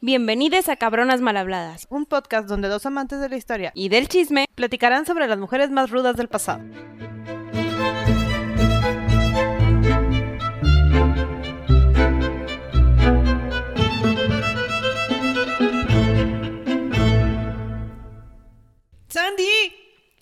Bienvenidos 0.00 0.68
a 0.68 0.76
Cabronas 0.76 1.20
Malhabladas 1.20 1.88
un 1.90 2.06
podcast 2.06 2.48
donde 2.48 2.68
dos 2.68 2.86
amantes 2.86 3.20
de 3.20 3.28
la 3.28 3.36
historia 3.36 3.72
y 3.74 3.88
del 3.88 4.06
chisme. 4.06 4.46
platicarán 4.54 5.06
sobre 5.06 5.26
las 5.26 5.40
mujeres 5.40 5.72
más 5.72 5.90
rudas 5.90 6.16
del 6.16 6.28
pasado. 6.28 6.60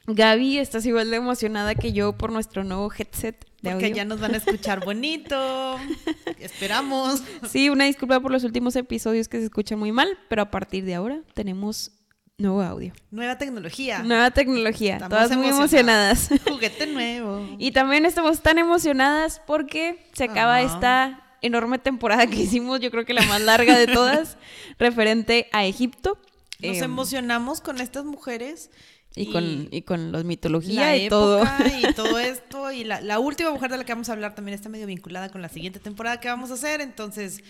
Gaby, 0.06 0.58
estás 0.58 0.86
igual 0.86 1.10
de 1.10 1.16
emocionada 1.16 1.74
que 1.74 1.92
yo 1.92 2.16
por 2.16 2.30
nuestro 2.32 2.62
nuevo 2.64 2.90
headset 2.96 3.36
de 3.62 3.70
porque 3.72 3.86
audio. 3.86 3.96
ya 3.96 4.04
nos 4.04 4.20
van 4.20 4.34
a 4.34 4.36
escuchar 4.38 4.84
bonito. 4.84 5.78
Esperamos. 6.38 7.22
Sí, 7.48 7.70
una 7.70 7.84
disculpa 7.86 8.20
por 8.20 8.30
los 8.30 8.44
últimos 8.44 8.76
episodios 8.76 9.28
que 9.28 9.38
se 9.38 9.44
escuchan 9.44 9.78
muy 9.78 9.92
mal, 9.92 10.16
pero 10.28 10.42
a 10.42 10.50
partir 10.50 10.84
de 10.84 10.94
ahora 10.94 11.20
tenemos 11.34 11.90
nuevo 12.38 12.62
audio. 12.62 12.92
Nueva 13.10 13.38
tecnología. 13.38 14.02
Nueva 14.02 14.30
tecnología, 14.30 14.94
Estamos 14.94 15.10
todas 15.18 15.36
muy 15.36 15.48
emocionadas. 15.48 16.28
Juguete 16.48 16.86
nuevo. 16.86 17.46
Y 17.58 17.72
también 17.72 18.04
estamos 18.06 18.42
tan 18.42 18.58
emocionadas 18.58 19.40
porque 19.46 20.06
se 20.12 20.24
acaba 20.24 20.60
esta 20.62 21.22
enorme 21.42 21.78
temporada 21.78 22.26
que 22.26 22.36
hicimos, 22.36 22.80
yo 22.80 22.90
creo 22.90 23.04
que 23.04 23.14
la 23.14 23.22
más 23.22 23.40
larga 23.40 23.76
de 23.78 23.86
todas, 23.92 24.36
referente 24.78 25.48
a 25.52 25.64
Egipto. 25.64 26.18
Nos 26.60 26.78
Em, 26.78 26.84
emocionamos 26.84 27.60
con 27.60 27.80
estas 27.80 28.04
mujeres. 28.04 28.70
Y, 29.16 29.32
con, 29.32 29.68
y 29.72 29.82
con 29.82 30.12
los 30.12 30.24
mitología 30.24 30.82
la 30.82 30.96
y 30.96 31.08
todo. 31.08 31.42
y 31.80 31.92
todo 31.94 32.18
esto. 32.18 32.70
Y 32.70 32.84
la, 32.84 33.00
la 33.00 33.18
última 33.18 33.50
mujer 33.50 33.70
de 33.70 33.78
la 33.78 33.84
que 33.84 33.92
vamos 33.92 34.08
a 34.08 34.12
hablar 34.12 34.34
también 34.34 34.54
está 34.54 34.68
medio 34.68 34.86
vinculada 34.86 35.30
con 35.30 35.42
la 35.42 35.48
siguiente 35.48 35.80
temporada 35.80 36.20
que 36.20 36.28
vamos 36.28 36.50
a 36.50 36.54
hacer. 36.54 36.80
Entonces, 36.80 37.42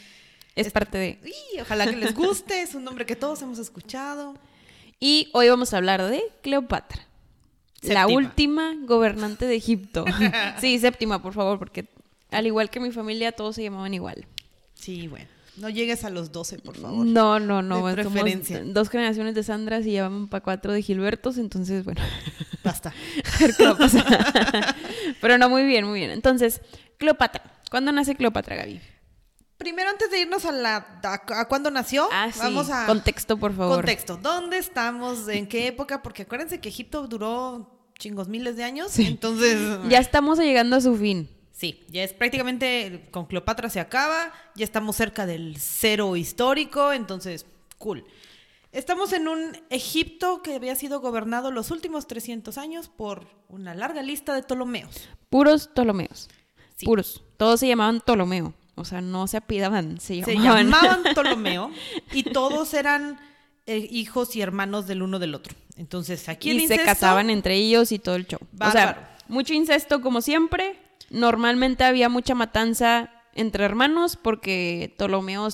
Es 0.55 0.71
parte 0.73 0.97
de... 0.97 1.19
uy, 1.25 1.61
ojalá 1.61 1.85
que 1.87 1.97
les 1.97 2.15
guste. 2.15 2.63
Es 2.63 2.75
un 2.75 2.85
nombre 2.85 3.05
que 3.05 3.17
todos 3.17 3.43
hemos 3.43 3.59
escuchado. 3.59 4.35
Y 5.01 5.29
hoy 5.35 5.49
vamos 5.51 5.75
a 5.75 5.77
hablar 5.77 6.03
de 6.09 6.23
Cleopatra. 6.43 7.03
La 7.83 8.03
Séptima. 8.03 8.07
última 8.17 8.75
gobernante 8.85 9.47
de 9.47 9.57
Egipto. 9.57 10.05
sí, 10.61 10.79
séptima, 10.79 11.21
por 11.23 11.35
favor, 11.35 11.59
porque 11.59 11.87
al 12.31 12.47
igual 12.47 12.71
que 12.71 12.81
mi 12.81 12.91
familia, 12.91 13.33
todos 13.33 13.57
se 13.57 13.63
llamaban 13.63 13.93
igual. 13.93 14.27
Sí, 14.75 15.07
bueno. 15.09 15.29
No 15.59 15.71
llegues 15.71 16.05
a 16.05 16.11
los 16.11 16.33
12, 16.33 16.59
por 16.59 16.77
favor. 16.77 17.07
No, 17.07 17.41
no, 17.41 17.63
no. 17.63 17.87
De 17.95 18.05
somos 18.05 18.23
dos 18.75 18.91
generaciones 18.91 19.35
de 19.35 19.43
Sandras 19.43 19.87
y 19.87 19.93
ya 19.93 20.09
van 20.09 20.29
para 20.29 20.43
cuatro 20.43 20.73
de 20.73 20.83
Gilbertos, 20.83 21.39
entonces, 21.39 21.85
bueno, 21.85 22.01
Basta. 22.63 22.93
a 23.35 23.39
ver 23.41 23.55
qué 23.57 23.65
va 23.65 23.71
a 23.71 23.79
pasar. 23.79 24.77
Pero 25.21 25.39
no, 25.39 25.49
muy 25.49 25.65
bien, 25.65 25.87
muy 25.87 25.99
bien. 26.01 26.11
Entonces, 26.11 26.61
Cleopatra. 26.99 27.43
¿Cuándo 27.71 27.91
nace 27.93 28.15
Cleopatra, 28.17 28.57
Gaby? 28.57 28.81
Primero, 29.59 29.89
antes 29.89 30.11
de 30.11 30.21
irnos 30.21 30.45
a 30.45 30.53
la 30.53 31.01
a, 31.03 31.41
a 31.41 31.49
cuándo 31.49 31.71
nació, 31.71 32.07
Ah, 32.13 32.29
sí. 32.31 32.39
vamos 32.43 32.69
a 32.71 32.85
Contexto, 32.87 33.39
por 33.39 33.55
favor. 33.57 33.77
contexto. 33.77 34.19
¿Dónde 34.19 34.59
estamos? 34.59 35.27
¿En 35.29 35.47
qué 35.47 35.67
época? 35.69 36.03
Porque 36.03 36.23
acuérdense 36.23 36.61
que 36.61 36.69
Egipto 36.69 37.07
duró 37.09 37.91
chingos 37.99 38.29
miles 38.29 38.57
de 38.57 38.65
años, 38.65 38.91
Sí. 38.93 39.07
entonces 39.07 39.59
Ya 39.89 39.99
estamos 39.99 40.39
llegando 40.39 40.77
a 40.77 40.81
su 40.83 40.95
fin. 40.97 41.31
Sí, 41.57 41.85
ya 41.89 42.03
es 42.05 42.13
prácticamente 42.13 43.09
con 43.11 43.27
Cleopatra 43.27 43.71
se 43.71 43.81
acaba, 43.81 44.33
ya 44.55 44.65
estamos 44.65 44.97
cerca 44.97 45.25
del 45.27 45.57
cero 45.59 46.17
histórico, 46.17 46.93
entonces 46.93 47.47
cool. 47.79 48.05
Estamos 48.73 49.13
en 49.15 49.27
un 49.29 49.57
Egipto 49.71 50.43
que 50.43 50.55
había 50.57 50.75
sido 50.77 51.01
gobernado 51.01 51.51
los 51.51 51.71
últimos 51.71 52.07
300 52.07 52.59
años 52.59 52.89
por 52.95 53.27
una 53.49 53.75
larga 53.75 54.03
lista 54.03 54.35
de 54.35 54.43
Ptolomeos. 54.43 55.09
Puros 55.31 55.69
Ptolomeos. 55.69 56.29
Sí. 56.77 56.85
Puros. 56.85 57.25
Todos 57.39 57.61
se 57.61 57.69
llamaban 57.69 58.01
Ptolomeo. 58.01 58.53
O 58.75 58.85
sea, 58.85 59.01
no 59.01 59.27
se 59.29 59.39
apidaban, 59.39 59.99
se 59.99 60.23
Se 60.23 60.35
llamaban. 60.35 60.67
llamaban 60.67 61.03
Ptolomeo 61.15 61.71
y 62.13 62.25
todos 62.25 62.75
eran 62.75 63.19
eh, 63.65 63.89
hijos 63.91 64.37
y 64.37 64.43
hermanos 64.43 64.87
del 64.87 65.01
uno 65.01 65.19
del 65.19 65.35
otro. 65.35 65.55
Entonces, 65.79 66.29
aquí 66.29 66.51
el 66.51 66.59
y 66.61 66.67
se 66.69 66.75
incesto- 66.75 66.85
casaban 66.85 67.31
entre 67.31 67.55
ellos 67.55 67.93
y 67.93 67.99
todo 67.99 68.17
el 68.17 68.27
show. 68.27 68.41
O 68.43 68.47
Bárbaro. 68.53 69.01
sea, 69.01 69.17
mucho 69.29 69.55
incesto 69.55 70.03
como 70.03 70.21
siempre. 70.21 70.79
Normalmente 71.11 71.85
había 71.85 72.09
mucha 72.09 72.35
matanza 72.35 73.11
entre 73.35 73.65
hermanos 73.65 74.17
porque 74.17 74.95
Ptolomeo 74.97 75.49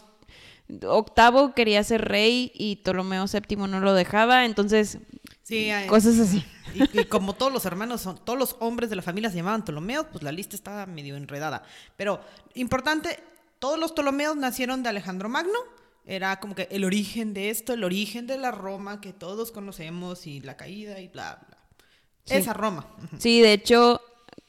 octavo 0.87 1.55
quería 1.55 1.83
ser 1.85 2.07
rey 2.09 2.53
y 2.55 2.77
Ptolomeo 2.77 3.27
séptimo 3.29 3.67
no 3.67 3.81
lo 3.81 3.95
dejaba. 3.95 4.45
Entonces, 4.45 4.99
Sí, 5.43 5.71
hay- 5.71 5.89
cosas 5.89 6.19
así. 6.19 6.45
Y, 6.75 7.01
y 7.01 7.05
como 7.05 7.35
todos 7.35 7.53
los 7.53 7.67
hermanos, 7.67 8.01
son, 8.01 8.17
todos 8.25 8.39
los 8.39 8.57
hombres 8.61 8.89
de 8.89 8.97
la 8.97 9.03
familia 9.03 9.29
se 9.31 9.37
llamaban 9.37 9.65
Ptolomeos, 9.65 10.07
pues 10.11 10.23
la 10.25 10.33
lista 10.33 10.57
estaba 10.57 10.87
medio 10.87 11.17
enredada. 11.17 11.63
Pero 11.97 12.21
importante, 12.55 13.23
todos 13.59 13.79
los 13.79 13.93
Ptolomeos 13.93 14.37
nacieron 14.37 14.83
de 14.83 14.89
Alejandro 14.89 15.29
Magno. 15.29 15.59
Era 16.07 16.41
como 16.41 16.55
que 16.55 16.67
el 16.71 16.85
origen 16.85 17.35
de 17.35 17.51
esto, 17.51 17.75
el 17.75 17.85
origen 17.85 18.27
de 18.27 18.39
la 18.39 18.51
Roma 18.51 19.01
que 19.01 19.13
todos 19.13 19.53
conocemos 19.53 20.27
y 20.27 20.41
la 20.41 20.57
caída 20.57 20.99
y 21.01 21.09
bla, 21.09 21.39
bla. 21.47 21.59
Sí. 22.25 22.35
Esa 22.35 22.55
Roma. 22.55 22.87
Sí, 23.19 23.41
de 23.41 23.53
hecho, 23.53 24.01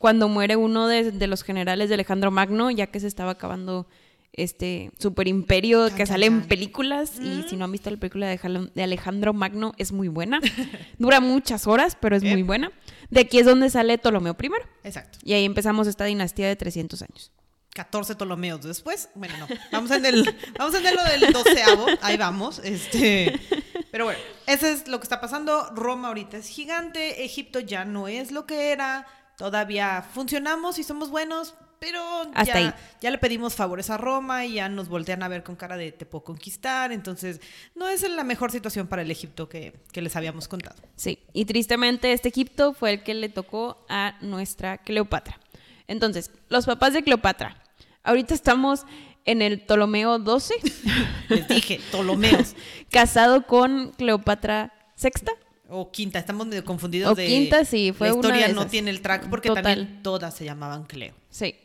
cuando 0.03 0.27
muere 0.27 0.57
uno 0.57 0.89
de, 0.89 1.13
de 1.13 1.27
los 1.27 1.43
generales 1.43 1.87
de 1.87 1.95
Alejandro 1.95 2.29
Magno, 2.29 2.69
ya 2.69 2.87
que 2.87 2.99
se 2.99 3.07
estaba 3.07 3.31
acabando 3.31 3.87
este 4.33 4.91
super 4.99 5.29
imperio 5.29 5.95
que 5.95 6.05
sale 6.05 6.25
en 6.25 6.41
películas, 6.41 7.21
y 7.21 7.43
si 7.43 7.55
no 7.55 7.63
han 7.63 7.71
visto 7.71 7.89
la 7.89 7.95
película 7.95 8.27
de, 8.27 8.83
Alejandro 8.83 9.31
Magno, 9.31 9.71
es 9.77 9.93
muy 9.93 10.09
buena. 10.09 10.41
Dura 10.99 11.21
muchas 11.21 11.67
horas, 11.67 11.95
pero 11.97 12.17
es 12.17 12.23
muy 12.23 12.43
buena. 12.43 12.69
De 13.11 13.21
aquí 13.21 13.39
es 13.39 13.45
donde 13.45 13.69
sale 13.69 13.97
Ptolomeo 13.97 14.35
I. 14.37 14.49
Exacto. 14.83 15.19
Y 15.23 15.31
ahí 15.31 15.45
empezamos 15.45 15.87
esta 15.87 16.03
dinastía 16.03 16.49
de 16.49 16.57
300 16.57 17.01
años. 17.01 17.31
14 17.73 18.15
Ptolomeos 18.15 18.61
después. 18.61 19.07
Bueno, 19.15 19.35
no. 19.37 19.47
Vamos 19.71 19.89
en 19.91 20.05
el, 20.05 20.35
vamos 20.59 20.75
en 20.75 20.85
el 20.85 20.95
lo 20.95 21.03
del 21.05 21.31
doceavo. 21.31 21.85
Ahí 22.01 22.17
vamos. 22.17 22.59
Este. 22.59 23.39
Pero 23.89 24.03
bueno, 24.03 24.19
eso 24.47 24.67
es 24.67 24.89
lo 24.89 24.99
que 24.99 25.03
está 25.03 25.21
pasando. 25.21 25.69
Roma 25.73 26.09
ahorita 26.09 26.35
es 26.35 26.49
gigante. 26.49 27.23
Egipto 27.23 27.61
ya 27.61 27.85
no 27.85 28.09
es 28.09 28.33
lo 28.33 28.45
que 28.45 28.73
era. 28.73 29.07
Todavía 29.37 30.05
funcionamos 30.13 30.79
y 30.79 30.83
somos 30.83 31.09
buenos. 31.09 31.55
Pero 31.79 31.99
Hasta 32.33 32.57
ahí. 32.57 32.63
ya, 32.63 32.77
ya 33.01 33.11
le 33.11 33.17
pedimos 33.17 33.55
favores 33.55 33.89
a 33.89 33.97
Roma 33.97 34.45
y 34.45 34.53
ya 34.53 34.69
nos 34.69 34.87
voltean 34.87 35.21
a 35.21 35.27
ver 35.27 35.43
con 35.43 35.57
cara 35.57 35.75
de 35.75 35.91
te 35.91 36.05
puedo 36.05 36.23
conquistar. 36.23 36.93
Entonces, 36.93 37.41
no 37.75 37.89
es 37.89 38.09
la 38.09 38.23
mejor 38.23 38.51
situación 38.51 38.87
para 38.87 39.01
el 39.01 39.11
Egipto 39.11 39.49
que, 39.49 39.73
que 39.91 40.01
les 40.01 40.15
habíamos 40.15 40.47
contado. 40.47 40.81
Sí, 40.95 41.19
y 41.33 41.43
tristemente 41.43 42.13
este 42.13 42.29
Egipto 42.29 42.73
fue 42.73 42.93
el 42.93 43.03
que 43.03 43.13
le 43.13 43.27
tocó 43.27 43.85
a 43.89 44.15
nuestra 44.21 44.77
Cleopatra. 44.77 45.37
Entonces, 45.87 46.31
los 46.47 46.65
papás 46.65 46.93
de 46.93 47.03
Cleopatra. 47.03 47.61
Ahorita 48.03 48.33
estamos 48.33 48.85
en 49.25 49.41
el 49.41 49.59
Ptolomeo 49.59 50.19
12. 50.19 50.53
Les 51.27 51.47
dije, 51.49 51.81
Ptolomeos. 51.91 52.55
casado 52.91 53.45
con 53.45 53.91
Cleopatra 53.91 54.73
Sexta. 54.95 55.33
O 55.75 55.91
quinta, 55.91 56.19
estamos 56.19 56.45
medio 56.45 56.63
confundidos 56.63 57.11
O 57.11 57.15
de. 57.15 57.25
quinta, 57.25 57.65
sí, 57.65 57.91
fue 57.97 58.07
La 58.07 58.13
una 58.13 58.27
historia 58.27 58.47
no 58.53 58.67
tiene 58.67 58.91
el 58.91 59.01
track 59.01 59.27
porque 59.29 59.49
Total. 59.49 59.63
también 59.63 60.03
todas 60.03 60.35
se 60.35 60.45
llamaban 60.45 60.83
Cleo. 60.83 61.13
Sí. 61.29 61.55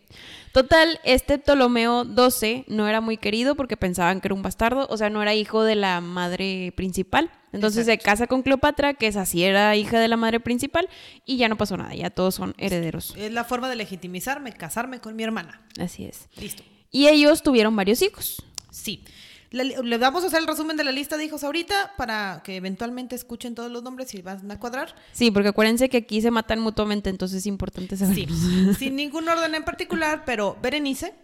Total, 0.52 0.98
este 1.04 1.38
Ptolomeo 1.38 2.04
12 2.04 2.64
no 2.68 2.88
era 2.88 3.00
muy 3.02 3.18
querido 3.18 3.54
porque 3.54 3.76
pensaban 3.76 4.20
que 4.20 4.28
era 4.28 4.34
un 4.34 4.42
bastardo, 4.42 4.86
o 4.88 4.96
sea, 4.96 5.10
no 5.10 5.20
era 5.20 5.34
hijo 5.34 5.62
de 5.62 5.74
la 5.74 6.00
madre 6.00 6.72
principal. 6.74 7.30
Entonces 7.52 7.86
se 7.86 7.98
casa 7.98 8.26
con 8.26 8.42
Cleopatra, 8.42 8.94
que 8.94 9.06
esa 9.06 9.24
sí 9.26 9.44
era 9.44 9.76
hija 9.76 10.00
de 10.00 10.08
la 10.08 10.16
madre 10.16 10.40
principal, 10.40 10.88
y 11.24 11.36
ya 11.36 11.48
no 11.48 11.56
pasó 11.56 11.76
nada, 11.76 11.94
ya 11.94 12.10
todos 12.10 12.34
son 12.34 12.54
herederos. 12.58 13.14
Es 13.16 13.32
la 13.32 13.44
forma 13.44 13.68
de 13.68 13.76
legitimizarme, 13.76 14.52
casarme 14.52 15.00
con 15.00 15.16
mi 15.16 15.22
hermana. 15.22 15.62
Así 15.78 16.04
es. 16.04 16.28
Listo. 16.40 16.62
Y 16.90 17.08
ellos 17.08 17.42
tuvieron 17.42 17.76
varios 17.76 18.02
hijos. 18.02 18.42
Sí. 18.70 19.04
Le, 19.50 19.98
vamos 19.98 20.24
a 20.24 20.26
hacer 20.26 20.40
el 20.40 20.46
resumen 20.46 20.76
de 20.76 20.84
la 20.84 20.92
lista 20.92 21.16
de 21.16 21.24
hijos 21.24 21.42
ahorita 21.42 21.94
para 21.96 22.42
que 22.44 22.56
eventualmente 22.56 23.16
escuchen 23.16 23.54
todos 23.54 23.70
los 23.70 23.82
nombres 23.82 24.14
y 24.14 24.20
van 24.20 24.50
a 24.50 24.60
cuadrar. 24.60 24.94
Sí, 25.12 25.30
porque 25.30 25.48
acuérdense 25.48 25.88
que 25.88 25.98
aquí 25.98 26.20
se 26.20 26.30
matan 26.30 26.60
mutuamente, 26.60 27.08
entonces 27.08 27.38
es 27.38 27.46
importante 27.46 27.96
saber. 27.96 28.14
Sí. 28.14 28.28
Sin 28.78 28.96
ningún 28.96 29.28
orden 29.28 29.54
en 29.54 29.64
particular, 29.64 30.24
pero 30.26 30.58
Berenice, 30.60 31.14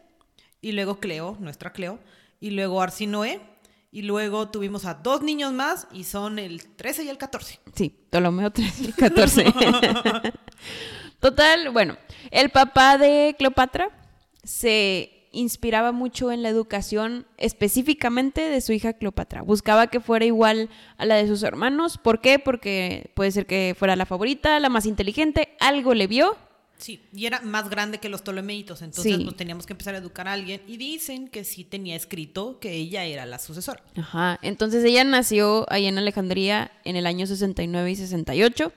y 0.63 0.73
luego 0.73 1.01
Cleo, 1.01 1.37
nuestra 1.41 1.73
Cleo, 1.73 1.99
y 2.41 2.51
luego 2.51 2.81
Arsinoe, 2.81 3.41
y 3.95 4.03
luego 4.03 4.49
tuvimos 4.49 4.87
a 4.87 4.95
dos 4.95 5.23
niños 5.23 5.53
más 5.53 5.87
y 5.93 6.05
son 6.05 6.39
el 6.39 6.65
13 6.65 7.05
y 7.05 7.09
el 7.11 7.19
14. 7.19 7.61
Sí, 7.75 7.91
Ptolomeo 8.11 8.51
13 8.51 8.85
y 8.85 8.93
14. 8.93 9.45
Total, 11.21 11.71
bueno, 11.71 11.97
el 12.31 12.51
papá 12.51 12.99
de 12.99 13.37
Cleopatra 13.39 13.91
se 14.43 15.14
inspiraba 15.35 15.93
mucho 15.93 16.33
en 16.33 16.43
la 16.43 16.49
educación 16.49 17.27
específicamente 17.37 18.49
de 18.49 18.61
su 18.61 18.73
hija 18.73 18.95
Cleopatra. 18.95 19.43
Buscaba 19.43 19.89
que 19.89 20.01
fuera 20.01 20.25
igual 20.25 20.71
a 20.97 21.05
la 21.05 21.17
de 21.17 21.27
sus 21.27 21.43
hermanos. 21.43 21.99
¿Por 21.99 22.21
qué? 22.21 22.39
Porque 22.39 23.11
puede 23.15 23.31
ser 23.31 23.47
que 23.47 23.75
fuera 23.79 23.97
la 23.97 24.07
favorita, 24.07 24.59
la 24.61 24.69
más 24.69 24.87
inteligente, 24.87 25.57
algo 25.61 25.95
le 25.95 26.07
vio 26.07 26.37
Sí, 26.77 27.01
y 27.15 27.27
era 27.27 27.41
más 27.41 27.71
grande 27.71 27.99
que 27.99 28.09
los 28.09 28.23
Ptolemeitos, 28.23 28.83
entonces 28.83 29.17
Sí. 29.17 29.25
pues, 29.25 29.37
teníamos 29.37 29.65
que 29.65 29.73
empezar 29.73 29.95
a 29.95 29.99
educar 29.99 30.29
a 30.29 30.33
alguien 30.33 30.61
y 30.67 30.77
dicen 30.77 31.29
que 31.29 31.45
sí 31.45 31.65
tenía 31.65 31.95
escrito 31.97 32.59
que 32.59 32.73
ella 32.73 33.05
era 33.05 33.25
la 33.27 33.39
sucesora. 33.39 33.83
Ajá, 33.97 34.39
entonces 34.43 34.85
ella 34.85 35.05
nació 35.05 35.67
ahí 35.71 35.87
en 35.87 35.97
Alejandría 35.99 36.73
en 36.85 36.97
el 36.97 37.07
año 37.07 37.27
69 37.27 37.91
y 37.93 37.97
68. 37.97 38.73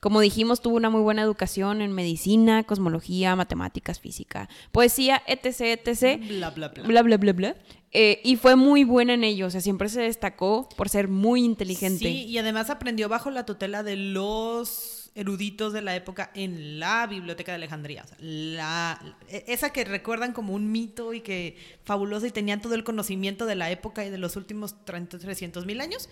Como 0.00 0.20
dijimos, 0.20 0.60
tuvo 0.62 0.76
una 0.76 0.90
muy 0.90 1.02
buena 1.02 1.22
educación 1.22 1.82
en 1.82 1.92
medicina, 1.92 2.64
cosmología, 2.64 3.36
matemáticas, 3.36 4.00
física, 4.00 4.48
poesía, 4.72 5.22
etc, 5.26 5.78
etc. 5.86 6.20
Bla, 6.28 6.50
bla, 6.50 6.68
bla. 6.68 6.82
Bla, 6.84 7.02
bla, 7.02 7.16
bla, 7.18 7.32
bla. 7.32 7.56
Eh, 7.92 8.20
y 8.24 8.36
fue 8.36 8.56
muy 8.56 8.84
buena 8.84 9.12
en 9.14 9.22
ello, 9.22 9.46
o 9.46 9.50
sea, 9.50 9.60
siempre 9.60 9.90
se 9.90 10.00
destacó 10.00 10.66
por 10.76 10.88
ser 10.88 11.08
muy 11.08 11.44
inteligente. 11.44 11.98
Sí, 12.06 12.24
y 12.24 12.38
además 12.38 12.70
aprendió 12.70 13.10
bajo 13.10 13.30
la 13.30 13.44
tutela 13.44 13.82
de 13.82 13.96
los 13.96 15.01
eruditos 15.14 15.72
de 15.72 15.82
la 15.82 15.94
época 15.94 16.30
en 16.34 16.80
la 16.80 17.06
Biblioteca 17.06 17.52
de 17.52 17.56
Alejandría. 17.56 18.02
O 18.04 18.08
sea, 18.08 18.16
la, 18.20 19.16
e- 19.28 19.44
esa 19.48 19.70
que 19.70 19.84
recuerdan 19.84 20.32
como 20.32 20.54
un 20.54 20.72
mito 20.72 21.12
y 21.12 21.20
que 21.20 21.56
fabulosa 21.84 22.26
y 22.26 22.30
tenían 22.30 22.60
todo 22.60 22.74
el 22.74 22.84
conocimiento 22.84 23.44
de 23.46 23.54
la 23.56 23.70
época 23.70 24.04
y 24.04 24.10
de 24.10 24.18
los 24.18 24.36
últimos 24.36 24.84
30, 24.84 25.18
300 25.18 25.66
mil 25.66 25.80
años. 25.80 26.08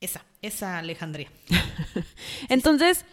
Esa, 0.00 0.24
esa 0.42 0.78
Alejandría. 0.78 1.28
Entonces, 2.48 3.04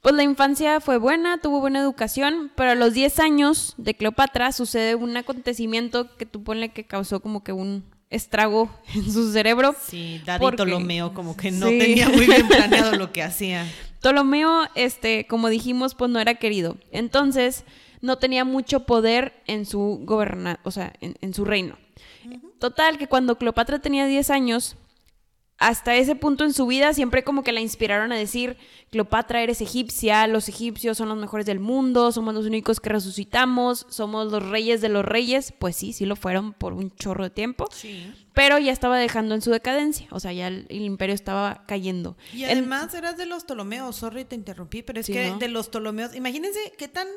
pues 0.00 0.14
la 0.14 0.22
infancia 0.22 0.80
fue 0.80 0.98
buena, 0.98 1.38
tuvo 1.38 1.60
buena 1.60 1.80
educación, 1.80 2.50
pero 2.56 2.70
a 2.72 2.74
los 2.74 2.92
10 2.94 3.18
años 3.20 3.74
de 3.78 3.94
Cleopatra 3.94 4.52
sucede 4.52 4.94
un 4.94 5.16
acontecimiento 5.16 6.16
que 6.16 6.26
tú 6.26 6.42
ponle 6.42 6.70
que 6.70 6.84
causó 6.84 7.20
como 7.20 7.42
que 7.44 7.52
un 7.52 7.84
estrago 8.10 8.68
en 8.94 9.10
su 9.10 9.32
cerebro. 9.32 9.74
Sí, 9.86 10.20
Daddy 10.26 10.40
Porque- 10.40 10.56
Ptolomeo 10.56 11.14
como 11.14 11.36
que 11.36 11.50
no 11.50 11.68
Sí. 11.68 11.78
tenía 11.78 12.08
muy 12.08 12.26
bien 12.26 12.46
planeado 12.46 12.94
lo 12.96 13.12
que 13.12 13.22
hacía. 13.22 13.66
Ptolomeo, 14.02 14.68
este, 14.74 15.28
como 15.28 15.48
dijimos, 15.48 15.94
pues 15.94 16.10
no 16.10 16.18
era 16.18 16.34
querido. 16.34 16.76
Entonces, 16.90 17.64
no 18.00 18.18
tenía 18.18 18.44
mucho 18.44 18.84
poder 18.84 19.32
en 19.46 19.64
su 19.64 20.00
goberna, 20.02 20.58
o 20.64 20.72
sea, 20.72 20.92
en, 21.00 21.14
en 21.20 21.32
su 21.32 21.44
reino. 21.44 21.76
Total, 22.58 22.98
que 22.98 23.06
cuando 23.06 23.38
Cleopatra 23.38 23.78
tenía 23.78 24.06
10 24.06 24.30
años, 24.30 24.76
hasta 25.68 25.94
ese 25.96 26.14
punto 26.16 26.44
en 26.44 26.52
su 26.52 26.66
vida 26.66 26.92
siempre 26.94 27.24
como 27.24 27.42
que 27.42 27.52
la 27.52 27.60
inspiraron 27.60 28.12
a 28.12 28.16
decir, 28.16 28.56
Cleopatra 28.90 29.42
eres 29.42 29.60
egipcia, 29.60 30.26
los 30.26 30.48
egipcios 30.48 30.98
son 30.98 31.08
los 31.08 31.18
mejores 31.18 31.46
del 31.46 31.60
mundo, 31.60 32.12
somos 32.12 32.34
los 32.34 32.46
únicos 32.46 32.80
que 32.80 32.90
resucitamos, 32.90 33.86
somos 33.88 34.30
los 34.30 34.46
reyes 34.48 34.80
de 34.80 34.88
los 34.88 35.04
reyes. 35.04 35.52
Pues 35.58 35.76
sí, 35.76 35.92
sí 35.92 36.04
lo 36.06 36.16
fueron 36.16 36.52
por 36.52 36.72
un 36.72 36.90
chorro 36.96 37.24
de 37.24 37.30
tiempo, 37.30 37.68
Sí. 37.72 38.12
pero 38.34 38.58
ya 38.58 38.72
estaba 38.72 38.98
dejando 38.98 39.34
en 39.34 39.42
su 39.42 39.50
decadencia, 39.50 40.06
o 40.10 40.20
sea, 40.20 40.32
ya 40.32 40.48
el, 40.48 40.66
el 40.68 40.82
imperio 40.82 41.14
estaba 41.14 41.64
cayendo. 41.66 42.16
Y 42.32 42.44
En- 42.44 42.50
además 42.58 42.92
eras 42.94 43.16
de 43.16 43.26
los 43.26 43.44
Ptolomeos, 43.44 43.96
sorry, 43.96 44.24
te 44.24 44.34
interrumpí, 44.36 44.82
pero 44.82 45.00
es 45.00 45.06
Sí, 45.06 45.12
que 45.12 45.30
¿no? 45.30 45.38
de 45.38 45.48
los 45.48 45.68
Ptolomeos, 45.68 46.14
imagínense 46.14 46.58
qué 46.76 46.88
tan 46.88 47.08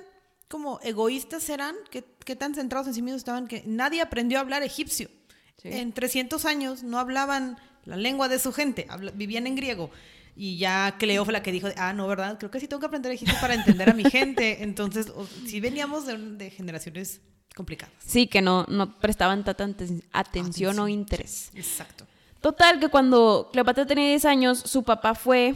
como 0.48 0.80
egoístas 0.84 1.50
eran, 1.50 1.76
qué, 1.90 2.06
qué 2.24 2.36
tan 2.36 2.54
centrados 2.54 2.88
en 2.88 2.94
sí 2.94 3.02
mismos 3.02 3.22
estaban, 3.22 3.48
que 3.48 3.64
nadie 3.66 4.02
aprendió 4.02 4.38
a 4.38 4.42
hablar 4.42 4.62
egipcio. 4.62 5.10
Sí. 5.58 5.70
En 5.72 5.92
300 5.94 6.46
años 6.46 6.84
no 6.84 7.00
hablaban 7.00 7.58
la 7.86 7.96
lengua 7.98 8.28
de 8.28 8.40
su 8.40 8.52
gente, 8.52 8.86
habla- 8.90 9.12
vivían 9.16 9.48
en 9.48 9.56
griego. 9.56 9.90
Y 10.38 10.58
ya 10.58 10.96
Cleo 11.00 11.24
fue 11.24 11.32
la 11.32 11.42
que 11.42 11.52
dijo, 11.54 11.70
ah, 11.78 11.94
no, 11.94 12.08
¿verdad? 12.08 12.38
Creo 12.38 12.52
que 12.52 12.60
sí 12.60 12.68
tengo 12.68 12.82
que 12.82 12.88
aprender 12.88 13.12
egipcio 13.12 13.38
para 13.40 13.54
entender 13.54 13.90
a 13.90 13.94
mi 13.94 14.04
gente. 14.04 14.64
Entonces, 14.64 15.08
o- 15.16 15.26
sí 15.48 15.60
veníamos 15.62 16.06
de, 16.06 16.18
de 16.18 16.50
generaciones 16.50 17.22
complicadas. 17.56 17.94
Sí, 18.06 18.28
que 18.28 18.42
no, 18.42 18.66
no 18.68 19.00
prestaban 19.00 19.46
tanta 19.46 19.66
aten- 19.66 20.04
atención 20.12 20.78
o 20.80 20.90
interés. 20.90 21.52
Exacto. 21.56 22.06
Total, 22.42 22.80
que 22.82 22.90
cuando 22.90 23.50
Cleopatra 23.54 23.86
tenía 23.86 24.10
10 24.10 24.26
años, 24.26 24.60
su 24.60 24.84
papá 24.84 25.16
fue 25.16 25.56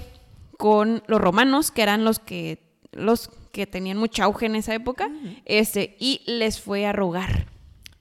con 0.58 1.04
los 1.08 1.20
romanos, 1.20 1.72
que 1.72 1.82
eran 1.82 2.06
los 2.06 2.20
que, 2.20 2.60
los 2.94 3.30
que 3.52 3.68
tenían 3.68 3.98
mucho 3.98 4.24
auge 4.24 4.46
en 4.46 4.56
esa 4.56 4.74
época, 4.74 5.10
este, 5.46 5.98
y 6.00 6.22
les 6.26 6.62
fue 6.62 6.86
a 6.86 6.94
rogar. 6.94 7.48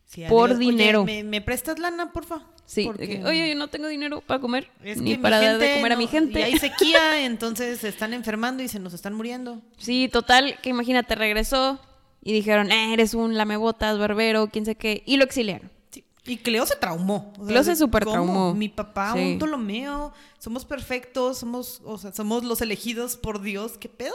Sí, 0.06 0.22
Por. 0.28 0.50
Oye, 0.52 0.58
dinero. 0.60 1.04
¿me, 1.04 1.24
me 1.24 1.40
prestas 1.40 1.78
lana, 1.80 2.12
porfa? 2.12 2.42
Sí, 2.70 2.84
Porque- 2.84 3.08
que, 3.08 3.24
oye, 3.24 3.48
yo 3.48 3.54
no 3.54 3.68
tengo 3.68 3.88
dinero 3.88 4.20
para 4.20 4.40
comer, 4.40 4.70
Es 4.84 5.00
ni 5.00 5.16
para 5.16 5.40
dar 5.40 5.56
de 5.58 5.76
comer 5.76 5.92
a 5.92 5.96
mi 5.96 6.06
gente. 6.06 6.38
Y 6.38 6.42
hay 6.42 6.58
sequía, 6.58 7.24
entonces 7.24 7.78
se 7.80 7.88
están 7.88 8.12
enfermando 8.12 8.62
y 8.62 8.68
se 8.68 8.78
nos 8.78 8.92
están 8.92 9.14
muriendo. 9.14 9.62
Sí, 9.78 10.10
total, 10.12 10.58
que 10.62 10.68
imagínate, 10.68 11.14
regresó 11.14 11.80
y 12.22 12.34
dijeron, 12.34 12.70
"Eh, 12.70 12.92
eres 12.92 13.14
un 13.14 13.38
lamebotas, 13.38 13.98
barbero, 13.98 14.48
quién 14.48 14.66
sé 14.66 14.74
qué, 14.74 15.02
y 15.06 15.16
lo 15.16 15.24
exiliaron. 15.24 15.70
Sí. 15.90 16.04
Y 16.26 16.36
Cleo 16.36 16.66
se 16.66 16.76
traumó. 16.76 17.32
O 17.38 17.46
sea, 17.46 17.62
Cleo 17.62 17.64
se 17.64 17.78
¿cómo? 17.78 17.90
traumó. 18.00 18.54
Mi 18.54 18.68
papá, 18.68 19.14
Sí. 19.14 19.18
un 19.20 19.38
Ptolomeo, 19.38 20.12
somos 20.38 20.66
perfectos, 20.66 21.38
somos, 21.38 21.80
o 21.86 21.96
sea, 21.96 22.12
somos 22.12 22.44
los 22.44 22.60
elegidos 22.60 23.16
por 23.16 23.40
Dios. 23.40 23.78
¿Qué 23.78 23.88
pedo? 23.88 24.14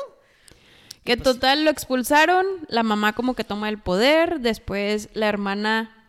Que 1.04 1.18
Pues 1.18 1.24
total 1.24 1.66
lo 1.66 1.72
expulsaron, 1.72 2.46
la 2.68 2.84
mamá 2.84 3.14
como 3.14 3.34
que 3.34 3.44
toma 3.44 3.68
el 3.70 3.80
poder, 3.80 4.42
después 4.42 5.10
la 5.14 5.28
hermana 5.28 6.03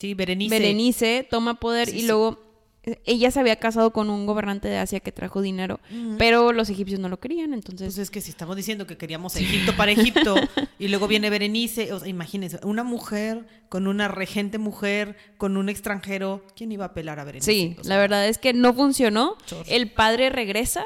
Sí, 0.00 0.14
Berenice. 0.14 0.58
Berenice 0.58 1.26
toma 1.30 1.60
poder 1.60 1.88
Sí, 1.88 1.98
y 1.98 2.00
sí. 2.00 2.06
luego 2.06 2.40
eh, 2.82 2.98
ella 3.04 3.30
se 3.30 3.38
había 3.38 3.56
casado 3.56 3.92
con 3.92 4.08
un 4.08 4.24
gobernante 4.24 4.66
de 4.66 4.78
Asia 4.78 5.00
que 5.00 5.12
trajo 5.12 5.42
dinero, 5.42 5.78
pero 6.16 6.52
los 6.54 6.70
egipcios 6.70 6.98
no 6.98 7.10
lo 7.10 7.20
querían, 7.20 7.52
entonces 7.52 7.88
Pues 7.88 7.98
es 7.98 8.10
que 8.10 8.22
si 8.22 8.30
estamos 8.30 8.56
diciendo 8.56 8.86
que 8.86 8.96
queríamos 8.96 9.36
Egipto 9.36 9.76
para 9.76 9.92
Egipto 10.24 10.34
y 10.78 10.88
luego 10.88 11.06
viene 11.06 11.28
Berenice, 11.28 11.92
o 11.92 11.98
sea, 12.00 12.08
imagínense, 12.08 12.58
una 12.62 12.82
mujer 12.82 13.46
con 13.68 13.86
una 13.86 14.08
regente 14.08 14.56
mujer, 14.56 15.16
con 15.36 15.58
un 15.58 15.68
extranjero, 15.68 16.42
¿quién 16.56 16.72
iba 16.72 16.86
a 16.86 16.88
apelar 16.88 17.20
a 17.20 17.24
Berenice? 17.24 17.52
sí, 17.52 17.76
O 17.78 17.86
la 17.86 17.98
verdad 17.98 18.26
es 18.26 18.38
que 18.38 18.54
no 18.54 18.72
funcionó. 18.72 19.36
Chorro. 19.44 19.64
El 19.68 19.90
padre 19.92 20.30
regresa 20.30 20.84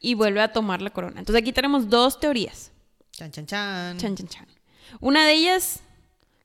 y 0.00 0.14
vuelve 0.14 0.40
a 0.40 0.52
tomar 0.52 0.82
la 0.82 0.90
corona. 0.90 1.20
Entonces 1.20 1.40
aquí 1.40 1.52
tenemos 1.52 1.88
dos 1.88 2.18
teorías. 2.18 2.72
Chan, 3.12 3.30
chan, 3.30 3.46
chan. 3.46 3.98
Chan, 3.98 4.16
chan, 4.16 4.26
chan. 4.26 4.46
Una 4.98 5.24
de 5.26 5.34
ellas, 5.34 5.82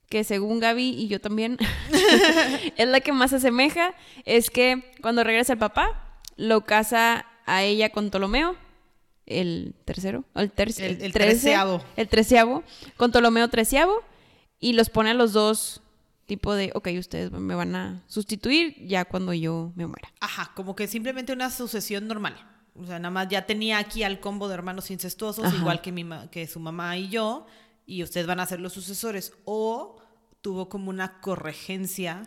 que 0.10 0.24
según 0.24 0.60
Gaby 0.60 0.90
y 0.90 1.08
yo 1.08 1.20
también, 1.22 1.58
es 2.78 2.88
la 2.88 3.00
que 3.02 3.12
más 3.12 3.32
se 3.32 3.38
asemeja, 3.38 3.94
es 4.26 4.50
que 4.50 4.92
cuando 5.02 5.24
regresa 5.24 5.54
el 5.54 5.60
papá, 5.60 6.20
lo 6.38 6.62
casa 6.66 7.26
a 7.46 7.64
ella 7.64 7.90
con 7.90 8.10
Ptolomeo, 8.10 8.56
el 9.26 9.74
tercero, 9.86 10.24
o 10.34 10.40
el, 10.40 10.52
El- 10.58 10.58
el 10.58 11.12
trece, 11.12 11.12
treceavo. 11.12 11.84
el 11.96 12.08
treceavo, 12.08 12.64
con 12.98 13.12
Ptolomeo 13.12 13.48
treceavo, 13.50 14.04
y 14.60 14.74
los 14.74 14.90
pone 14.90 15.12
a 15.12 15.14
los 15.14 15.34
dos 15.34 15.82
tipo 16.26 16.54
de, 16.56 16.72
ok, 16.74 16.90
ustedes 16.98 17.32
me 17.32 17.54
van 17.54 17.76
a 17.76 18.04
sustituir 18.08 18.76
ya 18.88 19.06
cuando 19.06 19.32
yo 19.34 19.72
me 19.76 19.86
muera. 19.86 20.12
Ajá, 20.20 20.52
como 20.56 20.76
que 20.76 20.88
simplemente 20.88 21.34
una 21.34 21.52
sucesión 21.52 22.08
normal. 22.08 22.36
O 22.76 22.86
sea, 22.86 22.98
nada 23.00 23.12
más 23.12 23.28
ya 23.30 23.46
tenía 23.46 23.78
aquí 23.78 24.02
al 24.04 24.20
combo 24.20 24.48
de 24.48 24.56
hermanos 24.56 24.90
incestuosos, 24.92 25.46
Ajá. 25.46 25.56
igual 25.56 25.82
que, 25.82 25.92
mi 25.92 26.04
que 26.32 26.48
su 26.48 26.60
mamá 26.60 26.98
y 26.98 27.10
yo, 27.10 27.46
y 27.86 28.04
ustedes 28.04 28.28
van 28.28 28.40
a 28.40 28.46
ser 28.46 28.60
los 28.60 28.74
sucesores. 28.74 29.34
O 29.46 29.98
tuvo 30.42 30.70
como 30.70 30.90
una 30.90 31.20
corregencia 31.22 32.24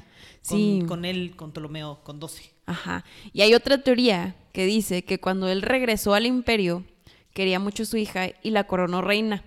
con, 0.49 0.58
Sí. 0.58 0.82
con 0.88 1.05
él, 1.05 1.34
con 1.37 1.52
Ptolomeo, 1.52 2.00
con 2.02 2.19
12. 2.19 2.52
Ajá. 2.66 3.05
Y 3.32 3.43
hay 3.43 3.55
otra 3.55 3.78
teoría 3.82 4.34
que 4.52 4.66
dice 4.66 5.05
que 5.05 5.20
cuando 5.20 5.49
él 5.49 5.62
regresó 5.62 6.14
al 6.14 6.26
imperio, 6.26 6.84
quería 7.32 7.60
mucho 7.60 7.84
a 7.84 7.87
su 7.87 7.96
hija 7.96 8.26
y 8.43 8.50
la 8.50 8.66
coronó 8.66 9.02
reina, 9.02 9.44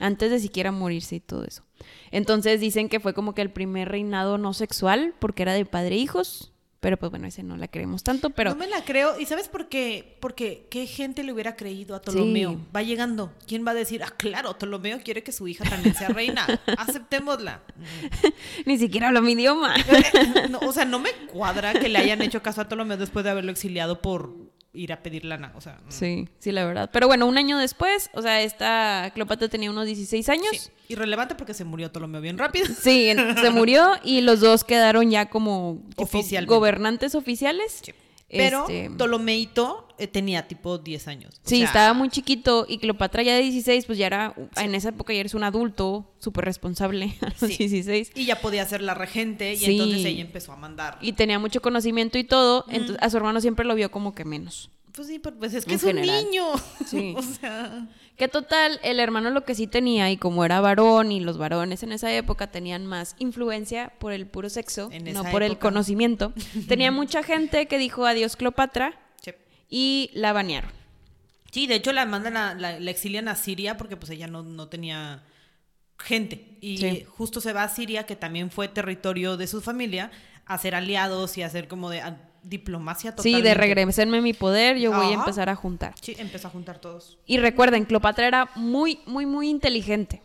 antes 0.00 0.30
de 0.30 0.40
siquiera 0.40 0.72
morirse 0.72 1.16
y 1.16 1.20
todo 1.20 1.44
eso. 1.44 1.62
Entonces 2.10 2.60
dicen 2.60 2.88
que 2.88 2.98
fue 3.00 3.12
como 3.12 3.34
que 3.34 3.42
el 3.42 3.50
primer 3.50 3.90
reinado 3.90 4.38
no 4.38 4.54
sexual, 4.54 5.14
porque 5.18 5.42
era 5.42 5.52
de 5.52 5.66
padre 5.66 5.96
e 5.96 5.98
hijos, 5.98 6.52
pero 6.84 6.98
pues 6.98 7.08
bueno, 7.08 7.26
ese 7.26 7.42
no 7.42 7.56
la 7.56 7.66
queremos 7.66 8.02
tanto, 8.02 8.28
pero... 8.28 8.50
no 8.50 8.56
me 8.56 8.66
la 8.66 8.84
creo. 8.84 9.18
¿Y 9.18 9.24
sabes 9.24 9.48
por 9.48 9.70
qué? 9.70 10.18
Porque 10.20 10.66
¿qué 10.68 10.86
gente 10.86 11.24
le 11.24 11.32
hubiera 11.32 11.56
creído 11.56 11.96
a 11.96 12.02
Ptolomeo? 12.02 12.50
Sí. 12.50 12.58
Va 12.76 12.82
llegando. 12.82 13.32
¿Quién 13.46 13.66
va 13.66 13.70
a 13.70 13.74
decir, 13.74 14.02
ah, 14.02 14.12
claro, 14.14 14.58
Ptolomeo 14.58 15.00
quiere 15.02 15.22
que 15.22 15.32
su 15.32 15.48
hija 15.48 15.64
también 15.64 15.94
sea 15.94 16.08
reina? 16.08 16.46
Aceptémosla. 16.76 17.62
Ni 18.66 18.76
siquiera 18.76 19.08
hablo 19.08 19.22
mi 19.22 19.32
idioma. 19.32 19.74
No, 20.50 20.58
o 20.58 20.72
sea, 20.74 20.84
no 20.84 20.98
me 20.98 21.10
cuadra 21.32 21.72
que 21.72 21.88
le 21.88 21.98
hayan 21.98 22.20
hecho 22.20 22.42
caso 22.42 22.60
a 22.60 22.68
Ptolomeo 22.68 22.98
después 22.98 23.24
de 23.24 23.30
haberlo 23.30 23.50
exiliado 23.50 24.02
por 24.02 24.43
ir 24.74 24.92
a 24.92 25.02
pedir 25.02 25.24
lana. 25.24 25.52
O 25.54 25.60
sea. 25.60 25.78
Sí, 25.88 26.28
sí, 26.38 26.52
la 26.52 26.64
verdad. 26.64 26.90
Pero 26.92 27.06
bueno, 27.06 27.26
un 27.26 27.38
año 27.38 27.58
después, 27.58 28.10
o 28.12 28.22
sea, 28.22 28.42
esta 28.42 29.10
Cleopatra 29.14 29.48
tenía 29.48 29.70
unos 29.70 29.86
16 29.86 30.28
años. 30.28 30.48
sí. 30.52 30.70
Irrelevante 30.86 31.34
porque 31.34 31.54
se 31.54 31.64
murió 31.64 31.90
Ptolomeo 31.90 32.20
bien 32.20 32.36
rápido. 32.36 32.66
Sí, 32.66 33.10
se 33.40 33.50
murió 33.50 33.92
y 34.04 34.20
los 34.20 34.40
dos 34.40 34.64
quedaron 34.64 35.10
ya 35.10 35.30
como 35.30 35.82
gobernantes 36.46 37.14
oficiales. 37.14 37.80
Pero 38.36 38.62
Este, 38.68 38.90
Ptolomeito 38.90 39.88
eh, 39.98 40.06
tenía 40.08 40.46
tipo 40.48 40.78
10 40.78 41.08
años. 41.08 41.34
O 41.44 41.48
Sí, 41.48 41.58
sea, 41.58 41.66
estaba 41.66 41.94
muy 41.94 42.08
chiquito 42.08 42.66
y 42.68 42.78
Cleopatra 42.78 43.22
ya 43.22 43.34
de 43.34 43.42
16, 43.42 43.86
pues 43.86 43.96
ya 43.98 44.06
era, 44.06 44.34
en 44.56 44.74
esa 44.74 44.88
época 44.90 45.12
ya 45.12 45.20
eres 45.20 45.34
un 45.34 45.44
adulto 45.44 46.10
súper 46.18 46.44
responsable 46.44 47.14
a 47.22 47.26
los 47.40 47.50
Sí. 47.50 47.56
16 47.58 48.10
Y 48.14 48.24
ya 48.24 48.40
podía 48.40 48.64
ser 48.66 48.82
la 48.82 48.94
regente 48.94 49.52
y 49.54 49.56
Sí. 49.56 49.72
entonces 49.72 50.04
ella 50.04 50.20
empezó 50.22 50.52
a 50.52 50.56
mandar. 50.56 50.98
y 51.00 51.12
tenía 51.12 51.38
mucho 51.38 51.62
conocimiento 51.62 52.18
y 52.18 52.24
todo, 52.24 52.64
entonces 52.68 52.98
a 53.00 53.08
su 53.10 53.16
hermano 53.16 53.40
siempre 53.40 53.64
lo 53.64 53.74
vio 53.74 53.90
como 53.90 54.14
que 54.14 54.24
menos. 54.24 54.70
Pues 54.94 55.08
sí, 55.08 55.18
pero 55.18 55.36
pues 55.36 55.52
es 55.54 55.64
que 55.64 55.72
En 55.72 55.76
es 55.76 55.84
un 55.84 55.96
niño. 56.00 56.46
Sí. 56.86 57.14
o 57.16 57.22
sea, 57.22 57.88
Que 58.16 58.28
total, 58.28 58.78
el 58.84 59.00
hermano 59.00 59.30
lo 59.30 59.44
que 59.44 59.54
sí 59.56 59.66
tenía 59.66 60.10
y 60.10 60.16
como 60.16 60.44
era 60.44 60.60
varón 60.60 61.10
y 61.10 61.18
los 61.20 61.36
varones 61.36 61.82
en 61.82 61.90
esa 61.92 62.12
época 62.14 62.46
tenían 62.50 62.86
más 62.86 63.16
influencia 63.18 63.92
por 63.98 64.12
el 64.12 64.26
puro 64.26 64.48
sexo, 64.48 64.88
En 64.92 65.12
no 65.12 65.24
por 65.24 65.42
el 65.42 65.58
conocimiento, 65.58 66.32
tenía 66.68 66.92
mucha 66.92 67.22
gente 67.24 67.66
que 67.66 67.78
dijo 67.78 68.06
adiós 68.06 68.36
Cleopatra 68.36 68.96
sí. 69.22 69.32
y 69.68 70.10
la 70.14 70.32
banearon. 70.32 70.70
Sí, 71.50 71.66
de 71.66 71.74
hecho 71.76 71.92
la 71.92 72.04
mandan 72.06 72.36
a, 72.36 72.54
la, 72.54 72.78
la 72.78 72.90
exilian 72.90 73.28
a 73.28 73.34
Siria 73.36 73.76
porque 73.76 73.96
pues 73.96 74.10
ella 74.10 74.26
no, 74.28 74.42
no 74.42 74.68
tenía 74.68 75.24
gente. 75.98 76.56
Y 76.60 76.78
Sí. 76.78 77.04
justo 77.08 77.40
se 77.40 77.52
va 77.52 77.62
a 77.64 77.68
Siria, 77.68 78.06
que 78.06 78.16
también 78.16 78.50
fue 78.50 78.68
territorio 78.68 79.36
de 79.36 79.46
su 79.46 79.60
familia, 79.60 80.10
a 80.46 80.58
ser 80.58 80.74
aliados 80.74 81.36
y 81.38 81.42
a 81.42 81.46
hacer 81.46 81.68
como 81.68 81.90
de 81.90 82.00
diplomacia 82.44 83.10
Sí, 83.12 83.16
totalmente. 83.16 83.48
de 83.48 83.54
regresenme 83.54 84.20
mi 84.20 84.32
poder, 84.32 84.78
yo 84.78 84.92
voy 84.92 85.06
a 85.12 85.14
empezar 85.14 85.48
a 85.48 85.56
juntar. 85.56 85.94
Sí, 86.00 86.14
empezó 86.18 86.48
a 86.48 86.50
juntar 86.50 86.78
todos. 86.78 87.18
Y 87.26 87.38
recuerden, 87.38 87.84
Cleopatra 87.84 88.26
era 88.26 88.50
muy, 88.54 89.00
muy, 89.06 89.26
muy 89.26 89.48
inteligente. 89.48 90.22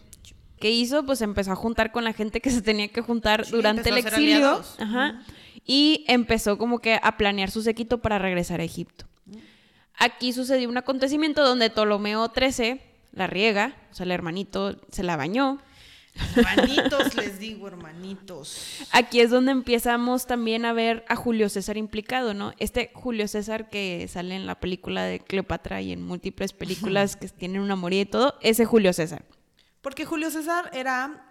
¿Qué 0.59 0.69
hizo? 0.71 1.05
Pues 1.05 1.21
empezó 1.21 1.53
a 1.53 1.55
juntar 1.55 1.91
con 1.91 2.03
la 2.03 2.11
gente 2.13 2.41
que 2.41 2.49
se 2.51 2.61
tenía 2.61 2.89
que 2.89 3.01
juntar 3.01 3.45
Sí, 3.45 3.51
durante 3.53 3.89
el 3.89 3.97
exilio. 3.97 4.61
Ajá. 4.77 5.23
Y 5.65 6.03
empezó 6.07 6.57
como 6.57 6.79
que 6.79 6.99
a 7.01 7.15
planear 7.17 7.49
su 7.49 7.61
séquito 7.61 7.99
para 7.99 8.19
regresar 8.19 8.59
a 8.59 8.63
Egipto. 8.63 9.05
Aquí 9.97 10.33
sucedió 10.33 10.69
un 10.69 10.77
acontecimiento 10.77 11.43
donde 11.45 11.69
Ptolomeo 11.69 12.31
XIII 12.35 12.81
la 13.13 13.27
riega, 13.27 13.73
o 13.91 13.95
sea, 13.95 14.03
el 14.05 14.11
hermanito 14.11 14.77
se 14.91 15.03
la 15.03 15.17
bañó. 15.17 15.59
Hermanitos, 16.35 17.15
les 17.15 17.39
digo, 17.39 17.67
hermanitos. 17.67 18.85
Aquí 18.91 19.19
es 19.19 19.29
donde 19.29 19.51
empezamos 19.51 20.25
también 20.27 20.65
a 20.65 20.73
ver 20.73 21.05
a 21.07 21.15
Julio 21.15 21.49
César 21.49 21.77
implicado, 21.77 22.33
¿no? 22.33 22.53
Este 22.59 22.91
Julio 22.93 23.27
César 23.27 23.69
que 23.69 24.07
sale 24.07 24.35
en 24.35 24.45
la 24.45 24.59
película 24.59 25.03
de 25.03 25.19
Cleopatra 25.19 25.81
y 25.81 25.91
en 25.91 26.03
múltiples 26.03 26.53
películas 26.53 27.15
que 27.15 27.27
tienen 27.29 27.61
una 27.61 27.75
moría 27.75 28.01
y 28.01 28.05
todo, 28.05 28.35
ese 28.41 28.65
Julio 28.65 28.93
César. 28.93 29.25
Porque 29.81 30.05
Julio 30.05 30.29
César 30.29 30.69
era 30.73 31.29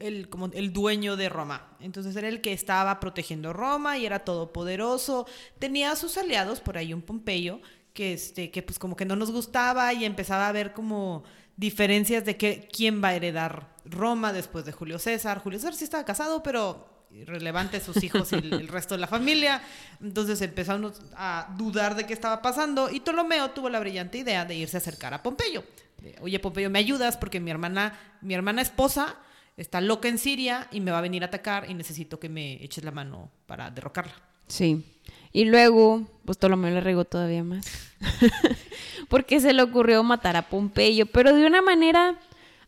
el, 0.00 0.28
como 0.28 0.46
el 0.52 0.72
dueño 0.72 1.16
de 1.16 1.28
Roma. 1.28 1.76
Entonces 1.80 2.14
era 2.16 2.28
el 2.28 2.40
que 2.40 2.52
estaba 2.52 3.00
protegiendo 3.00 3.52
Roma 3.52 3.98
y 3.98 4.06
era 4.06 4.20
todopoderoso. 4.20 5.26
Tenía 5.58 5.92
a 5.92 5.96
sus 5.96 6.18
aliados, 6.18 6.60
por 6.60 6.76
ahí 6.76 6.92
un 6.92 7.02
Pompeyo, 7.02 7.60
que, 7.94 8.14
este, 8.14 8.50
que 8.50 8.62
pues 8.62 8.78
como 8.78 8.96
que 8.96 9.04
no 9.04 9.16
nos 9.16 9.30
gustaba 9.30 9.92
y 9.92 10.04
empezaba 10.04 10.48
a 10.48 10.52
ver 10.52 10.72
como 10.72 11.24
diferencias 11.56 12.24
de 12.24 12.36
que, 12.36 12.68
quién 12.72 13.02
va 13.02 13.08
a 13.08 13.14
heredar 13.14 13.68
Roma 13.84 14.32
después 14.32 14.64
de 14.64 14.72
Julio 14.72 14.98
César. 14.98 15.40
Julio 15.40 15.58
César 15.58 15.74
sí 15.74 15.84
estaba 15.84 16.04
casado, 16.04 16.42
pero 16.42 16.88
irrelevante 17.14 17.80
sus 17.80 18.02
hijos 18.02 18.32
y 18.32 18.36
el, 18.36 18.68
resto 18.68 18.94
de 18.94 19.00
la 19.00 19.06
familia. 19.06 19.62
Entonces 20.00 20.40
empezaron 20.40 20.92
a 21.14 21.54
dudar 21.56 21.94
de 21.94 22.06
qué 22.06 22.12
estaba 22.12 22.40
pasando 22.42 22.90
y 22.90 23.00
Ptolomeo 23.00 23.50
tuvo 23.50 23.68
la 23.68 23.80
brillante 23.80 24.18
idea 24.18 24.44
de 24.44 24.54
irse 24.54 24.76
a 24.76 24.78
acercar 24.78 25.14
a 25.14 25.22
Pompeyo. 25.22 25.64
Oye, 26.20 26.38
Pompeyo, 26.40 26.70
¿me 26.70 26.78
ayudas? 26.78 27.16
Porque 27.16 27.38
mi 27.38 27.50
hermana, 27.50 27.98
mi 28.22 28.34
hermana 28.34 28.62
esposa 28.62 29.16
está 29.56 29.80
loca 29.80 30.08
en 30.08 30.18
Siria 30.18 30.68
y 30.72 30.80
me 30.80 30.90
va 30.90 30.98
a 30.98 31.02
venir 31.02 31.22
a 31.22 31.26
atacar 31.26 31.70
y 31.70 31.74
necesito 31.74 32.18
que 32.18 32.28
me 32.28 32.62
eches 32.64 32.84
la 32.84 32.90
mano 32.90 33.30
para 33.46 33.70
derrocarla. 33.70 34.14
Sí. 34.48 34.84
Y 35.32 35.44
luego, 35.46 36.02
pues 36.24 36.38
Ptolomeo 36.38 36.70
le 36.74 36.80
regó 36.80 37.04
todavía 37.04 37.42
más. 37.44 37.66
Porque 39.08 39.40
se 39.40 39.52
le 39.52 39.62
ocurrió 39.62 40.02
matar 40.02 40.36
a 40.36 40.42
Pompeyo, 40.42 41.06
pero 41.06 41.34
de 41.34 41.46
una 41.46 41.62
manera 41.62 42.16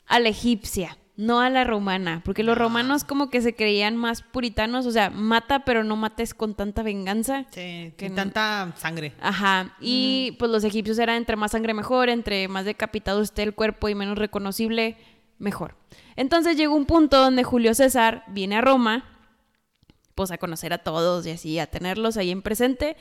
a 0.06 0.18
la 0.21 0.28
egipcia, 0.28 0.99
no 1.16 1.40
a 1.40 1.49
la 1.50 1.64
romana. 1.64 2.21
Porque 2.25 2.42
los 2.42 2.56
romanos 2.59 3.04
como 3.04 3.30
que 3.30 3.40
se 3.40 3.54
creían 3.54 3.97
más 3.97 4.23
puritanos, 4.23 4.85
o 4.87 4.90
sea, 4.90 5.11
mata, 5.11 5.64
pero 5.64 5.85
no 5.85 5.97
mates 5.97 6.35
con 6.35 6.54
tanta 6.54 6.83
venganza. 6.83 7.44
Sí, 7.50 7.92
Que 7.97 8.09
no- 8.11 8.14
tanta 8.16 8.73
sangre. 8.76 9.12
Ajá, 9.21 9.75
y 9.80 10.37
pues 10.38 10.50
los 10.50 10.64
egipcios 10.64 10.99
eran 10.99 11.16
entre 11.16 11.37
más 11.37 11.52
sangre 11.52 11.73
mejor, 11.75 12.09
entre 12.09 12.49
más 12.49 12.64
decapitado 12.64 13.23
esté 13.23 13.42
el 13.42 13.54
cuerpo 13.54 13.88
y 13.88 13.94
menos 13.94 14.18
reconocible, 14.18 14.97
mejor. 15.38 15.76
Entonces 16.16 16.56
llegó 16.56 16.75
un 16.76 16.87
punto 16.87 17.18
donde 17.18 17.44
Julio 17.44 17.75
César 17.75 18.25
viene 18.28 18.56
a 18.56 18.61
Roma, 18.61 19.04
pues 20.14 20.30
a 20.30 20.38
conocer 20.38 20.73
a 20.73 20.78
todos 20.78 21.26
y 21.26 21.30
así, 21.30 21.59
a 21.59 21.66
tenerlos 21.66 22.16
ahí 22.16 22.30
en 22.30 22.42
presente. 22.42 22.97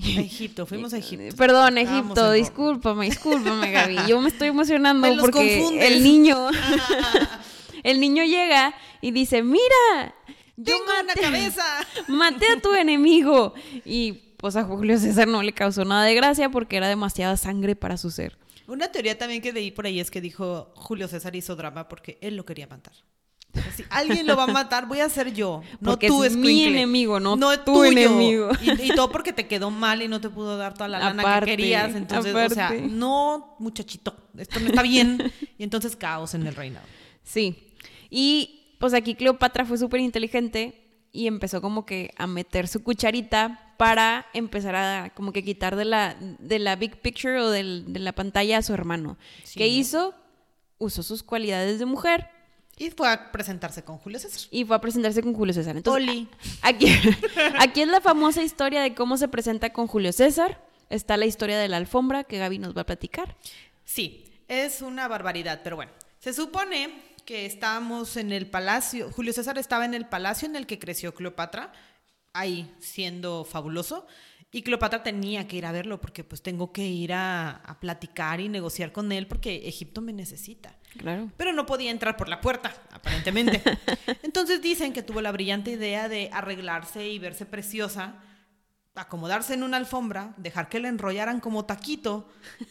A 0.00 0.06
Egipto, 0.20 0.66
fuimos 0.66 0.92
a 0.94 0.98
Egipto. 0.98 1.36
Perdón, 1.36 1.78
Egipto, 1.78 2.32
discúlpame, 2.32 3.06
discúlpame, 3.06 3.70
Gaby. 3.72 3.96
Yo 4.08 4.20
me 4.20 4.28
estoy 4.28 4.48
emocionando 4.48 5.06
Me 5.08 5.20
porque 5.20 5.58
confundes. 5.60 5.90
el 5.92 6.02
niño, 6.02 6.48
el 7.82 8.00
niño 8.00 8.24
llega 8.24 8.74
y 9.00 9.10
dice, 9.10 9.42
mira, 9.42 10.14
¡Tengo 10.62 10.80
una 10.84 11.12
maté- 11.14 11.20
cabeza! 11.20 11.64
maté 12.08 12.46
a 12.48 12.60
tu 12.60 12.74
enemigo. 12.74 13.54
Y 13.84 14.12
pues 14.36 14.56
a 14.56 14.64
Julio 14.64 14.98
César 14.98 15.26
no 15.28 15.42
le 15.42 15.52
causó 15.52 15.84
nada 15.84 16.04
de 16.04 16.14
gracia 16.14 16.48
porque 16.50 16.76
era 16.76 16.88
demasiada 16.88 17.36
sangre 17.36 17.74
para 17.76 17.96
su 17.96 18.10
ser. 18.10 18.38
Una 18.66 18.88
teoría 18.92 19.16
también 19.16 19.40
que 19.40 19.52
leí 19.52 19.70
por 19.70 19.86
ahí 19.86 19.98
es 19.98 20.10
que 20.10 20.20
dijo 20.20 20.72
Julio 20.76 21.08
César 21.08 21.34
hizo 21.34 21.56
drama 21.56 21.88
porque 21.88 22.18
él 22.20 22.36
lo 22.36 22.44
quería 22.44 22.66
matar. 22.66 22.92
Si 23.74 23.82
alguien 23.90 24.26
lo 24.26 24.36
va 24.36 24.44
a 24.44 24.46
matar, 24.48 24.86
voy 24.86 25.00
a 25.00 25.08
ser 25.08 25.32
yo, 25.32 25.62
no 25.80 25.90
Porque 25.92 26.06
tú, 26.08 26.22
es 26.22 26.36
mi 26.36 26.64
enemigo, 26.64 27.18
no 27.18 27.36
tu 27.58 27.72
tuyo. 27.74 27.84
enemigo. 27.90 28.50
Y, 28.60 28.92
y 28.92 28.94
todo 28.94 29.10
porque 29.10 29.32
te 29.32 29.46
quedó 29.48 29.70
mal 29.70 30.00
y 30.02 30.06
no 30.08 30.20
te 30.20 30.28
pudo 30.28 30.56
dar 30.56 30.74
toda 30.74 30.86
la 30.88 30.98
lana 30.98 31.22
Aparte, 31.22 31.46
que 31.46 31.52
querías. 31.56 31.94
Entonces, 31.94 32.34
o 32.34 32.50
sea, 32.50 32.70
no, 32.72 33.56
muchachito, 33.58 34.14
esto 34.36 34.60
no 34.60 34.66
está 34.68 34.82
bien. 34.82 35.32
Y 35.58 35.64
entonces 35.64 35.96
caos 35.96 36.34
en 36.34 36.46
el 36.46 36.54
reinado. 36.54 36.86
Sí. 37.24 37.72
Y 38.10 38.74
pues 38.78 38.94
aquí 38.94 39.14
Cleopatra 39.14 39.64
fue 39.64 39.76
súper 39.78 40.00
inteligente 40.00 41.06
y 41.10 41.26
empezó 41.26 41.60
como 41.60 41.84
que 41.84 42.10
a 42.16 42.26
meter 42.26 42.68
su 42.68 42.82
cucharita 42.84 43.74
para 43.76 44.26
empezar 44.34 44.76
a 44.76 45.10
como 45.14 45.32
que 45.32 45.42
quitar 45.42 45.74
de 45.74 45.84
la, 45.84 46.14
de 46.20 46.58
la 46.58 46.76
big 46.76 47.00
picture 47.00 47.40
o 47.40 47.50
del- 47.50 47.92
de 47.92 47.98
la 48.00 48.12
pantalla 48.12 48.58
a 48.58 48.62
su 48.62 48.72
hermano. 48.74 49.16
Sí. 49.42 49.58
¿Qué 49.58 49.66
hizo? 49.68 50.14
Usó 50.78 51.02
sus 51.02 51.22
cualidades 51.24 51.78
de 51.80 51.86
mujer 51.86 52.28
Y 52.78 52.90
fue 52.90 53.10
a 53.10 53.32
presentarse 53.32 53.82
con 53.82 53.98
Julio 53.98 54.18
César. 54.18 54.40
y 54.50 54.64
fue 54.64 54.76
a 54.76 54.80
presentarse 54.80 55.22
con 55.22 55.34
Julio 55.34 55.52
César. 55.52 55.76
Entonces, 55.76 56.08
Oli. 56.08 56.28
Aquí, 56.62 56.86
aquí 57.58 57.82
es 57.82 57.88
la 57.88 58.00
famosa 58.00 58.42
historia 58.42 58.80
de 58.80 58.94
cómo 58.94 59.16
se 59.16 59.28
presenta 59.28 59.72
con 59.72 59.86
Julio 59.88 60.12
César. 60.12 60.62
Está 60.88 61.16
la 61.16 61.26
historia 61.26 61.58
de 61.58 61.68
la 61.68 61.76
alfombra 61.76 62.24
que 62.24 62.38
Gaby 62.38 62.58
nos 62.58 62.76
va 62.76 62.82
a 62.82 62.86
platicar. 62.86 63.36
Sí, 63.84 64.24
es 64.46 64.80
una 64.80 65.08
barbaridad, 65.08 65.60
pero 65.62 65.76
bueno. 65.76 65.92
Se 66.20 66.32
supone 66.32 67.08
que 67.24 67.44
estábamos 67.46 68.16
en 68.16 68.32
el 68.32 68.46
palacio, 68.46 69.10
Julio 69.10 69.32
César 69.32 69.58
estaba 69.58 69.84
en 69.84 69.92
el 69.92 70.06
palacio 70.06 70.48
en 70.48 70.56
el 70.56 70.66
que 70.66 70.78
creció 70.78 71.14
Cleopatra, 71.14 71.72
ahí 72.32 72.74
siendo 72.80 73.44
fabuloso, 73.44 74.06
y 74.50 74.62
Cleopatra 74.62 75.02
tenía 75.02 75.46
que 75.46 75.56
ir 75.56 75.66
a 75.66 75.72
verlo 75.72 76.00
porque 76.00 76.24
pues 76.24 76.40
tengo 76.40 76.72
que 76.72 76.86
ir 76.86 77.12
a, 77.12 77.50
a 77.50 77.78
platicar 77.80 78.40
y 78.40 78.48
negociar 78.48 78.92
con 78.92 79.12
él 79.12 79.26
porque 79.26 79.68
Egipto 79.68 80.00
me 80.00 80.12
necesita. 80.12 80.74
Claro. 80.96 81.30
Pero 81.36 81.52
no 81.52 81.66
podía 81.66 81.90
entrar 81.90 82.16
por 82.16 82.30
la 82.30 82.40
puerta, 82.40 82.74
aparentemente. 82.92 83.62
Entonces 84.22 84.62
dicen 84.62 84.94
que 84.94 85.02
tuvo 85.02 85.20
la 85.20 85.32
brillante 85.32 85.72
idea 85.72 86.08
de 86.08 86.30
arreglarse 86.32 87.06
y 87.08 87.18
verse 87.18 87.44
preciosa, 87.44 88.14
acomodarse 88.94 89.52
en 89.52 89.64
una 89.64 89.76
alfombra, 89.76 90.32
dejar 90.38 90.70
que 90.70 90.80
le 90.80 90.88
enrollaran 90.88 91.40
como 91.40 91.66
taquito 91.66 92.28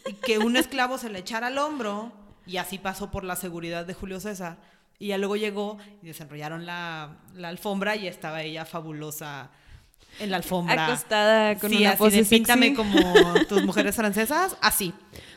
y 0.07 0.13
que 0.13 0.39
un 0.39 0.57
esclavo 0.57 0.97
se 0.97 1.11
le 1.11 1.19
echara 1.19 1.47
al 1.47 1.59
hombro 1.59 2.11
y 2.47 2.57
así 2.57 2.79
pasó 2.79 3.11
por 3.11 3.23
la 3.23 3.35
seguridad 3.35 3.85
de 3.85 3.93
Julio 3.93 4.19
César. 4.19 4.57
Y 4.97 5.09
ya 5.09 5.19
luego 5.19 5.35
llegó 5.35 5.77
y 6.01 6.07
desenrollaron 6.07 6.65
la, 6.65 7.17
la 7.35 7.49
alfombra 7.49 7.95
y 7.95 8.07
estaba 8.07 8.41
ella 8.41 8.65
fabulosa 8.65 9.51
en 10.19 10.31
la 10.31 10.37
alfombra. 10.37 10.87
Acostada 10.87 11.55
con 11.59 11.69
Sí, 11.69 11.77
una 11.77 11.89
así 11.91 11.97
pose 11.97 12.17
de, 12.17 12.25
píntame 12.25 12.67
sexy". 12.67 12.75
como 12.75 13.45
tus 13.47 13.63
mujeres 13.63 13.95
francesas, 13.95 14.55
así. 14.61 14.93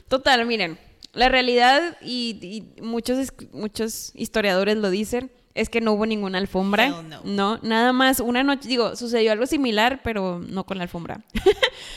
Total, 0.08 0.44
miren, 0.46 0.78
la 1.12 1.28
realidad 1.28 1.96
y, 2.02 2.38
y 2.76 2.82
muchos, 2.82 3.32
muchos 3.52 4.12
historiadores 4.14 4.76
lo 4.76 4.90
dicen, 4.90 5.30
es 5.52 5.68
que 5.68 5.80
no 5.80 5.92
hubo 5.94 6.06
ninguna 6.06 6.38
alfombra. 6.38 6.86
Hell 6.86 6.94
no. 7.24 7.58
nada 7.62 7.92
más 7.92 8.20
una 8.20 8.44
noche, 8.44 8.68
digo, 8.68 8.94
sucedió 8.94 9.32
algo 9.32 9.46
similar, 9.46 10.00
pero 10.04 10.38
no 10.38 10.64
con 10.64 10.78
la 10.78 10.84
alfombra. 10.84 11.24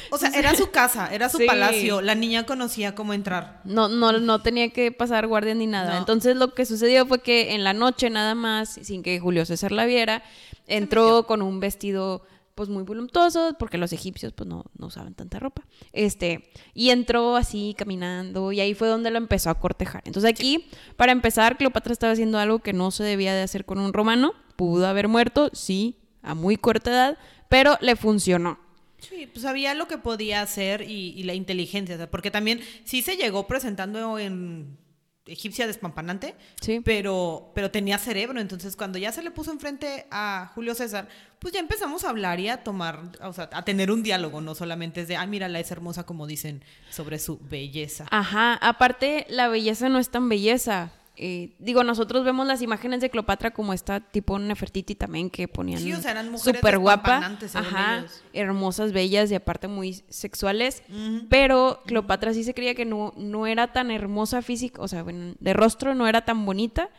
O 0.09 0.17
sea, 0.17 0.29
era 0.29 0.55
su 0.55 0.69
casa, 0.69 1.09
era 1.13 1.27
su 1.27 1.39
Sí. 1.39 1.45
palacio. 1.45 2.01
La 2.01 2.13
niña 2.15 2.45
conocía 2.45 2.93
cómo 2.95 3.13
entrar. 3.13 3.61
No, 3.65 3.89
no, 3.89 4.11
no 4.13 4.41
tenía 4.41 4.69
que 4.69 4.91
pasar 4.91 5.25
guardia 5.27 5.55
ni 5.55 5.65
nada. 5.67 5.93
No. 5.93 5.97
Entonces 5.99 6.35
lo 6.35 6.53
que 6.53 6.65
sucedió 6.67 7.05
fue 7.07 7.21
que 7.21 7.53
en 7.55 7.63
la 7.63 7.73
noche 7.73 8.09
nada 8.11 8.35
más, 8.35 8.79
sin 8.83 9.01
que 9.01 9.19
Julio 9.19 9.43
César 9.45 9.71
la 9.71 9.85
viera, 9.85 10.23
entró 10.67 11.25
con 11.25 11.41
un 11.41 11.59
vestido 11.59 12.23
pues 12.55 12.69
muy 12.69 12.83
voluptuoso, 12.83 13.55
porque 13.57 13.77
los 13.77 13.93
egipcios 13.93 14.33
pues 14.33 14.47
no, 14.47 14.65
no 14.77 14.87
usaban 14.87 15.13
tanta 15.13 15.39
ropa. 15.39 15.65
Este, 15.91 16.49
y 16.73 16.89
entró 16.89 17.35
así 17.35 17.75
caminando 17.77 18.51
y 18.51 18.59
ahí 18.59 18.73
fue 18.73 18.87
donde 18.87 19.11
lo 19.11 19.17
empezó 19.17 19.49
a 19.49 19.59
cortejar. 19.59 20.03
Entonces 20.05 20.29
aquí, 20.29 20.67
para 20.95 21.11
empezar, 21.11 21.57
Cleopatra 21.57 21.93
estaba 21.93 22.13
haciendo 22.13 22.37
algo 22.39 22.59
que 22.59 22.73
no 22.73 22.91
se 22.91 23.03
debía 23.03 23.33
de 23.33 23.41
hacer 23.41 23.65
con 23.65 23.79
un 23.79 23.93
romano. 23.93 24.33
Pudo 24.55 24.87
haber 24.87 25.07
muerto, 25.07 25.49
sí, 25.53 25.97
a 26.21 26.35
muy 26.35 26.57
corta 26.57 26.91
edad, 26.91 27.17
pero 27.49 27.77
le 27.81 27.95
funcionó. 27.95 28.59
Sí, 28.99 29.27
pues 29.27 29.41
sabía 29.41 29.73
lo 29.73 29.87
que 29.87 29.97
podía 29.97 30.41
hacer 30.41 30.83
y, 30.83 31.09
y 31.09 31.23
la 31.23 31.33
inteligencia. 31.33 32.09
porque 32.09 32.31
también 32.31 32.61
sí 32.85 33.01
se 33.01 33.17
llegó 33.17 33.47
presentando 33.47 34.17
en 34.17 34.77
egipcia 35.25 35.67
despampanante, 35.67 36.35
Sí. 36.61 36.81
pero, 36.83 37.51
pero 37.55 37.71
tenía 37.71 37.97
cerebro. 37.97 38.39
Entonces, 38.41 38.75
cuando 38.75 38.97
ya 38.99 39.11
se 39.11 39.21
le 39.23 39.31
puso 39.31 39.51
enfrente 39.51 40.05
a 40.11 40.51
Julio 40.53 40.75
César, 40.75 41.07
pues 41.39 41.53
ya 41.53 41.59
empezamos 41.59 42.03
a 42.03 42.09
hablar 42.09 42.39
y 42.39 42.49
a 42.49 42.63
tomar, 42.63 42.99
o 43.21 43.33
sea, 43.33 43.49
a 43.53 43.63
tener 43.65 43.91
un 43.91 44.03
diálogo. 44.03 44.41
No 44.41 44.55
solamente 44.55 45.01
es 45.01 45.07
de, 45.07 45.15
ah, 45.15 45.25
mírala, 45.25 45.59
es 45.59 45.71
hermosa, 45.71 46.03
como 46.05 46.27
dicen 46.27 46.63
sobre 46.89 47.19
su 47.19 47.39
belleza. 47.39 48.05
Ajá, 48.11 48.55
aparte 48.55 49.25
la 49.29 49.47
belleza 49.47 49.89
no 49.89 49.99
es 49.99 50.09
tan 50.09 50.27
belleza. 50.29 50.91
Eh, 51.15 51.53
digo, 51.59 51.83
nosotros 51.83 52.25
vemos 52.25 52.47
las 52.47 52.63
imágenes 52.63 52.99
de 52.99 53.11
Cleopatra 53.11 53.51
como 53.51 53.71
esta 53.73 53.99
tipo 53.99 54.39
Nefertiti 54.39 54.95
también 54.95 55.29
que 55.29 55.47
ponían 55.47 55.79
Sí, 55.79 55.93
o 55.93 56.01
sea, 56.01 56.11
eran 56.11 56.31
mujeres 56.31 56.59
súper 56.59 56.79
guapa, 56.79 57.37
ajá, 57.53 57.99
ellos. 57.99 58.23
hermosas, 58.33 58.93
bellas 58.93 59.29
y 59.29 59.35
aparte 59.35 59.67
muy 59.67 60.03
sexuales. 60.09 60.81
Pero 61.29 61.81
Cleopatra 61.85 62.33
sí 62.33 62.43
se 62.43 62.53
creía 62.55 62.73
que 62.73 62.85
no, 62.85 63.13
no 63.15 63.45
era 63.45 63.71
tan 63.73 63.91
hermosa 63.91 64.41
física, 64.41 64.81
o 64.81 64.87
sea, 64.87 65.03
bueno, 65.03 65.35
de 65.39 65.53
rostro 65.53 65.93
no 65.93 66.07
era 66.07 66.25
tan 66.25 66.45
bonita, 66.47 66.89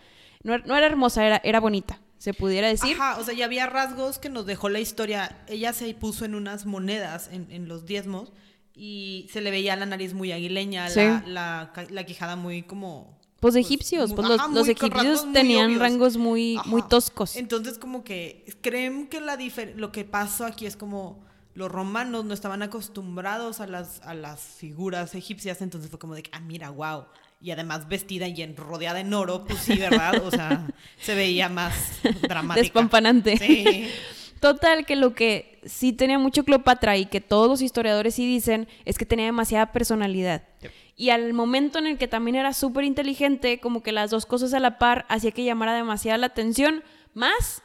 no, 0.45 0.59
no 0.59 0.77
era 0.77 0.87
hermosa, 0.87 1.27
era, 1.27 1.41
era 1.43 1.59
bonita, 1.59 1.99
se 2.19 2.35
pudiera 2.35 2.69
decir. 2.69 2.97
Ajá, 3.01 3.19
o 3.19 3.25
sea, 3.25 3.35
ya 3.35 3.47
había 3.47 3.67
rasgos 3.67 4.19
que 4.21 4.29
nos 4.29 4.47
dejó 4.47 4.69
la 4.69 4.79
historia. 4.79 5.43
Ella 5.49 5.73
se 5.73 5.93
puso 5.95 6.25
en 6.25 6.37
unas 6.37 6.67
monedas 6.67 7.31
en, 7.33 7.51
en 7.51 7.67
los 7.67 7.85
diezmos 7.85 8.33
y 8.77 9.29
se 9.33 9.41
le 9.41 9.51
veía 9.51 9.75
la 9.75 9.87
nariz 9.87 10.15
muy 10.15 10.31
aguileña, 10.31 10.89
Sí. 10.89 11.01
la, 11.27 11.73
la 11.91 12.05
quijada 12.05 12.37
muy 12.37 12.63
como... 12.63 13.19
Pues 13.53 13.57
egipcios, 13.57 14.09
muy- 14.11 14.17
pues 14.17 14.29
los, 14.29 14.41
ajá, 14.41 14.49
egipcios 14.69 15.33
tenían 15.33 15.79
rangos 15.79 16.17
muy, 16.17 16.59
muy 16.67 16.83
toscos. 16.83 17.37
Entonces, 17.37 17.79
como 17.79 18.03
que 18.05 18.45
creen 18.63 19.07
que 19.07 19.21
la 19.21 19.37
lo 19.77 19.93
que 19.93 20.05
pasó 20.05 20.47
aquí 20.47 20.65
es 20.67 20.77
como 20.77 21.23
los 21.55 21.71
romanos 21.71 22.25
no 22.25 22.33
estaban 22.35 22.63
acostumbrados 22.63 23.61
a 23.61 23.67
las, 23.67 24.01
a 24.03 24.15
las 24.15 24.41
figuras 24.41 25.15
egipcias, 25.15 25.61
entonces 25.63 25.91
fue 25.91 25.99
como 25.99 26.15
de 26.15 26.23
que, 26.23 26.31
ah, 26.33 26.41
mira, 26.41 26.71
wow. 26.71 27.05
Y 27.41 27.51
además 27.51 27.87
vestida 27.87 28.27
y 28.29 28.41
en- 28.41 28.57
rodeada 28.57 28.99
en 29.01 29.13
oro, 29.13 29.45
pues 29.45 29.61
sí, 29.61 29.77
¿verdad? 29.77 30.23
O 30.25 30.31
sea, 30.31 30.67
se 31.01 31.15
veía 31.15 31.49
más 31.51 31.75
dramática. 32.23 32.63
Despampanante. 32.63 33.37
Sí. 33.37 33.87
Total, 34.45 34.85
que 34.85 34.95
lo 34.95 35.15
que 35.15 35.59
sí 35.65 35.95
tenía 35.95 36.19
mucho 36.19 36.45
Cleopatra 36.45 36.99
y 36.99 37.07
que 37.07 37.23
todos 37.23 37.49
los 37.49 37.63
historiadores 37.63 38.15
sí 38.15 38.27
dicen 38.27 38.69
es 38.85 38.99
que 38.99 39.07
tenía 39.07 39.25
demasiada 39.25 39.73
personalidad. 39.73 40.43
Yep. 40.61 40.71
Y 40.97 41.09
al 41.09 41.33
momento 41.33 41.79
en 41.79 41.87
el 41.87 41.97
que 41.97 42.09
también 42.09 42.37
era 42.37 42.53
súper 42.53 42.85
inteligente, 42.85 43.59
como 43.59 43.83
que 43.83 43.91
las 43.91 44.11
dos 44.11 44.27
cosas 44.27 44.53
a 44.53 44.61
la 44.61 44.79
par 44.79 45.07
hacía 45.09 45.31
que 45.31 45.45
llamara 45.45 45.75
demasiada 45.75 46.19
la 46.19 46.27
atención, 46.27 46.85
más 47.15 47.63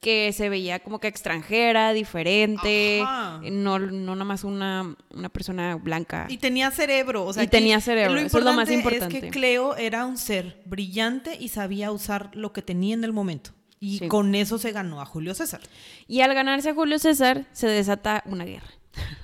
que 0.00 0.32
se 0.32 0.48
veía 0.48 0.80
como 0.80 0.98
que 0.98 1.06
extranjera, 1.06 1.92
diferente, 1.92 3.02
Ajá. 3.02 3.40
no, 3.50 3.78
no 3.78 4.14
nada 4.16 4.24
más 4.24 4.42
una, 4.42 4.96
una 5.10 5.28
persona 5.28 5.76
blanca. 5.76 6.26
Y 6.28 6.38
tenía 6.38 6.72
cerebro, 6.72 7.24
o 7.24 7.32
sea, 7.32 7.44
Y 7.44 7.46
tenía 7.46 7.80
cerebro, 7.80 8.18
eso 8.18 8.38
es 8.38 8.44
lo 8.44 8.52
más 8.52 8.68
Es 8.68 8.76
importante. 8.76 9.20
que 9.20 9.28
Cleo 9.30 9.76
era 9.76 10.04
un 10.04 10.18
ser 10.18 10.60
brillante 10.64 11.36
y 11.38 11.48
sabía 11.48 11.92
usar 11.92 12.30
lo 12.34 12.52
que 12.52 12.62
tenía 12.62 12.94
en 12.94 13.04
el 13.04 13.12
momento. 13.12 13.55
Y 13.78 13.98
Sí. 13.98 14.08
con 14.08 14.34
eso 14.34 14.58
se 14.58 14.72
ganó 14.72 15.00
a 15.00 15.06
Julio 15.06 15.34
César. 15.34 15.60
Y 16.08 16.22
al 16.22 16.32
ganarse 16.34 16.70
a 16.70 16.74
Julio 16.74 16.98
César, 16.98 17.44
se 17.52 17.66
desata 17.68 18.22
una 18.26 18.44
guerra. 18.44 18.66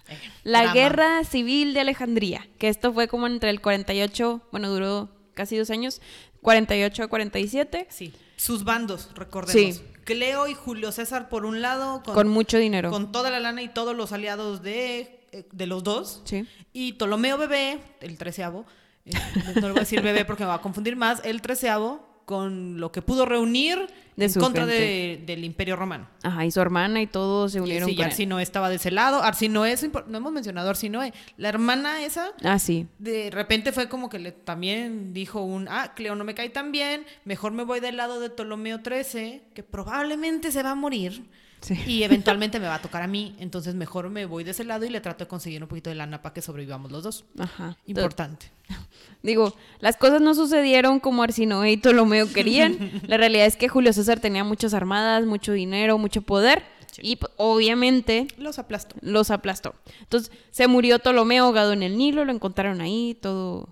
Eh, 0.09 0.19
La 0.45 0.59
drama. 0.61 0.75
guerra 0.75 1.25
civil 1.25 1.73
de 1.73 1.81
Alejandría, 1.81 2.47
que 2.59 2.69
esto 2.69 2.93
fue 2.93 3.09
como 3.09 3.27
entre 3.27 3.49
el 3.51 3.61
48, 3.63 4.43
bueno, 4.53 4.69
duró 4.69 5.09
casi 5.35 5.57
dos 5.57 5.71
años, 5.71 6.03
48 6.43 7.05
a 7.05 7.09
47, 7.09 7.87
Sí, 7.89 8.13
sus 8.37 8.65
bandos, 8.65 9.09
recordemos. 9.15 9.77
Sí. 9.77 9.83
Cleo 10.05 10.49
y 10.49 10.55
Julio 10.55 10.91
César 10.93 11.29
por 11.31 11.47
un 11.47 11.63
lado, 11.63 12.03
con, 12.03 12.15
con 12.15 12.29
mucho 12.29 12.59
dinero. 12.59 12.91
con 12.91 13.13
toda 13.13 13.31
la 13.31 13.39
lana 13.41 13.63
y 13.63 13.69
todos 13.69 13.97
los 13.97 14.13
aliados 14.13 14.61
de, 14.63 15.21
eh, 15.33 15.47
de 15.53 15.67
los 15.67 15.83
dos. 15.85 16.21
Sí. 16.25 16.45
Y 16.75 16.95
Ptolomeo 16.95 17.39
Bebé, 17.39 17.79
el 18.01 18.19
treceavo, 18.19 18.67
eh, 19.07 19.13
no 19.55 19.61
le 19.63 19.69
voy 19.69 19.77
a 19.79 19.81
decir 19.81 20.03
bebé 20.03 20.25
porque 20.27 20.43
me 20.43 20.49
va 20.49 20.55
a 20.57 20.61
confundir 20.61 20.97
más, 20.97 21.21
el 21.25 21.41
treceavo, 21.41 22.05
con 22.33 22.81
lo 22.81 22.91
que 22.91 23.03
pudo 23.03 23.27
reunir 23.27 23.79
De 24.17 24.25
en 24.25 24.33
contra 24.35 24.65
de- 24.67 25.23
del 25.27 25.45
Imperio 25.45 25.77
Romano. 25.77 26.09
Ajá, 26.23 26.45
y 26.47 26.51
su 26.51 26.61
hermana 26.61 27.01
y 27.03 27.07
todos 27.07 27.53
se 27.53 27.59
Y 27.59 27.61
unieron 27.61 27.89
sí, 27.91 27.95
con 27.97 28.05
él. 28.07 28.11
Arsinoe 28.11 28.43
estaba 28.43 28.69
de 28.71 28.77
ese 28.77 28.91
lado. 28.91 29.23
Arsinoe, 29.23 29.71
es 29.71 29.87
no 30.07 30.17
hemos 30.19 30.33
mencionado 30.33 30.71
Arsinoe. 30.71 31.12
La 31.37 31.49
hermana 31.51 32.03
esa, 32.05 32.31
Ah, 32.43 32.59
sí. 32.59 32.87
de 32.99 33.31
repente 33.31 33.73
fue 33.73 33.89
como 33.89 34.09
que 34.09 34.19
le 34.19 34.33
también 34.33 35.12
dijo 35.12 35.43
un, 35.43 35.69
ah, 35.69 35.93
Cleo 35.95 36.15
no 36.15 36.25
me 36.25 36.35
cae 36.35 36.49
tan 36.49 36.73
bien, 36.73 37.05
mejor 37.25 37.53
me 37.53 37.65
voy 37.65 37.81
del 37.81 37.97
lado 37.99 38.19
de 38.21 38.31
Ptolomeo 38.31 38.81
XIII, 38.85 39.43
que 39.55 39.62
probablemente 39.62 40.51
se 40.53 40.62
va 40.62 40.71
a 40.71 40.75
morir. 40.75 41.25
Sí. 41.62 41.78
Y 41.87 42.02
eventualmente 42.02 42.61
me 42.61 42.66
va 42.66 42.75
a 42.75 42.83
tocar 42.83 43.02
a 43.02 43.07
mí, 43.07 43.35
entonces 43.38 43.75
mejor 43.75 44.11
me 44.11 44.26
voy 44.26 44.45
de 44.45 44.50
ese 44.50 44.64
lado 44.64 44.85
y 44.85 44.90
le 44.90 45.00
trato 45.00 45.25
de 45.25 45.28
conseguir 45.28 45.62
un 45.62 45.69
poquito 45.69 45.90
de 45.90 45.97
lana 45.97 46.21
para 46.21 46.35
que 46.35 46.42
sobrevivamos 46.42 46.92
los 46.92 47.02
dos. 47.04 47.25
Ajá. 47.38 47.78
Importante. 47.87 48.50
Digo, 49.23 49.54
las 49.81 49.97
cosas 49.97 50.21
no 50.21 50.35
sucedieron 50.35 51.00
como 51.00 51.23
Arsinoe 51.23 51.71
y 51.71 51.76
Ptolomeo 51.76 52.31
querían. 52.33 52.90
La 53.07 53.16
realidad 53.16 53.47
es 53.47 53.57
que 53.57 53.69
Julio 53.69 53.92
César 53.92 54.21
tenía 54.21 54.45
muchas 54.45 54.75
armadas, 54.75 55.25
mucho 55.25 55.52
dinero, 55.52 55.99
mucho 55.99 56.23
poder. 56.23 56.62
Y 57.00 57.16
pues, 57.16 57.33
obviamente 57.37 58.26
Los 58.37 58.59
aplastó. 58.59 58.97
los 59.00 59.31
aplastó. 59.31 59.75
Entonces 60.00 60.31
se 60.50 60.66
murió 60.66 60.99
Ptolomeo 60.99 61.45
ahogado 61.45 61.73
en 61.73 61.83
el 61.83 61.97
Nilo, 61.97 62.25
lo 62.25 62.33
encontraron 62.33 62.81
ahí, 62.81 63.16
todo 63.21 63.69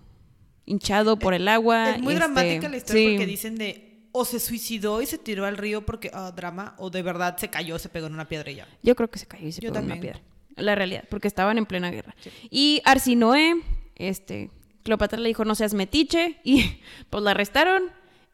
hinchado 0.64 1.18
por 1.18 1.34
el 1.34 1.48
agua. 1.48 1.90
Es 1.90 2.02
muy 2.02 2.14
este, 2.14 2.24
dramática 2.24 2.68
la 2.68 2.76
historia 2.76 3.02
sí. 3.02 3.14
porque 3.16 3.26
dicen 3.26 3.56
de 3.56 3.89
o 4.12 4.24
se 4.24 4.40
suicidó 4.40 5.00
y 5.02 5.06
se 5.06 5.18
tiró 5.18 5.46
al 5.46 5.56
río 5.56 5.84
porque, 5.86 6.10
ah, 6.12 6.32
drama, 6.32 6.74
o 6.78 6.90
de 6.90 7.02
verdad 7.02 7.36
se 7.36 7.48
cayó, 7.48 7.78
se 7.78 7.88
pegó 7.88 8.06
en 8.06 8.14
una 8.14 8.28
piedra 8.28 8.50
y 8.50 8.56
ya. 8.56 8.68
Yo 8.82 8.94
creo 8.96 9.10
que 9.10 9.18
se 9.18 9.26
cayó 9.26 9.46
y 9.46 9.52
se 9.52 9.60
Yo 9.60 9.72
pegó 9.72 9.84
en 9.84 9.92
una 9.92 10.00
piedra. 10.00 10.20
La 10.56 10.74
realidad, 10.74 11.04
porque 11.08 11.28
estaban 11.28 11.58
en 11.58 11.66
plena 11.66 11.90
guerra. 11.90 12.14
Y 12.50 12.82
Arsinoe, 12.84 13.62
este, 13.96 14.50
Cleopatra 14.82 15.18
le 15.20 15.28
dijo, 15.28 15.44
no 15.44 15.54
seas 15.54 15.74
metiche, 15.74 16.38
y 16.44 16.80
pues 17.10 17.22
la 17.24 17.30
arrestaron. 17.32 17.84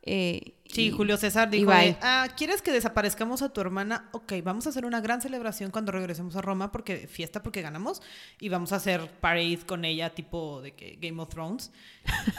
eh, 0.03 0.55
Sí, 0.71 0.87
y- 0.87 0.91
Julio 0.91 1.17
César 1.17 1.49
dijo, 1.51 1.71
de, 1.71 1.97
ah, 2.03 2.29
¿quieres 2.37 2.63
que 2.63 2.73
desaparezcamos 2.73 3.43
a 3.43 3.49
tu 3.51 3.61
hermana? 3.61 4.09
Ok, 4.13 4.33
vamos 4.43 4.67
a 4.67 4.71
hacer 4.71 4.85
una 4.85 5.01
gran 5.01 5.21
celebración 5.23 5.71
cuando 5.71 5.93
regresemos 5.93 6.37
a 6.37 6.43
Roma, 6.43 6.73
porque 6.73 7.07
fiesta 7.09 7.43
porque 7.43 7.63
ganamos, 7.63 8.03
y 8.41 8.49
vamos 8.49 8.73
a 8.73 8.77
hacer 8.77 9.09
parade 9.21 9.59
con 9.67 9.85
ella, 9.85 10.15
tipo 10.15 10.61
de 10.63 10.73
que 10.73 10.99
Game 11.01 11.21
of 11.23 11.29
Thrones, 11.29 11.71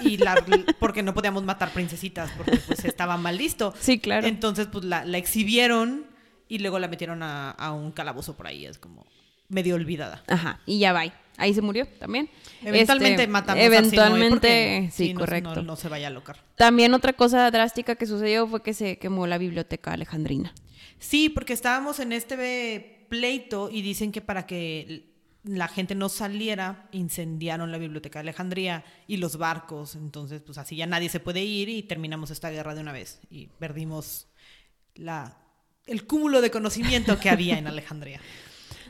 y 0.01 0.17
la, 0.17 0.35
porque 0.79 1.03
no 1.03 1.13
podíamos 1.13 1.43
matar 1.43 1.71
princesitas, 1.71 2.31
porque 2.37 2.57
pues 2.57 2.83
estaba 2.85 3.17
mal 3.17 3.37
listo. 3.37 3.73
Sí, 3.79 3.99
claro. 3.99 4.27
Entonces, 4.27 4.67
pues 4.71 4.83
la, 4.85 5.05
la 5.05 5.17
exhibieron 5.17 6.05
y 6.49 6.59
luego 6.59 6.79
la 6.79 6.87
metieron 6.87 7.23
a, 7.23 7.51
a 7.51 7.71
un 7.73 7.91
calabozo 7.91 8.35
por 8.37 8.47
ahí, 8.47 8.65
es 8.65 8.77
como 8.77 9.05
medio 9.49 9.75
olvidada. 9.75 10.23
Ajá, 10.27 10.59
y 10.65 10.79
ya 10.79 10.91
va. 10.93 11.03
Ahí 11.37 11.53
se 11.53 11.61
murió 11.61 11.87
también. 11.87 12.29
Eventualmente 12.63 13.21
Este, 13.23 13.31
matamos 13.31 13.61
a 13.61 13.65
Eventualmente, 13.65 14.29
porque, 14.37 14.89
sí, 14.91 15.13
no- 15.13 15.19
correcto. 15.19 15.55
No, 15.55 15.61
no 15.61 15.75
se 15.75 15.87
vaya 15.87 16.07
a 16.07 16.09
locar. 16.09 16.43
También 16.55 16.93
otra 16.93 17.13
cosa 17.13 17.49
drástica 17.51 17.95
que 17.95 18.07
sucedió 18.07 18.47
fue 18.47 18.63
que 18.63 18.73
se 18.73 18.97
quemó 18.97 19.27
la 19.27 19.37
biblioteca 19.37 19.93
alejandrina. 19.93 20.53
Sí, 20.99 21.29
porque 21.29 21.53
estábamos 21.53 21.99
en 21.99 22.11
este 22.11 23.05
pleito 23.09 23.69
y 23.71 23.83
dicen 23.83 24.11
que 24.11 24.21
para 24.21 24.47
que 24.47 25.13
la 25.43 25.67
gente 25.67 25.95
no 25.95 26.09
saliera, 26.09 26.89
incendiaron 26.91 27.71
la 27.71 27.77
biblioteca 27.77 28.19
de 28.19 28.21
Alejandría 28.23 28.83
y 29.05 29.17
los 29.17 29.37
barcos. 29.37 29.95
Entonces, 29.95 30.41
pues 30.41 30.57
así 30.57 30.75
ya 30.75 30.87
nadie 30.87 31.07
se 31.09 31.19
puede 31.19 31.43
ir 31.43 31.69
y 31.69 31.83
terminamos 31.83 32.31
esta 32.31 32.49
guerra 32.49 32.75
de 32.75 32.81
una 32.81 32.91
vez. 32.91 33.19
Y 33.29 33.47
perdimos 33.59 34.27
la, 34.95 35.37
el 35.85 36.05
cúmulo 36.05 36.41
de 36.41 36.51
conocimiento 36.51 37.19
que 37.19 37.29
había 37.29 37.57
en 37.59 37.67
Alejandría. 37.67 38.19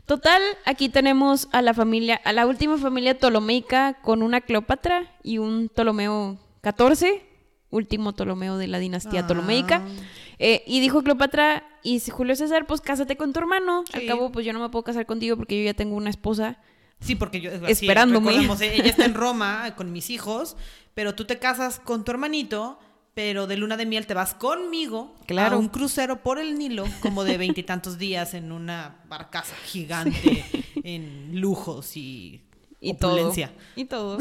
Total, 0.07 0.41
aquí 0.65 0.87
tenemos 0.89 1.49
a 1.51 1.61
la 1.61 1.73
familia, 1.73 2.19
a 2.23 2.31
la 2.33 2.47
última 2.47 2.77
familia 2.77 3.17
ptolomeica 3.17 3.95
con 4.01 4.23
una 4.23 4.39
Cleopatra 4.41 5.03
y 5.21 5.37
un 5.37 5.67
Ptolomeo 5.69 6.37
XIV, 6.63 7.21
último 7.71 8.13
Ptolomeo 8.13 8.57
de 8.57 8.67
la 8.67 8.79
dinastía 8.79 9.19
Ah. 9.21 9.27
ptolomeica. 9.27 9.81
Eh, 10.39 10.63
y 10.65 10.79
dijo 10.79 11.03
Cleopatra, 11.03 11.63
y 11.83 11.99
Julio 11.99 12.35
César, 12.35 12.65
pues 12.67 12.79
cásate 12.79 13.17
con 13.17 13.33
tu 13.33 13.39
hermano. 13.39 13.83
Al 13.93 14.05
cabo, 14.05 14.31
pues 14.31 14.45
yo 14.45 14.53
no 14.53 14.59
me 14.59 14.69
puedo 14.69 14.83
casar 14.83 15.05
contigo 15.05 15.35
porque 15.35 15.59
yo 15.59 15.65
ya 15.65 15.73
tengo 15.73 15.95
una 15.95 16.09
esposa. 16.09 16.57
Sí, 17.01 17.15
porque 17.15 17.41
yo... 17.41 17.51
Esperándome. 17.67 18.33
eh, 18.61 18.75
ella 18.75 18.89
está 18.89 19.05
en 19.05 19.13
Roma 19.13 19.75
con 19.75 19.91
mis 19.91 20.09
hijos, 20.09 20.55
pero 20.93 21.15
tú 21.15 21.25
te 21.25 21.37
casas 21.37 21.79
con 21.79 22.03
tu 22.05 22.11
hermanito, 22.11 22.79
pero 23.17 23.47
de 23.47 23.57
luna 23.57 23.77
de 23.77 23.87
miel 23.87 24.05
te 24.05 24.13
vas 24.13 24.35
conmigo 24.35 25.15
Claro. 25.25 25.55
a 25.55 25.59
un 25.59 25.69
crucero 25.69 26.21
por 26.21 26.37
el 26.37 26.55
Nilo, 26.55 26.85
como 27.01 27.23
de 27.23 27.39
veintitantos 27.39 27.97
días 28.05 28.35
en 28.35 28.51
una 28.51 28.97
barcaza 29.09 29.55
gigante, 29.65 30.45
en 30.83 31.41
lujos 31.41 31.97
y, 31.97 32.43
Y 32.79 32.91
opulencia. 32.91 33.47
todo. 33.47 33.57
Y 33.75 33.85
todo. 33.85 34.17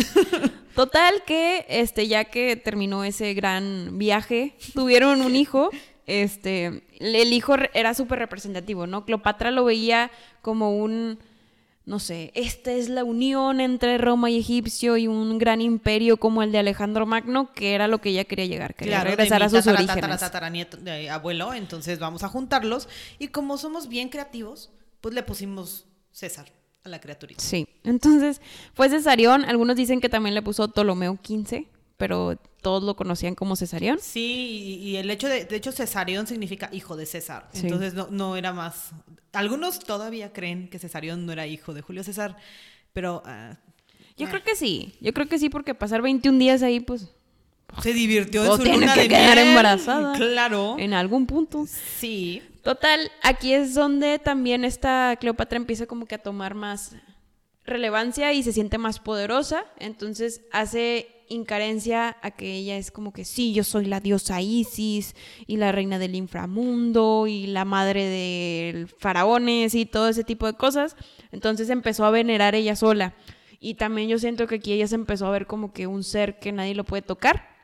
Total 0.75 1.23
que, 1.27 1.67
este, 1.69 2.09
ya 2.09 2.25
que 2.25 2.57
terminó 2.57 3.05
ese 3.05 3.35
gran 3.35 3.99
viaje, 3.99 4.57
tuvieron 4.73 5.21
un 5.21 5.37
hijo. 5.37 5.69
Este, 6.07 6.83
el 6.99 7.35
hijo 7.35 7.55
era 7.75 7.93
súper 7.93 8.19
representativo, 8.19 8.87
¿no? 8.87 9.05
Cleopatra 9.05 9.51
lo 9.51 9.67
veía 9.67 10.11
como 10.41 10.75
un, 10.75 11.19
no 11.87 12.01
sé, 12.01 12.33
esta 12.35 12.73
es 12.73 12.89
la 12.89 13.05
unión 13.05 13.61
entre 13.61 13.97
Roma 13.97 14.29
y 14.29 14.39
Egipcio 14.41 14.97
y 14.97 15.07
un 15.07 15.39
gran 15.39 15.61
imperio 15.61 16.17
como 16.17 16.43
el 16.43 16.51
de 16.51 16.59
Alejandro 16.59 17.07
Magno, 17.07 17.53
que 17.53 17.75
era 17.75 17.87
lo 17.87 18.01
que 18.01 18.09
ella 18.11 18.25
quería 18.25 18.47
llegar, 18.47 18.75
quería 18.75 18.97
Claro, 18.97 19.11
regresar 19.11 19.43
a 19.45 19.49
sus 19.49 19.65
tatara, 19.65 19.79
orígenes. 19.79 20.21
tatara, 20.21 21.15
abuelo, 21.15 21.55
entonces 21.55 22.01
vamos 22.01 22.25
a 22.25 22.29
juntarlos. 22.29 22.89
Y 23.21 23.29
como 23.29 23.57
somos 23.57 23.89
bien 23.89 24.09
creativos, 24.09 24.73
pues 25.01 25.15
le 25.15 25.23
pusimos 25.23 25.87
César 26.11 26.47
a 26.83 26.89
la 26.89 27.01
criaturita. 27.01 27.41
Sí, 27.43 27.69
entonces 27.85 28.41
fue 28.75 28.89
Cesarión, 28.89 29.45
algunos 29.45 29.77
dicen 29.77 30.01
que 30.01 30.09
también 30.09 30.35
le 30.35 30.43
puso 30.43 30.67
Ptolomeo 30.69 31.19
XV, 31.25 31.67
pero 31.97 32.37
todos 32.63 32.83
lo 32.83 32.97
conocían 32.97 33.35
como 33.35 33.57
Cesarión. 33.57 33.99
Sí, 34.01 34.79
y, 34.83 34.89
y 34.91 34.97
el 34.97 35.11
hecho 35.11 35.29
de, 35.29 35.45
de 35.45 35.57
hecho, 35.57 35.73
Cesarión 35.73 36.27
significa 36.27 36.69
hijo 36.73 36.97
de 36.97 37.07
César. 37.07 37.49
Sí. 37.53 37.61
Entonces 37.63 37.95
no, 37.95 38.09
no 38.11 38.37
era 38.37 38.53
más. 38.53 38.91
Algunos 39.33 39.79
todavía 39.81 40.33
creen 40.33 40.69
que 40.69 40.79
Cesarión 40.79 41.27
no 41.27 41.33
era 41.33 41.47
hijo 41.47 41.75
de 41.75 41.83
Julio 41.83 42.03
César, 42.03 42.37
pero 42.93 43.23
ah, 43.27 43.57
Yo 44.17 44.29
creo 44.29 44.43
que 44.43 44.57
sí, 44.57 44.95
yo 45.01 45.13
creo 45.13 45.29
que 45.29 45.39
sí, 45.39 45.49
porque 45.49 45.75
pasar 45.75 46.03
21 46.03 46.39
días 46.39 46.63
ahí, 46.63 46.81
pues, 46.81 47.11
se 47.83 47.93
divirtió 47.93 48.45
en 48.45 48.57
su 48.57 48.65
luna 48.65 48.95
que 48.95 49.03
de 49.03 49.09
quedar 49.09 49.37
miel. 49.37 49.49
embarazada. 49.49 50.15
Claro. 50.17 50.77
en 50.79 50.95
algún 50.95 51.27
punto. 51.27 51.67
Sí. 51.99 52.43
Total, 52.63 53.13
aquí 53.23 53.53
es 53.53 53.75
donde 53.75 54.19
también 54.19 54.65
esta 54.65 55.17
Cleopatra 55.21 55.57
empieza 55.57 55.87
como 55.87 56.07
que 56.07 56.15
a 56.17 56.19
tomar 56.19 56.55
más 56.55 56.97
relevancia 57.65 58.33
y 58.33 58.43
se 58.43 58.53
siente 58.53 58.79
más 58.79 58.99
poderosa. 58.99 59.65
Entonces 59.79 60.43
hace 60.53 61.16
incarencia 61.29 62.17
a 62.23 62.31
que 62.31 62.55
ella 62.55 62.77
es 62.77 62.91
como 62.91 63.13
que 63.13 63.25
sí, 63.25 63.53
yo 63.53 63.65
soy 63.65 63.87
la 63.87 64.01
diosa 64.01 64.41
Isis 64.41 65.15
y 65.47 65.57
la 65.57 65.73
reina 65.73 65.99
del 65.99 66.15
inframundo 66.15 67.27
y 67.27 67.47
la 67.47 67.65
madre 67.65 68.05
de 68.05 68.87
faraones 68.99 69.75
y 69.75 69.87
todo 69.87 70.09
ese 70.09 70.25
tipo 70.25 70.47
de 70.47 70.55
cosas. 70.55 70.97
Entonces 71.33 71.71
empezó 71.71 72.05
a 72.05 72.11
venerar 72.11 72.55
ella 72.55 72.77
sola. 72.77 73.15
Y 73.59 73.75
también 73.75 74.09
yo 74.09 74.19
siento 74.19 74.47
que 74.47 74.57
aquí 74.57 74.73
ella 74.73 74.87
se 74.87 74.95
empezó 74.95 75.27
a 75.27 75.31
ver 75.31 75.47
como 75.47 75.73
que 75.73 75.87
un 75.87 76.05
ser 76.05 76.39
que 76.39 76.53
nadie 76.53 76.75
lo 76.75 76.85
puede 76.85 77.03
tocar. 77.03 77.56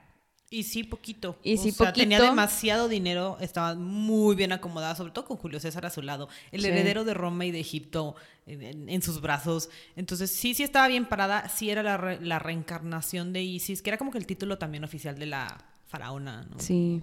Y 0.53 0.65
sí, 0.65 0.85
poquito. 0.85 1.37
Y 1.43 1.55
o 1.57 1.63
sí, 1.63 1.71
sea, 1.73 1.93
tenía 1.93 2.21
demasiado 2.21 2.89
dinero, 2.89 3.39
estaba 3.41 3.75
muy 3.75 4.37
bien 4.37 4.53
acomodada, 4.53 4.95
sobre 4.95 5.11
todo 5.13 5.25
con 5.25 5.37
Julio 5.39 5.59
César 5.61 5.87
a 5.87 5.91
su 5.91 6.03
lado, 6.03 6.29
el 6.51 6.61
Sí. 6.61 6.67
heredero 6.69 7.05
de 7.05 7.15
Roma 7.15 7.47
y 7.47 7.51
de 7.51 7.61
Egipto 7.61 8.15
en, 8.47 9.01
sus 9.03 9.21
brazos. 9.21 9.71
Entonces, 9.97 10.31
sí, 10.31 10.55
sí 10.55 10.63
estaba 10.63 10.89
bien 10.89 11.07
parada, 11.07 11.49
sí 11.49 11.71
era 11.71 11.83
la, 11.83 11.97
re- 11.97 12.21
la 12.21 12.39
reencarnación 12.39 13.33
de 13.33 13.43
Isis, 13.43 13.81
que 13.83 13.91
era 13.91 13.97
como 13.99 14.11
que 14.11 14.19
el 14.19 14.27
título 14.27 14.59
también 14.59 14.85
oficial 14.85 15.19
de 15.19 15.27
la 15.27 15.59
faraona, 15.89 16.47
¿no? 16.51 16.59
Sí. 16.59 17.03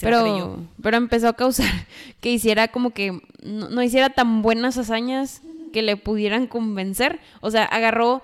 Pero, 0.00 0.66
pero 0.82 0.96
empezó 0.96 1.28
a 1.28 1.32
causar 1.34 1.70
que 2.20 2.30
hiciera 2.32 2.68
como 2.68 2.90
que 2.90 3.20
no, 3.42 3.68
no 3.70 3.82
hiciera 3.82 4.10
tan 4.10 4.42
buenas 4.42 4.76
hazañas 4.78 5.42
que 5.72 5.82
le 5.82 5.96
pudieran 5.96 6.46
convencer. 6.46 7.20
O 7.40 7.50
sea, 7.50 7.64
agarró, 7.64 8.22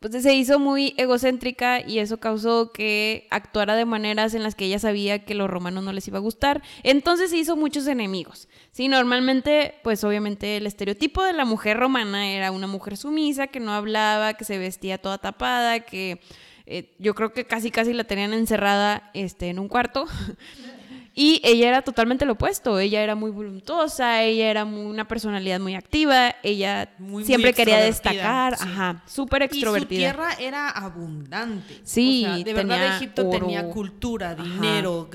pues 0.00 0.22
se 0.22 0.34
hizo 0.34 0.58
muy 0.58 0.94
egocéntrica 0.96 1.86
y 1.86 1.98
eso 1.98 2.18
causó 2.18 2.72
que 2.72 3.26
actuara 3.30 3.76
de 3.76 3.84
maneras 3.84 4.34
en 4.34 4.42
las 4.42 4.54
que 4.54 4.64
ella 4.64 4.78
sabía 4.78 5.24
que 5.24 5.34
los 5.34 5.50
romanos 5.50 5.84
no 5.84 5.92
les 5.92 6.08
iba 6.08 6.18
a 6.18 6.22
gustar. 6.22 6.62
Entonces 6.82 7.30
se 7.30 7.36
hizo 7.36 7.54
muchos 7.56 7.86
enemigos. 7.86 8.48
Sí, 8.70 8.88
normalmente, 8.88 9.74
pues 9.82 10.02
obviamente 10.02 10.56
el 10.56 10.66
estereotipo 10.66 11.22
de 11.22 11.34
la 11.34 11.44
mujer 11.44 11.76
romana 11.78 12.30
era 12.30 12.50
una 12.50 12.66
mujer 12.66 12.96
sumisa, 12.96 13.48
que 13.48 13.60
no 13.60 13.72
hablaba, 13.72 14.34
que 14.34 14.44
se 14.44 14.56
vestía 14.56 14.96
toda 14.98 15.18
tapada, 15.18 15.80
que 15.80 16.20
eh, 16.64 16.94
yo 16.98 17.14
creo 17.14 17.34
que 17.34 17.44
casi 17.44 17.70
casi 17.70 17.92
la 17.92 18.04
tenían 18.04 18.32
encerrada 18.32 19.10
este, 19.12 19.48
en 19.48 19.58
un 19.58 19.68
cuarto. 19.68 20.06
Y 21.16 21.40
ella 21.44 21.68
era 21.68 21.82
totalmente 21.82 22.24
lo 22.26 22.32
opuesto. 22.32 22.78
Ella 22.80 23.00
era 23.00 23.14
muy 23.14 23.30
voluntuosa, 23.30 24.22
ella 24.22 24.50
era 24.50 24.64
muy- 24.64 24.84
una 24.84 25.06
personalidad 25.06 25.60
muy 25.60 25.76
activa, 25.76 26.34
ella 26.42 26.90
Muy, 26.98 27.08
muy 27.10 27.24
siempre 27.24 27.52
quería 27.52 27.86
extrovertida, 27.86 28.50
destacar, 28.50 28.56
sí. 28.58 28.64
ajá, 28.68 29.02
súper 29.06 29.42
Y 29.42 29.46
su 29.48 29.54
extrovertida. 29.54 29.98
tierra 29.98 30.28
era 30.40 30.68
abundante. 30.70 31.80
Sí, 31.84 32.24
O 32.24 32.34
sea, 32.34 32.44
de 32.44 32.54
verdad 32.54 32.96
Egipto 32.96 33.28
oro. 33.28 33.38
tenía 33.38 33.68
cultura, 33.68 34.34
dinero, 34.34 35.08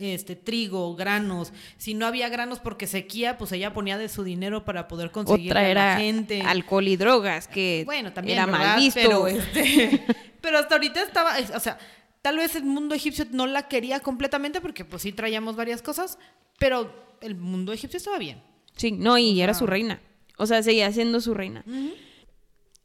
este, 0.00 0.34
trigo, 0.34 0.96
granos. 0.96 1.52
Si 1.76 1.94
no 1.94 2.06
había 2.06 2.28
granos 2.28 2.58
porque 2.58 2.88
sequía, 2.88 3.38
pues 3.38 3.52
ella 3.52 3.72
ponía 3.72 3.96
de 3.96 4.08
su 4.08 4.24
dinero 4.24 4.64
para 4.64 4.88
poder 4.88 5.12
conseguir 5.12 5.52
Otra 5.52 5.60
a 5.60 5.68
era 5.68 5.86
la 5.94 5.96
gente. 6.00 6.42
alcohol 6.42 6.88
y 6.88 6.96
drogas, 6.96 7.46
que 7.46 7.82
Bueno, 7.86 8.12
también 8.12 8.38
era 8.38 8.46
¿verdad? 8.46 8.58
mal 8.60 8.80
visto. 8.80 9.00
Pero, 9.00 9.28
este, 9.28 10.04
pero 10.40 10.58
hasta 10.58 10.74
ahorita 10.74 11.00
estaba, 11.00 11.38
es- 11.38 11.50
o 11.50 11.60
sea, 11.60 11.78
tal 12.24 12.38
vez 12.38 12.56
el 12.56 12.64
mundo 12.64 12.94
egipcio 12.94 13.26
no 13.32 13.46
la 13.46 13.68
quería 13.68 14.00
completamente 14.00 14.62
porque 14.62 14.82
pues 14.86 15.02
sí 15.02 15.12
traíamos 15.12 15.56
varias 15.56 15.82
cosas, 15.82 16.18
pero 16.58 16.90
el 17.20 17.34
mundo 17.34 17.74
egipcio 17.74 17.98
estaba 17.98 18.16
bien. 18.16 18.42
Sí, 18.76 18.92
no, 18.92 19.18
y 19.18 19.42
era 19.42 19.52
su 19.52 19.66
reina. 19.66 20.00
O 20.38 20.46
sea, 20.46 20.62
seguía 20.62 20.90
siendo 20.90 21.20
su 21.20 21.34
reina. 21.34 21.62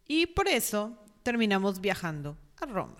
Y 0.08 0.26
por 0.26 0.50
eso 0.50 0.98
terminamos 1.24 1.80
viajando 1.80 2.38
a 2.60 2.66
Roma. 2.66 2.98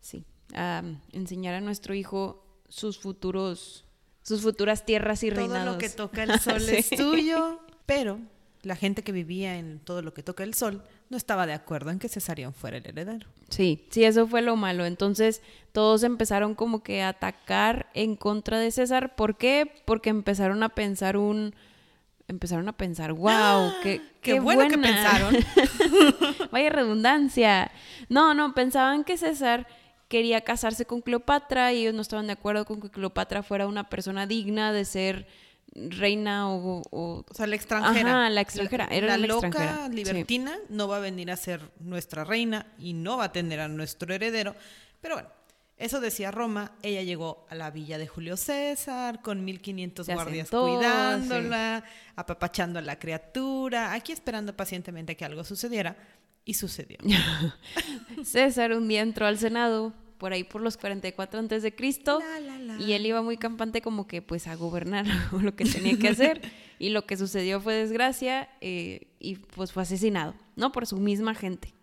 Sí, 0.00 0.24
a 0.54 0.82
enseñar 1.12 1.54
a 1.54 1.60
nuestro 1.60 1.94
hijo 1.94 2.44
sus 2.68 2.98
futuros, 2.98 3.84
sus 4.22 4.42
futuras 4.42 4.84
tierras 4.86 5.22
y 5.22 5.28
Todo 5.28 5.38
reinados. 5.38 5.74
lo 5.74 5.78
que 5.78 5.88
toca 5.88 6.24
el 6.24 6.40
sol 6.40 6.60
Sí. 6.60 6.74
es 6.76 6.90
tuyo, 6.90 7.60
pero 7.86 8.18
la 8.62 8.74
gente 8.74 9.02
que 9.04 9.12
vivía 9.12 9.56
en 9.56 9.78
todo 9.78 10.02
lo 10.02 10.12
que 10.12 10.24
toca 10.24 10.42
el 10.42 10.54
sol 10.54 10.82
no 11.08 11.16
estaba 11.16 11.46
de 11.46 11.52
acuerdo 11.52 11.90
en 11.90 11.98
que 11.98 12.08
Cesarión 12.08 12.52
fuera 12.52 12.78
el 12.78 12.86
heredero. 12.86 13.28
Sí, 13.48 13.86
sí, 13.90 14.04
eso 14.04 14.26
fue 14.26 14.42
lo 14.42 14.56
malo. 14.56 14.84
Entonces 14.86 15.42
todos 15.72 16.02
empezaron 16.02 16.54
como 16.54 16.82
que 16.82 17.02
a 17.02 17.10
atacar 17.10 17.88
en 17.94 18.16
contra 18.16 18.58
de 18.58 18.70
César. 18.70 19.14
¿Por 19.14 19.36
qué? 19.36 19.82
Porque 19.84 20.10
empezaron 20.10 20.62
a 20.62 20.70
pensar 20.70 21.16
un... 21.16 21.54
Empezaron 22.28 22.68
a 22.68 22.72
pensar, 22.76 23.12
wow, 23.12 23.70
qué, 23.84 24.00
Qué 24.20 24.40
bueno 24.40 24.68
que 24.68 24.76
buena". 24.76 24.82
pensaron. 24.94 25.36
Vaya 26.50 26.70
redundancia. 26.70 27.70
No, 28.08 28.34
no, 28.34 28.52
pensaban 28.52 29.04
que 29.04 29.16
César 29.16 29.68
quería 30.08 30.40
casarse 30.40 30.86
con 30.86 31.02
Cleopatra 31.02 31.72
y 31.72 31.82
ellos 31.82 31.94
no 31.94 32.02
estaban 32.02 32.26
de 32.26 32.32
acuerdo 32.32 32.64
con 32.64 32.80
que 32.80 32.90
Cleopatra 32.90 33.44
fuera 33.44 33.68
una 33.68 33.88
persona 33.88 34.26
digna 34.26 34.72
de 34.72 34.84
ser 34.84 35.28
reina 35.90 36.48
o... 36.50 36.82
o- 36.90 37.24
O 37.28 37.34
sea, 37.34 37.46
la 37.46 37.56
extranjera. 37.56 38.10
Ajá, 38.22 38.30
la 38.30 38.40
extranjera, 38.40 38.86
La, 38.88 38.94
era 38.96 39.06
la 39.08 39.18
la 39.18 39.26
loca 39.26 39.46
extranjera, 39.48 39.86
sí. 39.88 39.94
libertina 39.94 40.56
no 40.68 40.88
va 40.88 40.96
a 40.96 41.00
venir 41.00 41.30
a 41.30 41.36
ser 41.36 41.60
nuestra 41.80 42.24
reina 42.24 42.66
y 42.78 42.92
no 42.92 43.18
va 43.18 43.24
a 43.24 43.32
tener 43.32 43.60
a 43.60 43.68
nuestro 43.68 44.14
heredero. 44.14 44.54
Pero 45.00 45.14
bueno, 45.16 45.28
eso 45.76 46.00
decía 46.00 46.30
Roma. 46.30 46.72
Ella 46.82 47.02
llegó 47.02 47.46
a 47.50 47.54
la 47.54 47.70
villa 47.70 47.98
de 47.98 48.06
Julio 48.06 48.36
César 48.36 49.20
con 49.22 49.44
1500 49.44 50.06
Se 50.06 50.14
guardias 50.14 50.48
asentó, 50.48 50.62
cuidándola, 50.76 51.84
apapachando 52.16 52.78
a 52.78 52.82
la 52.82 52.98
criatura, 52.98 53.92
aquí 53.92 54.12
esperando 54.12 54.56
pacientemente 54.56 55.16
que 55.16 55.24
algo 55.24 55.44
sucediera. 55.44 55.96
Y 56.48 56.54
sucedió. 56.54 56.98
César 58.24 58.72
un 58.72 58.86
día 58.88 59.02
entró 59.02 59.26
al 59.26 59.36
Senado 59.38 59.92
por 60.18 60.32
ahí 60.32 60.44
por 60.44 60.60
los 60.60 60.76
44 60.76 61.38
antes 61.38 61.62
de 61.62 61.74
Cristo 61.74 62.20
y 62.78 62.92
él 62.92 63.06
iba 63.06 63.22
muy 63.22 63.36
campante 63.36 63.82
como 63.82 64.06
que 64.06 64.22
pues 64.22 64.46
a 64.46 64.54
gobernar 64.54 65.06
o 65.32 65.38
lo 65.38 65.54
que 65.54 65.64
tenía 65.64 65.98
que 65.98 66.08
hacer 66.08 66.40
y 66.78 66.90
lo 66.90 67.06
que 67.06 67.16
sucedió 67.16 67.60
fue 67.60 67.74
desgracia 67.74 68.48
eh, 68.60 69.08
y 69.18 69.36
pues 69.36 69.72
fue 69.72 69.82
asesinado, 69.82 70.34
¿no? 70.56 70.72
Por 70.72 70.86
su 70.86 70.98
misma 70.98 71.34
gente. 71.34 71.74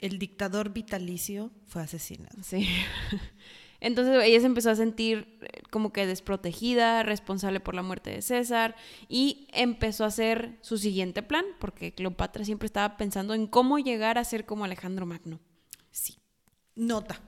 El 0.00 0.18
dictador 0.18 0.72
vitalicio 0.72 1.50
fue 1.66 1.82
asesinado. 1.82 2.36
Sí. 2.42 2.68
Entonces 3.80 4.22
ella 4.24 4.40
se 4.40 4.46
empezó 4.46 4.70
a 4.70 4.76
sentir 4.76 5.38
eh, 5.42 5.62
como 5.70 5.92
que 5.92 6.06
desprotegida, 6.06 7.02
responsable 7.02 7.60
por 7.60 7.74
la 7.74 7.82
muerte 7.82 8.10
de 8.10 8.22
César 8.22 8.76
y 9.08 9.46
empezó 9.52 10.04
a 10.04 10.08
hacer 10.08 10.58
su 10.62 10.78
siguiente 10.78 11.22
plan, 11.22 11.44
porque 11.58 11.92
Cleopatra 11.92 12.44
siempre 12.44 12.66
estaba 12.66 12.96
pensando 12.96 13.34
en 13.34 13.46
cómo 13.46 13.78
llegar 13.78 14.16
a 14.16 14.24
ser 14.24 14.46
como 14.46 14.64
Alejandro 14.64 15.04
Magno. 15.06 15.38
Sí. 15.90 16.16
Nota. 16.74 17.20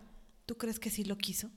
¿Tú 0.46 0.56
crees 0.56 0.78
que 0.78 0.90
sí 0.90 1.04
lo 1.04 1.16
quiso? 1.18 1.50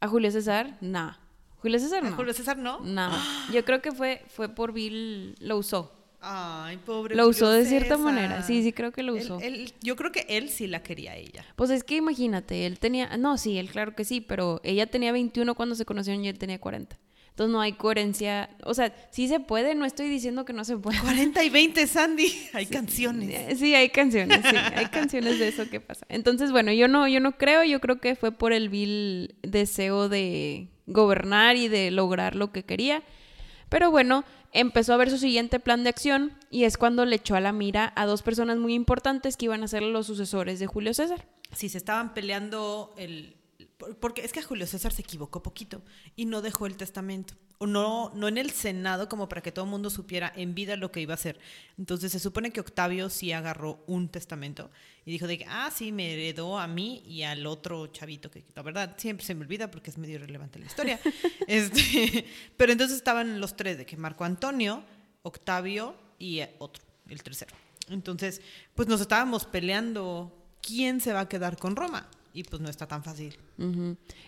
¿A 0.00 0.08
Julio 0.08 0.30
César? 0.30 0.78
No. 0.80 1.16
Julio 1.58 1.78
César 1.78 2.04
¿A 2.04 2.10
no. 2.10 2.16
Julio 2.16 2.32
César 2.34 2.58
no? 2.58 2.80
No. 2.80 3.10
Yo 3.52 3.64
creo 3.64 3.80
que 3.82 3.92
fue, 3.92 4.24
fue 4.28 4.48
por 4.48 4.72
Bill, 4.72 5.36
lo 5.38 5.58
usó. 5.58 5.92
Ay, 6.24 6.76
pobre. 6.78 7.14
Lo 7.16 7.26
usó 7.28 7.50
de 7.50 7.64
cierta 7.66 7.96
manera. 7.98 8.42
Sí, 8.42 8.62
sí, 8.62 8.72
creo 8.72 8.92
que 8.92 9.02
lo 9.02 9.16
Él- 9.16 9.22
usó. 9.24 9.40
él- 9.40 9.72
yo 9.82 9.96
creo 9.96 10.12
que 10.12 10.24
él 10.28 10.48
sí 10.48 10.66
la 10.68 10.82
quería 10.82 11.12
a 11.12 11.16
ella. 11.16 11.44
Pues 11.56 11.70
es 11.70 11.82
que 11.84 11.96
imagínate, 11.96 12.64
él 12.66 12.78
tenía, 12.78 13.16
no, 13.16 13.36
sí, 13.38 13.58
él 13.58 13.68
claro 13.70 13.94
que 13.94 14.04
sí, 14.04 14.20
pero 14.20 14.60
ella 14.64 14.86
tenía 14.86 15.10
21 15.12 15.54
cuando 15.56 15.74
se 15.74 15.84
conocieron 15.84 16.24
y 16.24 16.28
él 16.28 16.38
tenía 16.38 16.60
40. 16.60 16.96
Entonces 17.32 17.50
no 17.52 17.62
hay 17.62 17.72
coherencia, 17.72 18.50
o 18.62 18.74
sea, 18.74 18.94
sí 19.10 19.26
se 19.26 19.40
puede, 19.40 19.74
no 19.74 19.86
estoy 19.86 20.10
diciendo 20.10 20.44
que 20.44 20.52
no 20.52 20.64
se 20.66 20.76
puede. 20.76 21.00
40 21.00 21.42
y 21.42 21.48
20, 21.48 21.86
Sandy. 21.86 22.30
Hay 22.52 22.66
canciones. 22.66 23.30
Eh, 23.30 23.56
Sí, 23.56 23.74
hay 23.74 23.88
canciones, 23.88 24.40
sí, 24.44 24.54
hay 24.54 24.86
canciones 24.86 25.38
de 25.38 25.48
eso 25.48 25.68
que 25.70 25.80
pasa. 25.80 26.04
Entonces, 26.10 26.52
bueno, 26.52 26.72
yo 26.72 26.88
no, 26.88 27.08
yo 27.08 27.20
no 27.20 27.38
creo, 27.38 27.64
yo 27.64 27.80
creo 27.80 28.00
que 28.00 28.16
fue 28.16 28.32
por 28.32 28.52
el 28.52 28.68
vil 28.68 29.34
deseo 29.42 30.10
de 30.10 30.68
gobernar 30.86 31.56
y 31.56 31.68
de 31.68 31.90
lograr 31.90 32.36
lo 32.36 32.52
que 32.52 32.64
quería. 32.64 33.02
Pero 33.70 33.90
bueno, 33.90 34.24
empezó 34.52 34.92
a 34.92 34.98
ver 34.98 35.08
su 35.08 35.16
siguiente 35.16 35.58
plan 35.58 35.84
de 35.84 35.88
acción 35.88 36.32
y 36.50 36.64
es 36.64 36.76
cuando 36.76 37.06
le 37.06 37.16
echó 37.16 37.34
a 37.34 37.40
la 37.40 37.52
mira 37.52 37.94
a 37.96 38.04
dos 38.04 38.22
personas 38.22 38.58
muy 38.58 38.74
importantes 38.74 39.38
que 39.38 39.46
iban 39.46 39.62
a 39.62 39.68
ser 39.68 39.82
los 39.82 40.06
sucesores 40.06 40.58
de 40.58 40.66
Julio 40.66 40.92
César. 40.92 41.26
Si 41.54 41.70
se 41.70 41.78
estaban 41.78 42.12
peleando 42.12 42.92
el... 42.98 43.36
por- 43.82 43.96
Porque 43.96 44.22
es 44.24 44.32
que 44.32 44.42
Julio 44.42 44.66
César 44.66 44.92
se 44.92 45.02
equivocó 45.02 45.42
poquito 45.42 45.82
y 46.16 46.24
no 46.26 46.40
dejó 46.42 46.66
el 46.66 46.76
testamento. 46.76 47.34
O 47.58 47.66
no, 47.66 48.10
no 48.14 48.26
en 48.28 48.38
el 48.38 48.50
Senado 48.50 49.08
como 49.08 49.28
para 49.28 49.40
que 49.40 49.52
todo 49.52 49.64
el 49.64 49.70
mundo 49.70 49.88
supiera 49.90 50.32
en 50.34 50.54
vida 50.54 50.76
lo 50.76 50.90
que 50.90 51.00
iba 51.00 51.14
a 51.14 51.14
hacer. 51.14 51.38
Entonces 51.78 52.10
se 52.12 52.18
supone 52.18 52.50
que 52.52 52.60
Octavio 52.60 53.08
sí 53.08 53.30
agarró 53.32 53.82
un 53.86 54.08
testamento 54.08 54.70
y 55.04 55.12
dijo 55.12 55.26
de 55.26 55.38
que, 55.38 55.46
ah, 55.48 55.70
sí, 55.72 55.92
me 55.92 56.12
heredó 56.12 56.58
a 56.58 56.66
mí 56.66 57.02
y 57.06 57.22
al 57.22 57.46
otro 57.46 57.86
chavito, 57.88 58.30
que 58.30 58.44
la 58.54 58.62
verdad 58.62 58.94
siempre 58.96 59.24
se 59.26 59.34
me 59.34 59.42
olvida 59.42 59.70
porque 59.70 59.90
es 59.90 59.98
medio 59.98 60.16
irrelevante 60.16 60.58
la 60.58 60.66
historia. 60.66 60.98
este, 61.46 62.26
pero 62.56 62.72
entonces 62.72 62.96
estaban 62.96 63.40
los 63.40 63.56
tres, 63.56 63.78
de 63.78 63.86
que 63.86 63.96
Marco 63.96 64.24
Antonio, 64.24 64.82
Octavio 65.22 65.94
y 66.18 66.40
eh, 66.40 66.54
otro, 66.58 66.82
el 67.08 67.22
tercero. 67.22 67.54
Entonces, 67.88 68.40
pues 68.74 68.88
nos 68.88 69.00
estábamos 69.00 69.44
peleando 69.44 70.36
quién 70.62 71.00
se 71.00 71.12
va 71.12 71.20
a 71.20 71.28
quedar 71.28 71.56
con 71.58 71.76
Roma. 71.76 72.08
Y 72.34 72.44
pues 72.44 72.62
no 72.62 72.70
está 72.70 72.86
tan 72.86 73.04
fácil. 73.04 73.36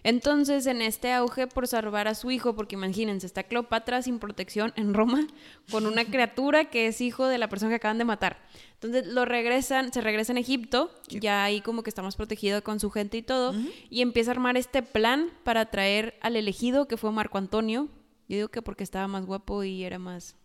Entonces, 0.02 0.66
en 0.66 0.82
este 0.82 1.12
auge 1.12 1.46
por 1.46 1.66
salvar 1.66 2.06
a 2.06 2.14
su 2.14 2.30
hijo, 2.30 2.54
porque 2.54 2.74
imagínense, 2.74 3.26
está 3.26 3.44
Cleopatra 3.44 4.02
sin 4.02 4.18
protección 4.18 4.72
en 4.76 4.92
Roma 4.92 5.26
con 5.70 5.86
una 5.86 6.04
criatura 6.04 6.66
que 6.66 6.86
es 6.86 7.00
hijo 7.00 7.26
de 7.26 7.38
la 7.38 7.48
persona 7.48 7.70
que 7.70 7.76
acaban 7.76 7.98
de 7.98 8.04
matar. 8.04 8.42
Entonces, 8.74 9.06
lo 9.06 9.24
regresan, 9.24 9.92
se 9.92 10.02
regresa 10.02 10.32
en 10.32 10.38
Egipto, 10.38 10.90
ya 11.08 11.44
ahí 11.44 11.62
como 11.62 11.82
que 11.82 11.88
está 11.88 12.02
más 12.02 12.16
protegido 12.16 12.62
con 12.62 12.78
su 12.78 12.90
gente 12.90 13.16
y 13.16 13.22
todo, 13.22 13.54
y 13.88 14.02
empieza 14.02 14.30
a 14.30 14.34
armar 14.34 14.58
este 14.58 14.82
plan 14.82 15.30
para 15.42 15.70
traer 15.70 16.18
al 16.20 16.36
elegido 16.36 16.86
que 16.86 16.98
fue 16.98 17.10
Marco 17.10 17.38
Antonio. 17.38 17.88
Yo 18.28 18.36
digo 18.36 18.48
que 18.48 18.60
porque 18.60 18.84
estaba 18.84 19.08
más 19.08 19.24
guapo 19.24 19.64
y 19.64 19.84
era 19.84 19.98
más 19.98 20.36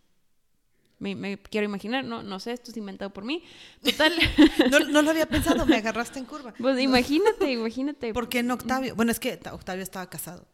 me, 1.00 1.16
me 1.16 1.36
quiero 1.38 1.64
imaginar, 1.64 2.04
no, 2.04 2.22
no 2.22 2.38
sé, 2.38 2.52
esto 2.52 2.70
es 2.70 2.76
inventado 2.76 3.10
por 3.12 3.24
mí. 3.24 3.42
Total, 3.82 4.12
No, 4.70 4.78
no 4.80 5.02
lo 5.02 5.10
había 5.10 5.26
pensado, 5.26 5.66
me 5.66 5.76
agarraste 5.76 6.20
en 6.20 6.26
curva. 6.26 6.54
pues 6.56 6.78
imagínate, 6.80 7.50
imagínate. 7.50 8.12
¿Por 8.14 8.28
qué 8.28 8.42
no 8.44 8.54
Octavio? 8.54 8.94
Bueno, 8.94 9.10
es 9.10 9.18
que 9.18 9.36
ta- 9.36 9.52
Octavio 9.54 9.82
estaba 9.82 10.08
casado. 10.08 10.46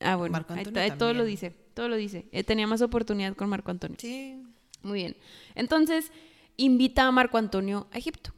Ah, 0.00 0.16
bueno, 0.16 0.32
Marco 0.32 0.54
Antonio 0.54 0.96
todo 0.96 1.12
lo 1.12 1.24
dice, 1.24 1.50
todo 1.74 1.88
lo 1.88 1.96
dice. 1.96 2.26
Eh, 2.32 2.42
tenía 2.42 2.66
más 2.66 2.80
oportunidad 2.80 3.36
con 3.36 3.50
Marco 3.50 3.70
Antonio. 3.70 3.98
Sí. 4.00 4.42
Muy 4.82 5.00
bien. 5.00 5.16
Entonces, 5.54 6.10
invita 6.56 7.06
a 7.06 7.10
Marco 7.10 7.36
Antonio 7.36 7.86
a 7.92 7.98
Egipto 7.98 8.32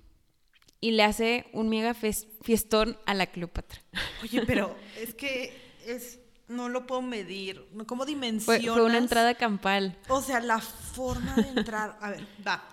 y 0.80 0.90
le 0.90 1.04
hace 1.04 1.46
un 1.52 1.68
mega 1.68 1.94
fiestón 1.94 2.98
a 3.06 3.14
la 3.14 3.26
Cleopatra. 3.26 3.80
Oye, 4.24 4.42
pero 4.44 4.74
es 5.00 5.14
que 5.14 5.56
es 5.86 6.18
no 6.48 6.68
lo 6.68 6.86
puedo 6.86 7.02
medir. 7.02 7.66
¿no? 7.72 7.86
¿Cómo 7.86 8.02
Fue, 8.04 8.12
dimensionas? 8.12 8.64
fue 8.64 8.82
una 8.82 8.98
entrada 8.98 9.34
campal. 9.34 9.98
O 10.08 10.20
sea, 10.22 10.40
la 10.40 10.60
forma 10.60 11.34
de 11.36 11.48
entrar. 11.48 11.98
A 12.00 12.10
ver, 12.10 12.26
va. 12.46 12.68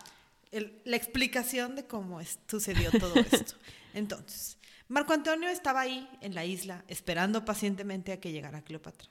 El- 0.51 0.81
la 0.85 0.95
explicación 0.95 1.75
de 1.75 1.85
cómo 1.85 2.19
es- 2.21 2.39
sucedió 2.47 2.89
todo 2.91 3.13
esto. 3.15 3.55
Entonces, 3.93 4.57
Marco 4.87 5.13
Antonio 5.13 5.49
estaba 5.49 5.81
ahí 5.81 6.09
en 6.21 6.33
la 6.33 6.45
isla 6.45 6.83
esperando 6.87 7.45
pacientemente 7.45 8.11
a 8.11 8.19
que 8.19 8.31
llegara 8.31 8.63
Cleopatra. 8.63 9.07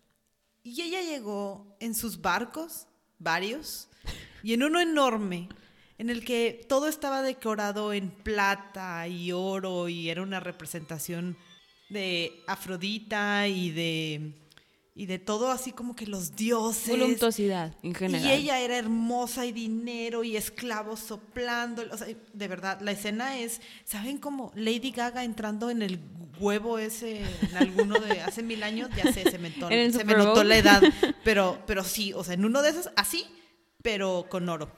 Y 0.64 0.82
ella 0.82 1.00
llegó 1.02 1.76
en 1.80 1.94
sus 1.94 2.20
barcos, 2.20 2.86
varios, 3.18 3.88
y 4.42 4.52
en 4.54 4.64
uno 4.64 4.80
enorme, 4.80 5.48
en 5.98 6.10
el 6.10 6.24
que 6.24 6.64
todo 6.68 6.88
estaba 6.88 7.22
decorado 7.22 7.92
en 7.92 8.10
plata 8.10 9.06
y 9.08 9.32
oro 9.32 9.88
y 9.88 10.10
era 10.10 10.22
una 10.22 10.40
representación 10.40 11.36
de 11.88 12.42
Afrodita 12.46 13.48
y 13.48 13.70
de 13.70 14.32
y 14.98 15.06
de 15.06 15.20
todo 15.20 15.52
así 15.52 15.70
como 15.70 15.94
que 15.94 16.08
los 16.08 16.34
dioses. 16.34 16.88
Voluptuosidad, 16.90 17.72
en 17.84 17.94
general. 17.94 18.26
Y 18.26 18.32
ella 18.32 18.58
era 18.58 18.76
hermosa 18.76 19.46
y 19.46 19.52
dinero 19.52 20.24
y 20.24 20.36
esclavos 20.36 20.98
soplando. 20.98 21.84
O 21.92 21.96
sea, 21.96 22.08
de 22.08 22.48
verdad, 22.48 22.80
la 22.80 22.90
escena 22.90 23.38
es, 23.38 23.60
¿saben 23.84 24.18
cómo 24.18 24.50
Lady 24.56 24.90
Gaga 24.90 25.22
entrando 25.22 25.70
en 25.70 25.82
el 25.82 26.00
huevo 26.40 26.80
ese 26.80 27.20
en 27.20 27.56
alguno 27.56 28.00
de 28.00 28.22
hace 28.22 28.42
mil 28.42 28.64
años? 28.64 28.90
Ya 28.96 29.12
sé, 29.12 29.30
se 29.30 29.38
me, 29.38 29.52
se 29.92 30.04
me 30.04 30.14
notó 30.14 30.42
la 30.42 30.56
edad. 30.56 30.82
Pero, 31.22 31.60
pero 31.66 31.84
sí, 31.84 32.12
o 32.12 32.24
sea, 32.24 32.34
en 32.34 32.44
uno 32.44 32.62
de 32.62 32.70
esos, 32.70 32.90
así, 32.96 33.26
pero 33.82 34.26
con 34.28 34.48
oro. 34.48 34.70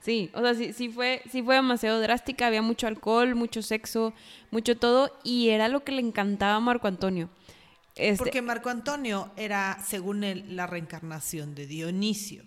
Sí, 0.00 0.30
o 0.34 0.40
sea, 0.40 0.54
sí, 0.54 0.72
sí 0.72 0.88
fue, 0.90 1.22
sí 1.30 1.42
fue 1.42 1.54
demasiado 1.54 2.00
drástica, 2.00 2.48
había 2.48 2.60
mucho 2.60 2.88
alcohol, 2.88 3.34
mucho 3.36 3.62
sexo, 3.62 4.12
mucho 4.50 4.76
todo, 4.76 5.16
y 5.22 5.50
era 5.50 5.68
lo 5.68 5.84
que 5.84 5.92
le 5.92 6.00
encantaba 6.00 6.56
a 6.56 6.60
Marco 6.60 6.88
Antonio. 6.88 7.30
Este, 7.96 8.16
Porque 8.16 8.42
Marco 8.42 8.70
Antonio 8.70 9.30
era, 9.36 9.78
según 9.86 10.24
él, 10.24 10.56
la 10.56 10.66
reencarnación 10.66 11.54
de 11.54 11.66
Dionisio. 11.66 12.44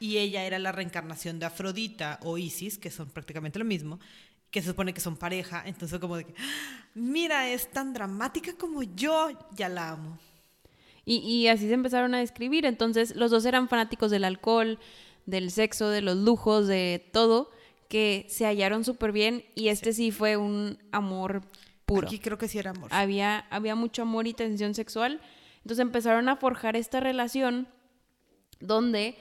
Y 0.00 0.16
ella 0.18 0.44
era 0.44 0.58
la 0.58 0.72
reencarnación 0.72 1.38
de 1.38 1.46
Afrodita 1.46 2.18
o 2.22 2.38
Isis, 2.38 2.78
que 2.78 2.90
son 2.90 3.10
prácticamente 3.10 3.58
lo 3.58 3.64
mismo, 3.64 4.00
que 4.50 4.62
se 4.62 4.68
supone 4.68 4.94
que 4.94 5.00
son 5.00 5.16
pareja. 5.16 5.62
Entonces, 5.66 5.98
como 6.00 6.16
de 6.16 6.24
que, 6.24 6.34
"Ah, 6.38 6.88
mira, 6.94 7.48
es 7.50 7.70
tan 7.70 7.92
dramática 7.92 8.54
como 8.54 8.82
yo, 8.82 9.28
ya 9.54 9.68
la 9.68 9.90
amo. 9.90 10.18
Y, 11.04 11.18
y 11.18 11.48
así 11.48 11.68
se 11.68 11.74
empezaron 11.74 12.14
a 12.14 12.18
describir. 12.18 12.66
Entonces, 12.66 13.14
los 13.14 13.30
dos 13.30 13.44
eran 13.44 13.68
fanáticos 13.68 14.10
del 14.10 14.24
alcohol, 14.24 14.78
del 15.26 15.50
sexo, 15.50 15.88
de 15.88 16.02
los 16.02 16.16
lujos, 16.16 16.66
de 16.66 17.08
todo, 17.12 17.50
que 17.88 18.26
se 18.28 18.46
hallaron 18.46 18.84
súper 18.84 19.12
bien. 19.12 19.44
Y 19.54 19.68
este 19.68 19.92
sí. 19.92 20.10
fue 20.10 20.36
un 20.36 20.78
amor 20.92 21.42
puro. 21.94 22.06
Aquí 22.06 22.18
creo 22.18 22.38
que 22.38 22.48
sí 22.48 22.58
era 22.58 22.70
amor. 22.70 22.90
Había, 22.92 23.46
había 23.50 23.74
mucho 23.74 24.02
amor 24.02 24.26
y 24.26 24.34
tensión 24.34 24.74
sexual. 24.74 25.20
Entonces 25.58 25.80
empezaron 25.80 26.28
a 26.28 26.36
forjar 26.36 26.76
esta 26.76 27.00
relación 27.00 27.68
donde 28.60 29.16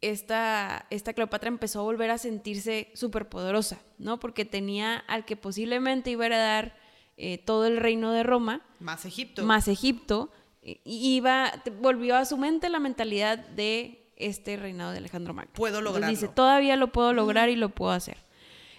esta, 0.00 0.86
esta 0.90 1.12
Cleopatra 1.12 1.48
empezó 1.48 1.80
a 1.80 1.82
volver 1.82 2.10
a 2.10 2.18
sentirse 2.18 2.90
súper 2.94 3.28
poderosa, 3.28 3.78
¿no? 3.98 4.18
Porque 4.18 4.44
tenía 4.44 4.98
al 5.08 5.24
que 5.24 5.36
posiblemente 5.36 6.10
iba 6.10 6.24
a 6.24 6.26
heredar 6.26 6.76
eh, 7.16 7.38
todo 7.38 7.66
el 7.66 7.78
reino 7.78 8.12
de 8.12 8.22
Roma 8.22 8.62
Más 8.78 9.06
Egipto. 9.06 9.44
más 9.44 9.68
Egipto, 9.68 10.30
y 10.62 10.80
y 10.84 11.16
iba, 11.16 11.52
volvió 11.80 12.16
a 12.16 12.24
su 12.24 12.36
mente 12.36 12.68
la 12.68 12.80
mentalidad 12.80 13.38
de 13.38 14.10
este 14.16 14.56
reinado 14.56 14.90
de 14.92 14.98
Alejandro 14.98 15.32
Magno. 15.32 15.52
Puedo 15.54 15.78
Entonces 15.78 15.94
lograrlo. 15.94 16.10
dice, 16.10 16.28
todavía 16.28 16.76
lo 16.76 16.88
puedo 16.92 17.12
lograr 17.12 17.48
y 17.48 17.56
lo 17.56 17.68
puedo 17.68 17.92
hacer. 17.92 18.18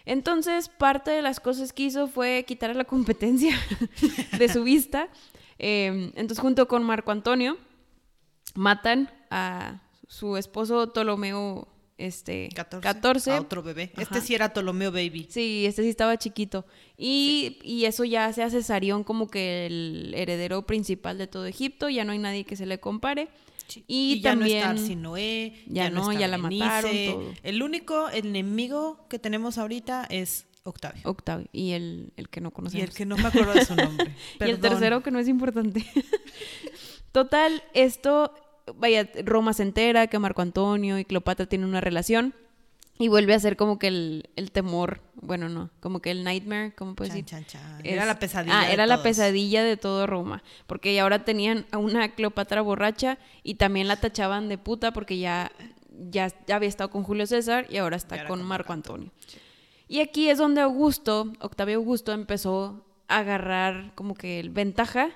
Entonces, 0.08 0.70
parte 0.70 1.12
de 1.12 1.22
las 1.22 1.42
cosas 1.42 1.74
que 1.74 1.84
hizo 1.84 2.08
fue 2.08 2.46
quitar 2.48 2.72
a 2.72 2.74
la 2.74 2.86
competencia 2.86 3.60
de 4.40 4.48
su 4.48 4.64
vista. 4.64 5.10
Eh, 5.60 6.12
entonces, 6.16 6.40
junto 6.40 6.66
con 6.70 6.84
Marco 6.84 7.12
Antonio, 7.12 7.58
matan 8.56 9.12
a 9.30 9.82
su 10.08 10.38
esposo 10.38 10.94
Ptolomeo 10.94 11.68
este, 11.98 12.48
14. 12.56 12.82
14. 12.82 13.32
A 13.32 13.42
otro 13.42 13.62
bebé. 13.62 13.92
Este 13.98 14.22
sí 14.22 14.34
era 14.34 14.54
Ptolomeo 14.54 14.94
Baby. 14.94 15.28
Sí, 15.30 15.66
este 15.66 15.84
sí 15.84 15.90
estaba 15.90 16.16
chiquito. 16.18 16.66
Y, 16.98 17.60
y 17.62 17.84
eso 17.84 18.06
ya 18.06 18.32
se 18.32 18.44
hace 18.44 18.64
Sarión 18.64 19.04
como 19.04 19.28
que 19.28 19.66
el 19.66 20.14
heredero 20.16 20.66
principal 20.66 21.18
de 21.18 21.28
todo 21.28 21.48
Egipto, 21.48 21.90
ya 21.90 22.06
no 22.06 22.14
hay 22.14 22.20
nadie 22.20 22.46
que 22.46 22.56
se 22.56 22.66
le 22.66 22.80
compare. 22.80 23.28
Y, 23.76 23.84
Y, 23.88 24.22
ya 24.22 24.32
también 24.32 24.60
no 24.60 24.66
está 24.66 24.70
Arsinoé, 24.72 25.54
ya 25.68 25.84
ya, 25.86 25.90
no, 25.90 26.10
está 26.12 26.22
ya 26.22 26.28
la 26.28 26.38
mataron, 26.38 26.92
todo. 27.06 27.34
El 27.44 27.64
único 27.64 28.10
enemigo 28.10 29.08
que 29.10 29.20
tenemos 29.20 29.58
ahorita 29.58 30.06
es 30.10 30.46
Octavio. 30.64 31.02
Octavio 31.06 31.48
y 31.54 31.72
el, 31.72 32.12
el 32.18 32.30
que 32.30 32.42
no 32.42 32.50
Y 32.50 32.52
conocemos. 32.52 32.90
el 32.90 32.94
que 32.96 33.06
no 33.06 33.18
me 33.18 33.28
acuerdo 33.28 33.54
de 33.54 33.66
su 33.66 33.76
nombre. 33.76 34.14
Y 34.40 34.44
el 34.44 34.60
tercero 34.60 35.02
que 35.02 35.12
no 35.12 35.20
es 35.20 35.28
importante. 35.28 35.86
Total, 37.12 37.64
esto, 37.74 38.34
vaya, 38.76 39.10
Roma 39.24 39.54
se 39.54 39.64
entera 39.64 40.08
que 40.08 40.20
Marco 40.20 40.42
Antonio 40.42 41.00
y 41.00 41.06
Cleopatra 41.06 41.46
tienen 41.46 41.70
una 41.70 41.82
relación 41.82 42.34
y 43.00 43.08
vuelve 43.08 43.34
a 43.34 43.40
ser 43.40 43.56
como 43.58 43.80
que 43.80 43.88
el, 43.88 44.30
el 44.36 44.52
temor, 44.52 45.02
bueno, 45.22 45.50
no, 45.50 45.70
como 45.80 46.00
que 46.00 46.12
el 46.12 46.24
nightmare, 46.24 46.74
¿cómo 46.76 46.96
puedes 46.96 47.14
Chan, 47.14 47.24
decir? 47.26 47.46
chan, 47.46 47.62
chan. 47.62 47.86
Es- 47.86 47.94
Era 47.94 48.06
la 48.06 48.20
pesadilla. 48.20 48.60
Ah, 48.62 48.66
de 48.68 48.74
era 48.74 48.86
la 48.86 49.02
pesadilla 49.04 49.64
de 49.64 49.76
todo 49.78 50.06
Roma. 50.08 50.44
Porque 50.68 51.00
ahora 51.00 51.26
tenían 51.26 51.66
a 51.72 51.78
una 51.78 52.10
Cleopatra 52.10 52.62
borracha 52.62 53.18
y 53.44 53.56
también 53.56 53.88
la 53.88 53.96
tachaban 53.98 54.48
de 54.50 54.58
puta 54.58 54.92
porque 54.94 55.18
ya, 55.18 55.52
ya, 56.10 56.30
ya 56.48 56.56
había 56.56 56.70
estado 56.70 56.90
con 56.92 57.04
Julio 57.04 57.26
César 57.26 57.66
y 57.70 57.78
ahora 57.78 57.96
está 57.98 58.26
con 58.28 58.40
con 58.40 58.48
Marco 58.48 58.74
Antonio. 58.74 59.12
Y 59.88 60.02
aquí 60.02 60.30
es 60.30 60.38
donde 60.38 60.62
Augusto, 60.62 61.32
Octavio 61.40 61.78
Augusto, 61.78 62.12
empezó 62.12 62.86
a 63.08 63.20
agarrar 63.20 63.94
como 63.96 64.14
que 64.16 64.40
el 64.40 64.50
ventaja 64.50 65.10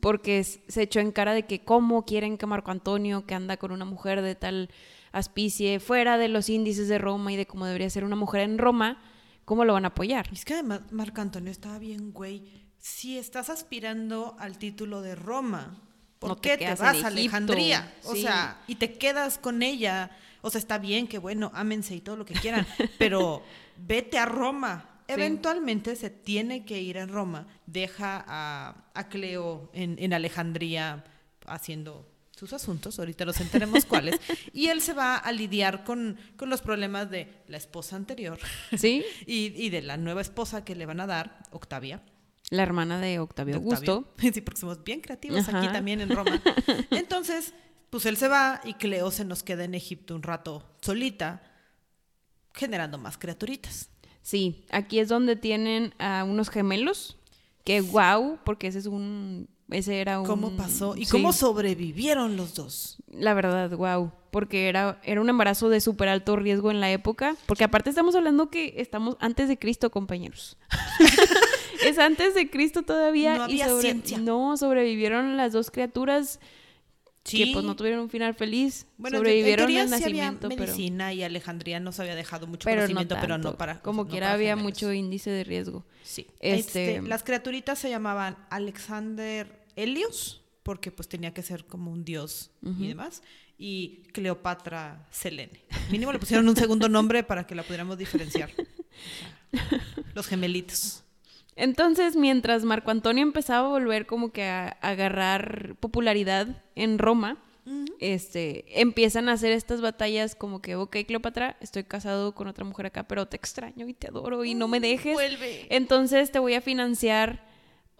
porque 0.00 0.42
se 0.42 0.80
echó 0.82 1.00
en 1.00 1.12
cara 1.12 1.34
de 1.34 1.42
que 1.42 1.62
cómo 1.64 2.06
quieren 2.06 2.38
que 2.38 2.46
Marco 2.46 2.70
Antonio, 2.70 3.26
que 3.26 3.34
anda 3.34 3.58
con 3.58 3.72
una 3.72 3.84
mujer 3.84 4.22
de 4.22 4.34
tal 4.34 4.70
aspicie, 5.12 5.80
fuera 5.80 6.16
de 6.18 6.28
los 6.28 6.48
índices 6.48 6.88
de 6.88 6.96
Roma 6.98 7.32
y 7.32 7.36
de 7.36 7.46
cómo 7.46 7.66
debería 7.66 7.90
ser 7.90 8.04
una 8.04 8.16
mujer 8.16 8.42
en 8.42 8.56
Roma, 8.58 9.02
¿cómo 9.50 9.64
lo 9.64 9.72
van 9.72 9.84
a 9.84 9.88
apoyar? 9.88 10.28
Es 10.32 10.44
que 10.44 10.54
además 10.54 10.82
Marco 10.92 11.20
Antonio 11.20 11.50
estaba 11.50 11.80
bien, 11.80 12.12
güey. 12.12 12.44
Si 12.78 13.18
estás 13.18 13.50
aspirando 13.50 14.36
al 14.38 14.58
título 14.58 15.02
de 15.02 15.16
Roma, 15.16 15.76
¿por 16.20 16.28
No 16.30 16.36
qué 16.36 16.56
te, 16.56 16.68
vas 16.68 16.80
a. 16.80 17.08
Alejandría? 17.08 17.92
O 18.04 18.14
Sí. 18.14 18.22
sea, 18.22 18.62
y 18.68 18.76
te 18.76 18.92
quedas 18.96 19.38
con 19.38 19.64
ella. 19.64 20.12
O 20.40 20.50
sea, 20.50 20.60
está 20.60 20.78
bien 20.78 21.08
que, 21.08 21.18
bueno, 21.18 21.50
ámense 21.52 21.96
y 21.96 22.00
todo 22.00 22.16
lo 22.16 22.24
que 22.24 22.34
quieran, 22.34 22.64
pero 23.00 23.42
vete 23.76 24.18
a 24.20 24.24
Roma. 24.26 24.84
Sí. 25.08 25.14
Eventualmente 25.14 25.96
se 25.96 26.10
tiene 26.10 26.64
que 26.64 26.80
ir 26.80 26.96
a 27.00 27.06
Roma. 27.06 27.48
Deja 27.66 28.24
a, 28.28 28.84
a 28.94 29.08
Cleo 29.08 29.68
en, 29.72 29.96
en 29.98 30.14
Alejandría 30.14 31.02
haciendo 31.48 32.08
sus 32.40 32.54
asuntos, 32.54 32.98
ahorita 32.98 33.26
los 33.26 33.38
enteremos 33.40 33.84
cuáles, 33.84 34.18
y 34.54 34.68
él 34.68 34.80
se 34.80 34.94
va 34.94 35.16
a 35.16 35.30
lidiar 35.30 35.84
con, 35.84 36.16
con 36.36 36.48
los 36.48 36.62
problemas 36.62 37.10
de 37.10 37.28
la 37.48 37.58
esposa 37.58 37.96
anterior 37.96 38.38
¿Sí? 38.76 39.04
y, 39.26 39.52
y 39.62 39.68
de 39.68 39.82
la 39.82 39.98
nueva 39.98 40.22
esposa 40.22 40.64
que 40.64 40.74
le 40.74 40.86
van 40.86 41.00
a 41.00 41.06
dar, 41.06 41.42
Octavia. 41.50 42.02
La 42.48 42.62
hermana 42.62 42.98
de 42.98 43.18
Octavio 43.18 43.54
de 43.54 43.58
Augusto. 43.58 43.98
Octavio. 43.98 44.32
Sí, 44.34 44.40
porque 44.40 44.58
somos 44.58 44.82
bien 44.82 45.02
creativos 45.02 45.46
aquí 45.48 45.68
también 45.68 46.00
en 46.00 46.08
Roma. 46.08 46.42
Entonces, 46.90 47.52
pues 47.90 48.06
él 48.06 48.16
se 48.16 48.26
va 48.28 48.62
y 48.64 48.74
Cleo 48.74 49.10
se 49.10 49.26
nos 49.26 49.42
queda 49.42 49.64
en 49.64 49.74
Egipto 49.74 50.14
un 50.14 50.22
rato 50.22 50.64
solita, 50.80 51.42
generando 52.54 52.96
más 52.96 53.18
criaturitas. 53.18 53.90
Sí, 54.22 54.64
aquí 54.70 54.98
es 54.98 55.08
donde 55.08 55.36
tienen 55.36 55.94
a 55.98 56.24
unos 56.24 56.48
gemelos. 56.48 57.18
Que 57.64 57.82
wow, 57.82 58.38
porque 58.44 58.66
ese 58.68 58.78
es 58.78 58.86
un. 58.86 59.48
Ese 59.70 60.00
era 60.00 60.20
un. 60.20 60.26
¿Cómo 60.26 60.50
pasó? 60.56 60.96
¿Y 60.96 61.04
sí, 61.04 61.10
cómo 61.12 61.32
sobrevivieron 61.32 62.36
los 62.36 62.54
dos? 62.54 62.96
La 63.12 63.34
verdad, 63.34 63.70
wow. 63.70 64.12
Porque 64.30 64.68
era, 64.68 65.00
era 65.02 65.20
un 65.20 65.28
embarazo 65.28 65.68
de 65.68 65.80
súper 65.80 66.08
alto 66.08 66.36
riesgo 66.36 66.70
en 66.70 66.80
la 66.80 66.90
época. 66.92 67.36
Porque 67.46 67.64
aparte 67.64 67.90
estamos 67.90 68.14
hablando 68.14 68.48
que 68.50 68.74
estamos 68.76 69.16
antes 69.20 69.48
de 69.48 69.58
Cristo, 69.58 69.90
compañeros. 69.90 70.56
es 71.84 71.98
antes 71.98 72.34
de 72.34 72.48
Cristo 72.50 72.82
todavía. 72.82 73.36
No 73.38 73.42
y 73.48 73.60
había 73.60 73.68
sobre- 73.68 73.82
ciencia. 73.82 74.18
No, 74.18 74.56
sobrevivieron 74.56 75.36
las 75.36 75.52
dos 75.52 75.70
criaturas 75.70 76.38
que 77.22 77.50
pues 77.52 77.64
no 77.64 77.76
tuvieron 77.76 78.00
un 78.00 78.10
final 78.10 78.34
feliz. 78.34 78.86
Bueno, 78.96 79.18
en- 79.18 79.20
sobrevivieron 79.20 79.68
en 79.70 79.74
teoría 79.76 79.84
sí 79.84 79.90
nacimiento, 79.90 80.48
pero. 80.48 80.60
medicina 80.62 81.12
y 81.12 81.22
Alejandría 81.22 81.78
nos 81.80 82.00
había 82.00 82.14
dejado 82.14 82.46
mucho 82.46 82.64
Pero 82.64 82.88
no 82.88 83.06
pero 83.20 83.38
no 83.38 83.56
para 83.56 83.80
Como 83.82 84.04
no 84.04 84.10
quiera 84.10 84.26
para 84.28 84.34
había 84.34 84.56
mucho 84.56 84.92
índice 84.92 85.30
de 85.30 85.44
riesgo. 85.44 85.84
Sí. 86.02 86.26
Este- 86.40 86.96
Este, 86.96 87.02
las 87.08 87.22
criaturitas 87.22 87.78
se 87.78 87.90
llamaban 87.90 88.36
Alexander 88.48 89.59
Helios, 89.82 90.42
porque 90.62 90.90
pues 90.90 91.08
tenía 91.08 91.32
que 91.32 91.42
ser 91.42 91.64
como 91.64 91.90
un 91.90 92.04
dios 92.04 92.50
y 92.62 92.88
demás. 92.88 93.22
y 93.58 94.04
Cleopatra 94.12 95.06
Selene. 95.10 95.64
Mínimo 95.90 96.12
le 96.12 96.18
pusieron 96.18 96.48
un 96.48 96.56
segundo 96.56 96.88
nombre 96.88 97.22
para 97.22 97.46
que 97.46 97.54
la 97.54 97.62
pudiéramos 97.62 97.98
diferenciar. 97.98 98.50
Los 100.14 100.26
gemelitos. 100.26 101.02
Entonces, 101.56 102.16
mientras 102.16 102.64
Marco 102.64 102.90
Antonio 102.90 103.22
empezaba 103.22 103.66
a 103.66 103.70
volver 103.70 104.06
como 104.06 104.32
que 104.32 104.44
a, 104.44 104.78
a 104.80 104.88
agarrar 104.90 105.76
popularidad 105.80 106.62
en 106.74 106.98
Roma, 106.98 107.42
este, 108.00 108.80
empiezan 108.80 109.28
a 109.28 109.32
hacer 109.32 109.52
estas 109.52 109.80
batallas 109.80 110.34
como 110.34 110.62
que, 110.62 110.74
ok, 110.74 110.96
Cleopatra, 111.06 111.56
estoy 111.60 111.84
casado 111.84 112.34
con 112.34 112.48
otra 112.48 112.64
mujer 112.64 112.86
acá, 112.86 113.04
pero 113.06 113.26
te 113.26 113.36
extraño 113.36 113.86
y 113.86 113.92
te 113.94 114.08
adoro 114.08 114.44
y 114.44 114.54
no 114.54 114.68
me 114.68 114.80
dejes. 114.80 115.12
Vuelve. 115.12 115.66
Entonces 115.68 116.32
te 116.32 116.38
voy 116.38 116.54
a 116.54 116.62
financiar 116.62 117.46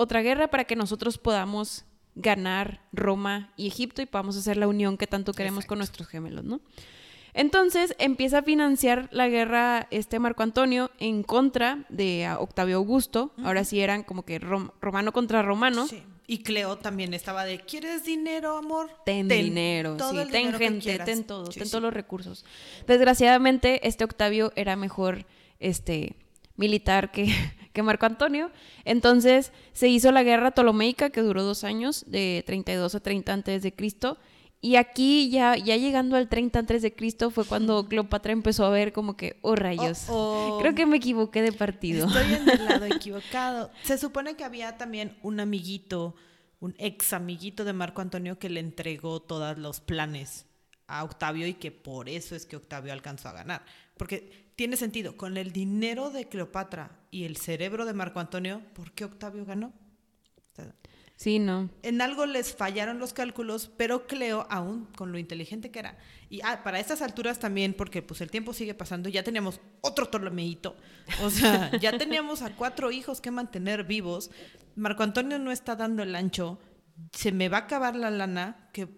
otra 0.01 0.23
guerra 0.23 0.49
para 0.49 0.65
que 0.65 0.77
nosotros 0.77 1.19
podamos 1.19 1.85
ganar 2.15 2.81
Roma 2.93 3.53
y 3.57 3.67
Egipto 3.69 4.03
y 4.03 4.07
podamos 4.07 4.37
hacer 4.37 4.57
la 4.57 4.67
unión 4.69 4.97
que 4.97 5.07
tanto 5.07 5.33
queremos 5.33 5.65
con 5.67 5.79
nuestros 5.79 6.09
gemelos, 6.09 6.45
¿no? 6.45 6.61
Entonces 7.33 7.95
empieza 7.99 8.39
a 8.39 8.43
financiar 8.43 9.09
la 9.13 9.29
guerra 9.29 9.87
este 9.91 10.19
Marco 10.19 10.43
Antonio 10.43 10.91
en 10.99 11.23
contra 11.23 11.85
de 11.89 12.27
ah, 12.27 12.39
Octavio 12.41 12.77
Augusto. 12.77 13.33
Ahora 13.45 13.63
sí 13.65 13.81
eran 13.81 14.03
como 14.03 14.25
que 14.25 14.41
rom- 14.41 14.73
romano 14.81 15.13
contra 15.13 15.41
romano. 15.43 15.87
Sí. 15.87 16.03
Y 16.27 16.43
Cleo 16.43 16.79
también 16.79 17.13
estaba 17.15 17.45
de, 17.45 17.61
¿quieres 17.61 18.05
dinero, 18.05 18.57
amor? 18.57 18.89
Ten, 19.05 19.29
dinero, 19.29 19.97
todo 19.97 20.11
sí, 20.13 20.19
el 20.19 20.31
ten 20.31 20.39
dinero 20.43 20.59
que 20.59 20.65
gente, 20.65 20.81
quieras". 20.85 21.07
ten 21.07 21.25
todo, 21.25 21.51
Sí, 21.53 21.59
ten 21.61 21.69
todos 21.71 21.83
los 21.83 21.93
recursos. 21.95 22.45
Desgraciadamente, 22.87 23.87
este 23.87 24.05
Octavio 24.05 24.53
era 24.57 24.77
mejor 24.77 25.27
este 25.59 26.15
militar 26.61 27.11
que, 27.11 27.27
que 27.73 27.83
Marco 27.83 28.07
Antonio. 28.07 28.53
Entonces 28.85 29.53
se 29.73 29.89
hizo 29.89 30.13
la 30.13 30.23
guerra 30.23 30.53
ptolomeica 30.53 31.11
que 31.11 31.23
duró 31.23 31.43
dos 31.43 31.65
años, 31.65 32.05
de 32.07 32.45
32 32.47 32.95
a 32.95 33.01
30 33.01 33.33
antes 33.33 33.63
de 33.65 33.75
Cristo. 33.75 34.19
Y 34.63 34.77
aquí 34.77 35.31
ya, 35.31 35.57
ya 35.57 35.79
llegando 35.79 36.17
al 36.17 36.29
30 36.29 36.59
antes 36.59 36.83
de 36.83 36.95
Cristo 36.95 37.31
fue 37.31 37.47
cuando 37.47 37.85
Cleopatra 37.89 38.33
empezó 38.33 38.67
a 38.67 38.71
ver 38.71 38.93
como 38.93 39.17
que, 39.17 39.39
oh 39.41 39.57
rayos, 39.57 40.05
Oh, 40.09 40.57
oh. 40.57 40.59
creo 40.61 40.75
que 40.75 40.85
me 40.85 40.99
equivoqué 40.99 41.41
de 41.41 41.53
partido. 41.53 42.07
Estoy 42.07 42.35
en 42.35 42.49
el 42.49 42.65
lado 42.67 42.85
equivocado. 42.95 43.71
Se 43.83 43.97
supone 43.97 44.37
que 44.37 44.45
había 44.45 44.77
también 44.77 45.17
un 45.23 45.41
amiguito, 45.41 46.15
un 46.61 46.75
ex 46.79 47.15
amiguito 47.15 47.65
de 47.65 47.73
Marco 47.73 48.03
Antonio 48.03 48.39
que 48.39 48.51
le 48.51 48.61
entregó 48.61 49.21
todos 49.21 49.57
los 49.57 49.81
planes 49.81 50.45
a 50.87 51.05
Octavio 51.05 51.47
y 51.47 51.55
que 51.55 51.71
por 51.71 52.09
eso 52.09 52.35
es 52.35 52.45
que 52.45 52.57
Octavio 52.57 52.93
alcanzó 52.93 53.31
a 53.31 53.33
ganar. 53.33 53.65
Porque 53.97 54.40
tiene 54.61 54.77
sentido, 54.77 55.17
con 55.17 55.39
el 55.39 55.53
dinero 55.53 56.11
de 56.11 56.29
Cleopatra 56.29 56.91
y 57.11 57.25
el 57.25 57.39
cerebro 57.39 57.87
de 57.87 57.95
Marco 57.95 58.21
Antonio, 58.21 58.61
¿por 58.75 58.93
qué 58.93 59.07
Octavio 59.07 59.47
ganó? 59.47 59.69
O 59.69 60.55
sea, 60.55 60.75
Sí, 61.17 61.39
no. 61.39 61.71
en 61.83 62.03
algo 62.03 62.27
les 62.27 62.55
fallaron 62.55 62.99
los 62.99 63.15
cálculos, 63.15 63.71
pero 63.79 64.07
Cleo, 64.07 64.47
aún 64.51 64.85
con 64.95 65.13
lo 65.13 65.19
inteligente 65.19 65.71
que 65.71 65.79
era, 65.79 65.97
y 66.29 66.43
ah, 66.43 66.63
para 66.63 66.79
estas 66.79 67.01
alturas 67.01 67.39
también, 67.39 67.73
porque 67.73 68.03
pues 68.03 68.21
el 68.21 68.31
tiempo 68.31 68.53
sigue 68.53 68.75
pasando, 68.75 69.09
ya 69.09 69.23
teníamos 69.23 69.63
otro 69.81 70.11
Ptolomeito, 70.11 70.77
o 71.23 71.31
sea, 71.31 71.71
ya 71.81 71.97
teníamos 71.97 72.43
a 72.43 72.55
cuatro 72.55 72.91
hijos 72.91 73.23
que 73.23 73.31
mantener 73.31 73.85
vivos, 73.85 74.31
Marco 74.77 75.03
Antonio 75.03 75.39
no 75.39 75.53
está 75.53 75.75
dando 75.75 76.03
el 76.03 76.15
ancho, 76.15 76.59
se 77.13 77.33
me 77.33 77.49
va 77.49 77.57
a 77.57 77.61
acabar 77.63 77.97
la 77.97 78.11
lana, 78.11 78.69
que, 78.75 78.91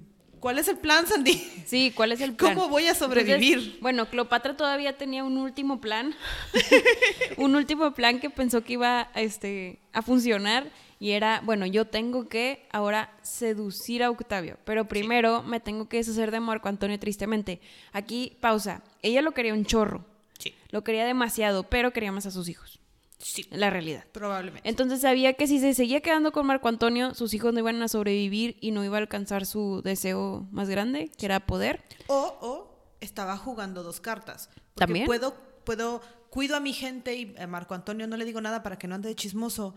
¿cuál 0.43 0.59
es 0.59 0.67
el 0.67 0.77
plan, 0.77 1.07
Sandy? 1.07 1.35
Sí, 1.65 1.93
¿cuál 1.95 2.13
es 2.13 2.21
el 2.21 2.35
plan? 2.37 2.55
¿Cómo 2.55 2.69
voy 2.69 2.87
a 2.89 2.95
sobrevivir? 2.95 3.59
Entonces, 3.59 3.81
bueno, 3.81 4.11
Cleopatra 4.11 4.57
todavía 4.57 4.99
tenía 4.99 5.25
un 5.25 5.39
último 5.39 5.81
plan. 5.81 6.15
un 7.39 7.55
último 7.55 7.95
plan 7.95 8.21
que 8.21 8.29
pensó 8.29 8.63
que 8.63 8.75
iba 8.75 9.09
este, 9.15 9.79
a 9.95 10.03
funcionar. 10.03 10.71
Y 10.99 11.13
era, 11.13 11.41
bueno, 11.45 11.67
yo 11.67 11.87
tengo 11.87 12.29
que 12.29 12.67
ahora 12.71 13.13
seducir 13.23 14.03
a 14.03 14.11
Octavio. 14.11 14.59
Pero 14.65 14.87
primero 14.87 15.43
me 15.43 15.59
tengo 15.59 15.89
que 15.89 15.97
deshacer 15.97 16.31
de 16.31 16.39
Marco 16.39 16.69
Antonio 16.69 16.99
tristemente. 16.99 17.61
Aquí, 17.93 18.37
pausa. 18.41 18.83
Ella 19.01 19.23
lo 19.23 19.33
quería 19.33 19.55
un 19.55 19.65
chorro. 19.65 20.05
Sí, 20.39 20.55
Lo 20.71 20.85
quería 20.85 21.05
demasiado, 21.05 21.65
pero 21.65 21.93
quería 21.93 22.13
más 22.13 22.27
a 22.27 22.31
sus 22.31 22.49
hijos. 22.49 22.82
Sí, 23.23 23.47
La 23.51 23.71
realidad. 23.71 24.05
probablemente. 24.13 24.69
Entonces 24.69 25.01
sabía 25.01 25.33
que 25.35 25.47
si 25.47 25.59
se 25.61 25.73
seguía 25.75 26.01
quedando 26.03 26.33
con 26.33 26.47
Marco 26.47 26.69
Antonio, 26.69 27.15
sus 27.15 27.33
hijos 27.33 27.53
no 27.55 27.61
iban 27.61 27.81
a 27.81 27.89
sobrevivir 27.89 28.57
y 28.61 28.71
no 28.73 28.85
iba 28.85 28.97
a 28.99 29.01
alcanzar 29.01 29.47
su 29.47 29.81
deseo 29.83 30.47
más 30.51 30.69
grande, 30.69 31.11
que 31.17 31.27
era 31.27 31.41
poder. 31.41 31.83
O, 32.09 32.37
o 32.41 32.97
estaba 33.01 33.37
jugando 33.37 33.83
dos 33.83 34.01
cartas. 34.01 34.51
¿También? 34.75 35.07
Puedo, 35.07 35.35
puedo, 35.65 36.03
cuido 36.31 36.57
a 36.57 36.61
mi 36.61 36.73
gente 36.73 37.15
y 37.15 37.35
a 37.39 37.47
Marco 37.47 37.75
Antonio 37.75 38.07
no 38.07 38.17
le 38.17 38.25
digo 38.25 38.41
nada 38.41 38.63
para 38.63 38.77
que 38.79 38.87
no 38.89 38.95
ande 38.97 39.09
de 39.09 39.15
chismoso. 39.15 39.75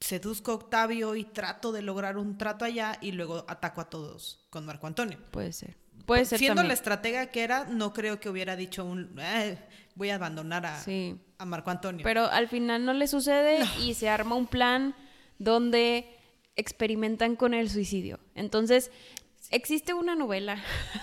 Seduzco 0.00 0.52
a 0.52 0.54
Octavio 0.54 1.14
y 1.14 1.24
trato 1.24 1.72
de 1.72 1.82
lograr 1.82 2.16
un 2.16 2.38
trato 2.38 2.64
allá 2.64 2.96
y 3.02 3.12
luego 3.12 3.44
ataco 3.48 3.80
a 3.82 3.90
todos 3.90 4.46
con 4.50 4.64
Marco 4.66 4.86
Antonio. 4.86 5.18
Puede 5.30 5.52
ser. 5.52 5.76
Puede 6.06 6.24
ser 6.24 6.38
Siendo 6.38 6.62
la 6.62 6.72
estratega 6.72 7.26
que 7.26 7.42
era, 7.42 7.66
no 7.66 7.92
creo 7.92 8.18
que 8.18 8.30
hubiera 8.30 8.56
dicho 8.56 8.84
un 8.84 9.14
"Eh, 9.20 9.58
voy 10.00 10.08
a 10.08 10.14
abandonar 10.14 10.64
a, 10.64 10.80
Sí. 10.80 11.14
a 11.36 11.44
Marco 11.44 11.70
Antonio. 11.70 12.02
Pero 12.04 12.24
al 12.24 12.48
final 12.48 12.86
no 12.86 12.94
le 12.94 13.06
sucede 13.06 13.58
y 13.82 13.92
se 13.92 14.08
arma 14.08 14.34
un 14.34 14.46
plan 14.46 14.94
donde 15.38 16.08
experimentan 16.56 17.36
con 17.36 17.52
el 17.52 17.68
suicidio. 17.68 18.18
Entonces, 18.34 18.90
existe 19.50 19.92
una 19.92 20.14
novela 20.14 20.56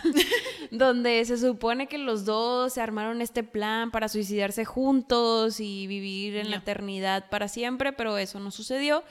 donde 0.71 1.23
se 1.25 1.37
supone 1.37 1.87
que 1.87 1.99
los 1.99 2.25
dos 2.25 2.73
se 2.73 2.81
armaron 2.81 3.21
este 3.21 3.43
plan 3.43 3.91
para 3.91 4.07
suicidarse 4.09 4.65
juntos 4.65 5.59
y 5.59 5.85
vivir 5.85 6.35
en 6.37 6.49
la 6.49 6.57
eternidad 6.57 7.29
para 7.29 7.47
siempre, 7.47 7.93
pero 7.93 8.17
eso 8.17 8.39
no 8.39 8.49
sucedió. 8.49 9.03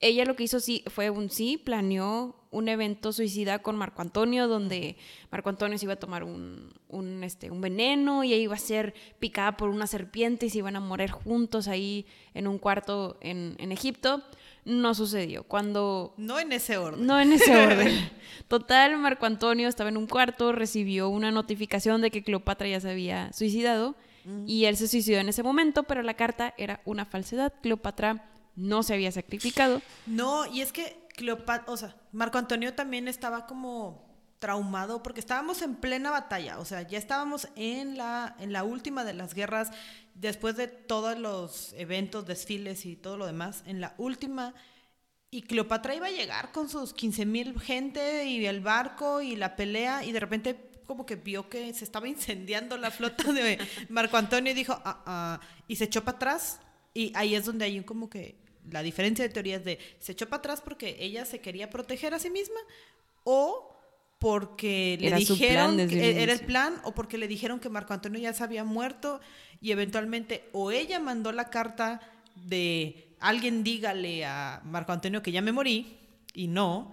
Ella 0.00 0.24
lo 0.24 0.34
que 0.34 0.44
hizo 0.44 0.60
sí 0.60 0.82
fue 0.86 1.10
un 1.10 1.28
sí, 1.30 1.58
planeó 1.58 2.36
un 2.50 2.68
evento 2.68 3.12
suicida 3.12 3.60
con 3.60 3.76
Marco 3.76 4.02
Antonio, 4.02 4.48
donde 4.48 4.96
Marco 5.30 5.50
Antonio 5.50 5.78
se 5.78 5.84
iba 5.84 5.94
a 5.94 5.98
tomar 5.98 6.24
un, 6.24 6.72
un, 6.88 7.22
este, 7.22 7.50
un 7.50 7.60
veneno 7.60 8.24
y 8.24 8.32
ella 8.32 8.42
iba 8.42 8.54
a 8.54 8.58
ser 8.58 8.94
picada 9.18 9.56
por 9.56 9.68
una 9.68 9.86
serpiente 9.86 10.46
y 10.46 10.50
se 10.50 10.58
iban 10.58 10.74
a 10.74 10.80
morir 10.80 11.10
juntos 11.10 11.68
ahí 11.68 12.06
en 12.34 12.48
un 12.48 12.58
cuarto 12.58 13.18
en, 13.20 13.56
en 13.58 13.72
Egipto. 13.72 14.22
No 14.64 14.94
sucedió. 14.94 15.44
Cuando 15.44 16.14
no 16.16 16.38
en 16.38 16.52
ese 16.52 16.76
orden. 16.76 17.06
no 17.06 17.20
en 17.20 17.32
ese 17.32 17.56
orden. 17.56 18.10
Total, 18.48 18.96
Marco 18.98 19.26
Antonio 19.26 19.68
estaba 19.68 19.90
en 19.90 19.96
un 19.96 20.06
cuarto, 20.06 20.52
recibió 20.52 21.08
una 21.08 21.30
notificación 21.30 22.00
de 22.00 22.10
que 22.10 22.22
Cleopatra 22.22 22.68
ya 22.68 22.80
se 22.80 22.90
había 22.90 23.32
suicidado 23.32 23.96
y 24.46 24.66
él 24.66 24.76
se 24.76 24.86
suicidó 24.86 25.18
en 25.18 25.30
ese 25.30 25.42
momento, 25.42 25.84
pero 25.84 26.02
la 26.02 26.14
carta 26.14 26.54
era 26.58 26.80
una 26.84 27.04
falsedad. 27.04 27.54
Cleopatra 27.62 28.30
no 28.56 28.82
se 28.82 28.94
había 28.94 29.12
sacrificado. 29.12 29.80
No, 30.06 30.46
y 30.46 30.60
es 30.60 30.72
que 30.72 31.06
Cleopatra, 31.16 31.72
o 31.72 31.76
sea, 31.76 31.96
Marco 32.12 32.38
Antonio 32.38 32.74
también 32.74 33.08
estaba 33.08 33.46
como 33.46 34.10
traumado 34.38 35.02
porque 35.02 35.20
estábamos 35.20 35.62
en 35.62 35.76
plena 35.76 36.10
batalla, 36.10 36.58
o 36.58 36.64
sea, 36.64 36.82
ya 36.82 36.98
estábamos 36.98 37.48
en 37.56 37.98
la, 37.98 38.34
en 38.40 38.52
la 38.52 38.64
última 38.64 39.04
de 39.04 39.12
las 39.12 39.34
guerras, 39.34 39.70
después 40.14 40.56
de 40.56 40.66
todos 40.66 41.18
los 41.18 41.74
eventos, 41.74 42.26
desfiles 42.26 42.86
y 42.86 42.96
todo 42.96 43.18
lo 43.18 43.26
demás, 43.26 43.62
en 43.66 43.80
la 43.80 43.94
última, 43.98 44.54
y 45.30 45.42
Cleopatra 45.42 45.94
iba 45.94 46.06
a 46.06 46.10
llegar 46.10 46.52
con 46.52 46.68
sus 46.68 46.92
15 46.94 47.26
mil 47.26 47.60
gente 47.60 48.24
y 48.24 48.44
el 48.46 48.60
barco 48.60 49.20
y 49.20 49.36
la 49.36 49.56
pelea, 49.56 50.04
y 50.04 50.12
de 50.12 50.20
repente 50.20 50.70
como 50.86 51.06
que 51.06 51.16
vio 51.16 51.48
que 51.48 51.72
se 51.72 51.84
estaba 51.84 52.08
incendiando 52.08 52.76
la 52.76 52.90
flota 52.90 53.32
de 53.32 53.58
Marco 53.90 54.16
Antonio 54.16 54.50
y 54.50 54.56
dijo, 54.56 54.72
ah, 54.84 55.02
ah", 55.06 55.40
y 55.68 55.76
se 55.76 55.84
echó 55.84 56.02
para 56.02 56.16
atrás, 56.16 56.60
y 56.94 57.12
ahí 57.14 57.34
es 57.34 57.44
donde 57.44 57.64
hay 57.64 57.82
como 57.82 58.10
que 58.10 58.36
la 58.70 58.82
diferencia 58.82 59.26
de 59.26 59.32
teorías 59.32 59.64
de 59.64 59.78
se 59.98 60.12
echó 60.12 60.28
para 60.28 60.38
atrás 60.38 60.60
porque 60.60 60.96
ella 61.00 61.24
se 61.24 61.40
quería 61.40 61.70
proteger 61.70 62.14
a 62.14 62.18
sí 62.18 62.30
misma 62.30 62.60
o 63.24 63.76
porque 64.18 64.98
le 65.00 65.06
Era 65.08 65.16
plan 65.16 65.26
dijeron 65.26 65.76
que 65.88 66.10
el 66.10 66.18
era 66.18 66.32
el 66.32 66.40
plan 66.40 66.74
o 66.84 66.94
porque 66.94 67.16
le 67.16 67.26
dijeron 67.26 67.58
que 67.58 67.70
Marco 67.70 67.94
Antonio 67.94 68.20
ya 68.20 68.34
se 68.34 68.44
había 68.44 68.64
muerto 68.64 69.20
y 69.60 69.72
eventualmente 69.72 70.44
o 70.52 70.70
ella 70.70 71.00
mandó 71.00 71.32
la 71.32 71.48
carta 71.48 72.00
de 72.34 73.14
alguien 73.18 73.64
dígale 73.64 74.24
a 74.26 74.60
Marco 74.64 74.92
Antonio 74.92 75.22
que 75.22 75.32
ya 75.32 75.40
me 75.40 75.52
morí 75.52 75.98
y 76.34 76.48
no 76.48 76.92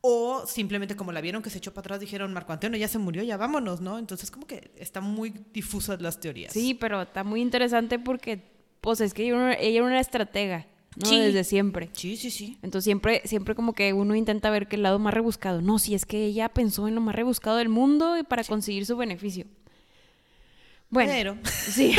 o 0.00 0.46
simplemente 0.46 0.96
como 0.96 1.12
la 1.12 1.20
vieron 1.20 1.42
que 1.42 1.50
se 1.50 1.58
echó 1.58 1.72
para 1.72 1.82
atrás 1.82 2.00
dijeron 2.00 2.32
Marco 2.32 2.52
Antonio 2.52 2.76
ya 2.76 2.88
se 2.88 2.98
murió 2.98 3.22
ya 3.22 3.36
vámonos 3.36 3.80
no 3.80 3.98
entonces 3.98 4.32
como 4.32 4.46
que 4.46 4.72
están 4.76 5.04
muy 5.04 5.32
difusas 5.52 6.02
las 6.02 6.18
teorías. 6.18 6.52
Sí, 6.52 6.74
pero 6.74 7.02
está 7.02 7.22
muy 7.22 7.40
interesante 7.40 8.00
porque, 8.00 8.53
pues 8.84 9.00
es 9.00 9.14
que 9.14 9.22
ella 9.24 9.56
era 9.58 9.82
una- 9.84 10.00
estratega, 10.00 10.66
¿no? 10.96 11.06
Sí. 11.06 11.18
Desde 11.18 11.42
siempre. 11.42 11.88
sí 11.94 12.16
sí 12.16 12.30
sí 12.30 12.58
Entonces 12.62 12.84
siempre, 12.84 13.22
siempre 13.24 13.54
como 13.54 13.72
que 13.72 13.92
uno 13.92 14.14
intenta 14.14 14.50
ver 14.50 14.68
que 14.68 14.76
el 14.76 14.82
lado 14.82 14.98
más 14.98 15.12
rebuscado. 15.14 15.60
No, 15.62 15.78
si 15.78 15.94
es 15.94 16.04
que 16.06 16.24
ella 16.26 16.48
pensó 16.50 16.86
en 16.86 16.94
lo 16.94 17.00
más 17.00 17.14
rebuscado 17.16 17.56
del 17.56 17.68
mundo 17.70 18.16
y 18.18 18.22
para 18.22 18.44
conseguir 18.44 18.86
su 18.86 18.96
beneficio. 18.96 19.46
Bueno, 20.90 21.10
Pero- 21.12 21.36
sí, 21.44 21.96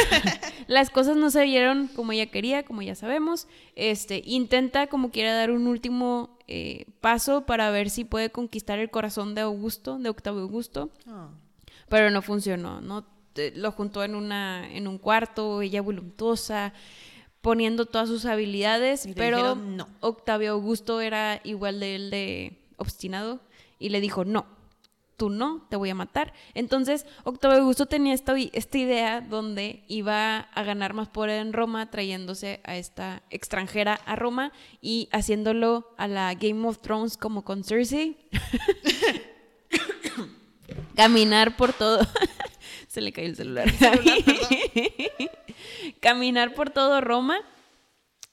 las 0.68 0.90
cosas 0.90 1.18
no 1.18 1.30
se 1.30 1.42
dieron 1.42 1.88
como 1.88 2.12
ella 2.14 2.28
quería, 2.28 2.64
como 2.64 2.82
ya 2.82 2.96
sabemos. 2.96 3.48
Este, 3.76 4.22
intenta 4.26 4.88
como 4.88 5.12
quiera 5.12 5.34
dar 5.34 5.52
un 5.52 5.68
último 5.68 6.38
eh, 6.48 6.86
paso 7.02 7.46
para 7.46 7.70
ver 7.72 7.90
si 7.90 8.06
puede 8.06 8.30
conquistar 8.32 8.80
el 8.80 8.90
corazón 8.92 9.36
de 9.36 9.42
Augusto, 9.42 9.98
de 9.98 10.10
Octavio 10.10 10.42
Augusto 10.44 10.92
Ah. 11.08 11.30
pero 11.90 12.12
no 12.12 12.22
funcionó, 12.22 12.80
¿no? 12.82 13.06
Te- 13.36 13.52
Lo 13.56 13.72
juntó 13.72 14.04
en, 14.04 14.16
una, 14.16 14.68
en 14.74 14.88
un 14.88 14.98
cuarto, 14.98 15.62
ella 15.62 15.82
voluntuosa, 15.84 16.74
poniendo 17.42 17.86
todas 17.86 18.10
sus 18.10 18.26
habilidades, 18.26 19.08
pero 19.16 19.38
dijeron 19.38 19.78
no. 19.78 19.88
Octavio 20.00 20.54
Augusto 20.54 21.00
era 21.02 21.42
igual 21.44 21.80
de 21.80 21.96
él 21.96 22.10
de 22.10 22.58
obstinado 22.78 23.40
y 23.78 23.90
le 23.90 24.02
dijo, 24.02 24.26
no, 24.26 24.48
tú 25.18 25.30
no, 25.30 25.66
te 25.70 25.76
voy 25.76 25.90
a 25.92 25.96
matar. 25.96 26.34
Entonces, 26.56 27.06
Octavio 27.24 27.60
Augusto 27.60 27.86
tenía 27.86 28.14
esta, 28.14 28.34
esta 28.38 28.78
idea 28.78 29.22
donde 29.22 29.84
iba 29.88 30.38
a 30.40 30.64
ganar 30.64 30.94
más 30.94 31.10
poder 31.10 31.40
en 31.42 31.54
Roma, 31.54 31.92
trayéndose 31.92 32.62
a 32.64 32.78
esta 32.78 33.22
extranjera 33.30 33.94
a 34.06 34.16
Roma 34.16 34.52
y 34.82 35.08
haciéndolo 35.12 35.94
a 35.98 36.08
la 36.08 36.34
Game 36.34 36.68
of 36.68 36.80
Thrones 36.80 37.16
como 37.16 37.44
con 37.44 37.64
Cersei. 37.64 38.18
Caminar 40.96 41.56
por 41.58 41.74
todo. 41.74 42.00
Se 42.96 43.02
le 43.02 43.12
cayó 43.12 43.28
el 43.28 43.36
celular. 43.36 43.70
Caminar 46.00 46.54
por 46.54 46.70
todo 46.70 47.02
Roma. 47.02 47.38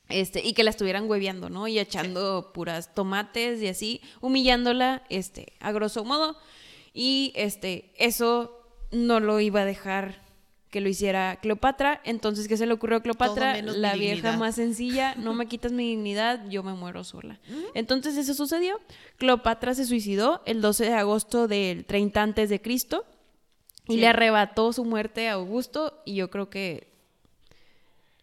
Este, 0.09 0.41
y 0.41 0.53
que 0.53 0.63
la 0.63 0.71
estuvieran 0.71 1.11
hueveando, 1.11 1.51
¿no? 1.51 1.67
Y 1.67 1.81
echando 1.81 2.53
puras 2.55 2.95
tomates 2.95 3.61
y 3.61 3.67
así, 3.67 4.01
humillándola, 4.21 5.03
este, 5.09 5.55
a 5.59 5.73
grosso 5.73 6.05
modo. 6.05 6.37
Y 6.95 7.33
este, 7.35 7.93
eso 7.97 8.57
no 8.93 9.19
lo 9.19 9.41
iba 9.41 9.63
a 9.63 9.65
dejar 9.65 10.23
que 10.71 10.81
lo 10.81 10.89
hiciera 10.89 11.41
Cleopatra. 11.43 12.01
Entonces, 12.05 12.47
¿qué 12.47 12.57
se 12.57 12.67
le 12.67 12.75
ocurrió 12.75 12.99
a 12.99 13.03
Cleopatra? 13.03 13.61
La 13.63 13.97
vieja 13.97 14.37
más 14.37 14.55
sencilla, 14.55 15.15
no 15.17 15.35
me 15.35 15.47
quitas 15.47 15.73
mi 15.73 15.89
dignidad, 15.89 16.49
yo 16.51 16.63
me 16.63 16.75
muero 16.75 17.03
sola. 17.03 17.41
Entonces, 17.75 18.17
eso 18.17 18.35
sucedió. 18.35 18.79
Cleopatra 19.17 19.75
se 19.75 19.87
suicidó 19.87 20.41
el 20.47 20.61
12 20.61 20.85
de 20.85 20.95
agosto 20.95 21.49
del 21.49 21.85
30 21.85 22.23
antes 22.23 22.49
de 22.49 22.63
Cristo 22.63 23.05
y 23.93 23.97
le 23.99 24.09
arrebató 24.09 24.73
su 24.73 24.85
muerte 24.85 25.29
a 25.29 25.35
Augusto 25.35 26.03
y 26.05 26.15
yo 26.15 26.31
creo 26.31 26.51
que 26.51 26.93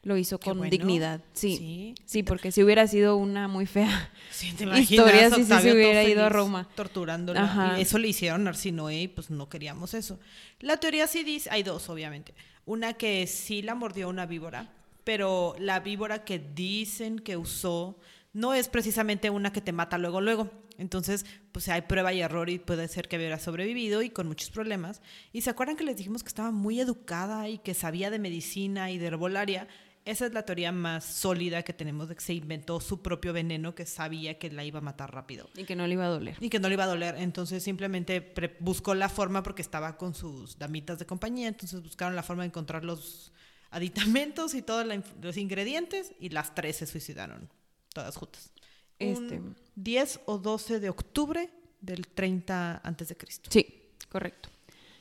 lo 0.01 0.17
hizo 0.17 0.39
con 0.39 0.70
dignidad. 0.70 1.22
Sí, 1.34 1.93
sí, 2.05 2.24
porque 2.24 2.51
si 2.51 2.63
hubiera 2.63 2.88
sido 2.88 3.17
una 3.17 3.47
muy 3.47 3.65
fea 3.65 4.11
historia, 4.78 5.30
si 5.30 5.43
se 5.43 5.74
hubiera 5.74 6.03
ido 6.03 6.24
a 6.26 6.30
Roma. 6.30 6.67
Torturándola. 6.76 7.76
Y 7.78 7.82
eso 7.82 7.97
le 7.97 8.07
hicieron 8.07 8.47
a 8.47 8.51
Arsinoe 8.51 9.01
y 9.01 9.07
pues 9.07 9.30
no 9.30 9.49
queríamos 9.49 9.93
eso. 9.93 10.20
La 10.59 10.78
teoría 10.78 11.07
sí 11.07 11.24
dice, 11.24 11.49
hay 11.51 11.63
dos 11.63 11.89
obviamente. 11.89 12.34
Una 12.65 12.93
que 12.93 13.28
sí 13.28 13.61
la 13.61 13.76
mordió 13.76 14.09
una 14.09 14.26
víbora, 14.26 14.72
pero 15.03 15.55
la 15.59 15.80
víbora 15.80 16.24
que 16.24 16.39
dicen 16.39 17.20
que 17.20 17.36
usó 17.36 17.97
no 18.34 18.53
es 18.53 18.69
precisamente 18.69 19.30
una 19.30 19.51
que 19.51 19.61
te 19.61 19.71
mata 19.71 19.97
luego, 19.97 20.21
luego. 20.21 20.51
Entonces, 20.77 21.25
pues 21.51 21.67
hay 21.67 21.82
prueba 21.82 22.13
y 22.13 22.21
error 22.21 22.49
y 22.49 22.59
puede 22.59 22.88
ser 22.88 23.07
que 23.07 23.17
hubiera 23.17 23.39
sobrevivido 23.39 24.01
y 24.01 24.09
con 24.09 24.27
muchos 24.27 24.49
problemas. 24.49 25.01
Y 25.34 25.41
se 25.41 25.49
acuerdan 25.49 25.75
que 25.75 25.84
les 25.84 25.97
dijimos 25.97 26.23
que 26.23 26.30
estaba 26.30 26.51
muy 26.51 26.80
educada 26.80 27.49
y 27.49 27.57
que 27.57 27.73
sabía 27.73 28.09
de 28.09 28.19
medicina 28.19 28.91
y 28.91 28.97
de 28.97 29.07
herbolaria 29.07 29.67
esa 30.05 30.25
es 30.25 30.34
la 30.34 30.43
teoría 30.43 30.71
más 30.71 31.05
sólida 31.05 31.61
que 31.63 31.73
tenemos 31.73 32.09
de 32.09 32.15
que 32.15 32.21
se 32.21 32.34
inventó 32.34 32.80
su 32.80 33.01
propio 33.01 33.32
veneno 33.32 33.75
que 33.75 33.86
sabía 33.86 34.39
que 34.39 34.49
la 34.49 34.63
iba 34.63 34.80
a 34.80 34.82
matar 34.82 35.13
rápido. 35.13 35.47
Y 35.55 35.65
que 35.65 35.75
no 35.75 35.86
le 35.86 35.93
iba 35.93 36.05
a 36.05 36.09
doler. 36.09 36.36
Y 36.39 36.49
que 36.49 36.59
no 36.59 36.67
le 36.67 36.73
iba 36.73 36.86
a 36.86 36.88
doler. 36.88 37.15
Entonces 37.19 37.61
simplemente 37.61 38.34
buscó 38.59 38.95
la 38.95 39.09
forma 39.09 39.43
porque 39.43 39.61
estaba 39.61 39.97
con 39.97 40.15
sus 40.15 40.57
damitas 40.57 40.97
de 40.97 41.05
compañía. 41.05 41.47
Entonces 41.47 41.84
buscaron 41.84 42.15
la 42.15 42.23
forma 42.23 42.43
de 42.43 42.47
encontrar 42.47 42.86
los 42.86 43.32
aditamentos 43.71 44.55
y 44.55 44.63
todos 44.63 44.88
los 45.21 45.38
ingredientes 45.38 46.13
y 46.19 46.30
las 46.30 46.55
tres 46.55 46.77
se 46.77 46.88
suicidaron, 46.88 47.47
todas 47.94 48.16
juntas. 48.16 48.52
Este. 49.00 49.42
10 49.76 50.22
o 50.26 50.38
12 50.38 50.80
de 50.80 50.90
octubre 50.90 51.50
del 51.80 52.08
30 52.08 52.82
antes 52.84 53.08
de 53.10 53.16
Cristo. 53.16 53.50
Sí, 53.52 53.92
correcto. 54.10 54.50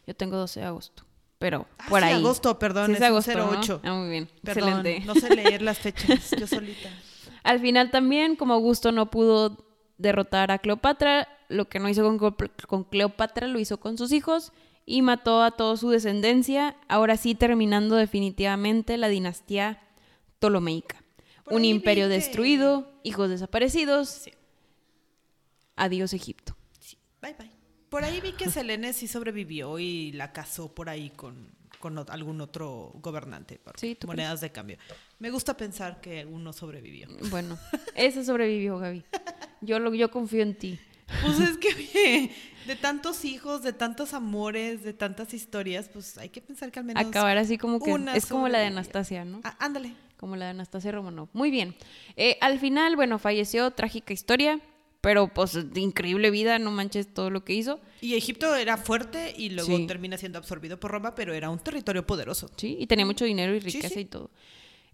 Yo 0.06 0.14
tengo 0.14 0.36
12 0.36 0.60
de 0.60 0.66
agosto 0.66 1.08
pero 1.38 1.66
ah, 1.78 1.86
por 1.88 2.02
ahí. 2.02 2.14
agosto, 2.14 2.58
perdón, 2.58 2.94
es, 2.94 3.02
agosto, 3.02 3.32
08. 3.32 3.80
Ah, 3.84 3.94
muy 3.94 4.10
bien. 4.10 4.28
Excelente. 4.42 5.00
No 5.06 5.14
sé 5.14 5.34
leer 5.34 5.62
las 5.62 5.78
fechas, 5.78 6.30
yo 6.38 6.46
solita. 6.46 6.90
Al 7.44 7.60
final 7.60 7.90
también, 7.90 8.36
como 8.36 8.54
Augusto 8.54 8.92
no 8.92 9.10
pudo 9.10 9.64
derrotar 9.96 10.50
a 10.50 10.58
Cleopatra, 10.58 11.28
lo 11.48 11.68
que 11.68 11.78
no 11.78 11.88
hizo 11.88 12.02
con, 12.02 12.36
con 12.66 12.84
Cleopatra 12.84 13.46
lo 13.46 13.58
hizo 13.58 13.78
con 13.78 13.96
sus 13.96 14.12
hijos 14.12 14.52
y 14.84 15.02
mató 15.02 15.42
a 15.42 15.52
toda 15.52 15.76
su 15.76 15.90
descendencia, 15.90 16.76
ahora 16.88 17.16
sí 17.16 17.34
terminando 17.34 17.96
definitivamente 17.96 18.96
la 18.96 19.08
dinastía 19.08 19.80
ptolomeica. 20.38 21.02
Un 21.50 21.64
imperio 21.64 22.08
destruido, 22.08 22.92
hijos 23.02 23.30
desaparecidos. 23.30 24.28
Adiós 25.76 26.12
Egipto. 26.12 26.56
Sí. 26.80 26.98
Bye 27.22 27.34
bye. 27.38 27.50
Por 27.88 28.04
ahí 28.04 28.20
vi 28.20 28.32
que 28.32 28.50
Selene 28.50 28.92
sí 28.92 29.08
sobrevivió 29.08 29.78
y 29.78 30.12
la 30.12 30.32
casó 30.32 30.74
por 30.74 30.88
ahí 30.88 31.10
con, 31.10 31.56
algún 32.08 32.40
otro 32.40 32.92
gobernante 32.96 33.58
por 33.58 33.76
monedas 34.06 34.40
de 34.40 34.50
cambio. 34.50 34.78
Me 35.18 35.30
gusta 35.30 35.56
pensar 35.56 36.00
que 36.00 36.24
uno 36.24 36.52
sobrevivió. 36.52 37.08
Bueno, 37.30 37.58
ese 37.94 38.24
sobrevivió, 38.24 38.78
Gaby. 38.78 39.04
Yo, 39.60 39.78
lo, 39.78 39.94
yo 39.94 40.10
confío 40.10 40.42
en 40.42 40.56
ti. 40.56 40.78
Pues 41.22 41.40
es 41.40 41.56
que 41.56 42.30
de 42.66 42.76
tantos 42.76 43.24
hijos, 43.24 43.62
de 43.62 43.72
tantos 43.72 44.12
amores, 44.12 44.82
de 44.82 44.92
tantas 44.92 45.32
historias, 45.32 45.88
pues 45.88 46.18
hay 46.18 46.28
que 46.28 46.40
pensar 46.40 46.70
que 46.70 46.80
al 46.80 46.84
menos. 46.84 47.04
Acabar 47.04 47.38
así 47.38 47.56
como 47.56 47.80
que. 47.80 47.96
Es 48.14 48.26
como 48.26 48.48
la 48.48 48.58
de 48.58 48.66
Anastasia, 48.66 49.24
¿no? 49.24 49.40
Ah, 49.44 49.56
ándale. 49.58 49.94
Como 50.18 50.36
la 50.36 50.46
de 50.46 50.50
Anastasia 50.50 50.92
Romanov. 50.92 51.28
Muy 51.32 51.50
bien. 51.50 51.74
Eh, 52.16 52.36
al 52.40 52.58
final, 52.58 52.96
bueno, 52.96 53.18
falleció, 53.18 53.70
trágica 53.70 54.12
historia 54.12 54.60
pero 55.00 55.28
pues 55.28 55.56
increíble 55.76 56.30
vida, 56.30 56.58
no 56.58 56.70
manches 56.70 57.12
todo 57.12 57.30
lo 57.30 57.44
que 57.44 57.54
hizo. 57.54 57.80
Y 58.00 58.14
Egipto 58.14 58.54
era 58.56 58.76
fuerte 58.76 59.32
y 59.36 59.50
luego 59.50 59.86
termina 59.86 60.18
siendo 60.18 60.38
absorbido 60.38 60.78
por 60.80 60.90
Roma, 60.90 61.14
pero 61.14 61.34
era 61.34 61.50
un 61.50 61.58
territorio 61.58 62.06
poderoso. 62.06 62.50
Sí, 62.56 62.76
y 62.80 62.86
tenía 62.86 63.06
mucho 63.06 63.24
dinero 63.24 63.54
y 63.54 63.60
riqueza 63.60 64.00
y 64.00 64.04
todo. 64.04 64.30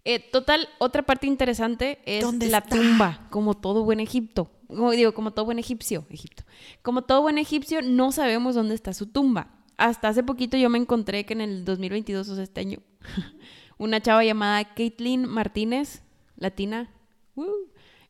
Eh, 0.03 0.19
total, 0.19 0.69
otra 0.77 1.01
parte 1.01 1.25
interesante 1.25 1.99
es 2.05 2.23
la 2.49 2.61
tumba, 2.61 3.27
como 3.31 3.55
todo 3.55 3.83
buen 3.83 3.99
Egipto. 3.99 4.51
Como 4.67 4.91
digo, 4.91 5.13
como 5.13 5.31
todo 5.31 5.45
buen 5.45 5.59
egipcio, 5.59 6.05
Egipto. 6.09 6.43
Como 6.81 7.03
todo 7.03 7.21
buen 7.21 7.37
egipcio, 7.37 7.81
no 7.81 8.11
sabemos 8.11 8.55
dónde 8.55 8.73
está 8.73 8.93
su 8.93 9.07
tumba. 9.07 9.49
Hasta 9.77 10.07
hace 10.07 10.23
poquito 10.23 10.57
yo 10.57 10.69
me 10.69 10.79
encontré 10.79 11.25
que 11.25 11.33
en 11.33 11.41
el 11.41 11.65
2022, 11.65 12.29
o 12.29 12.35
sea, 12.35 12.43
este 12.43 12.61
año, 12.61 12.79
una 13.77 14.01
chava 14.01 14.23
llamada 14.23 14.73
Caitlin 14.73 15.25
Martínez, 15.25 16.01
latina, 16.37 16.89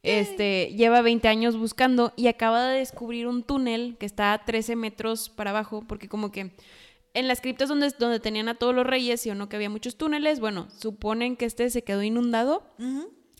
este, 0.03 0.73
lleva 0.75 1.01
20 1.01 1.27
años 1.27 1.57
buscando 1.57 2.13
y 2.15 2.27
acaba 2.27 2.67
de 2.67 2.79
descubrir 2.79 3.27
un 3.27 3.43
túnel 3.43 3.97
que 3.99 4.05
está 4.05 4.33
a 4.33 4.45
13 4.45 4.75
metros 4.75 5.29
para 5.29 5.49
abajo, 5.49 5.83
porque 5.87 6.07
como 6.07 6.31
que 6.31 6.51
en 7.15 7.27
las 7.27 7.41
criptas 7.41 7.69
donde, 7.69 7.89
donde 7.97 8.19
tenían 8.19 8.49
a 8.49 8.55
todos 8.55 8.75
los 8.75 8.85
reyes 8.85 9.25
y 9.25 9.31
o 9.31 9.35
no 9.35 9.49
que 9.49 9.55
había 9.55 9.69
muchos 9.69 9.95
túneles, 9.95 10.39
bueno, 10.39 10.67
suponen 10.77 11.37
que 11.37 11.45
este 11.45 11.69
se 11.69 11.83
quedó 11.83 12.03
inundado. 12.03 12.63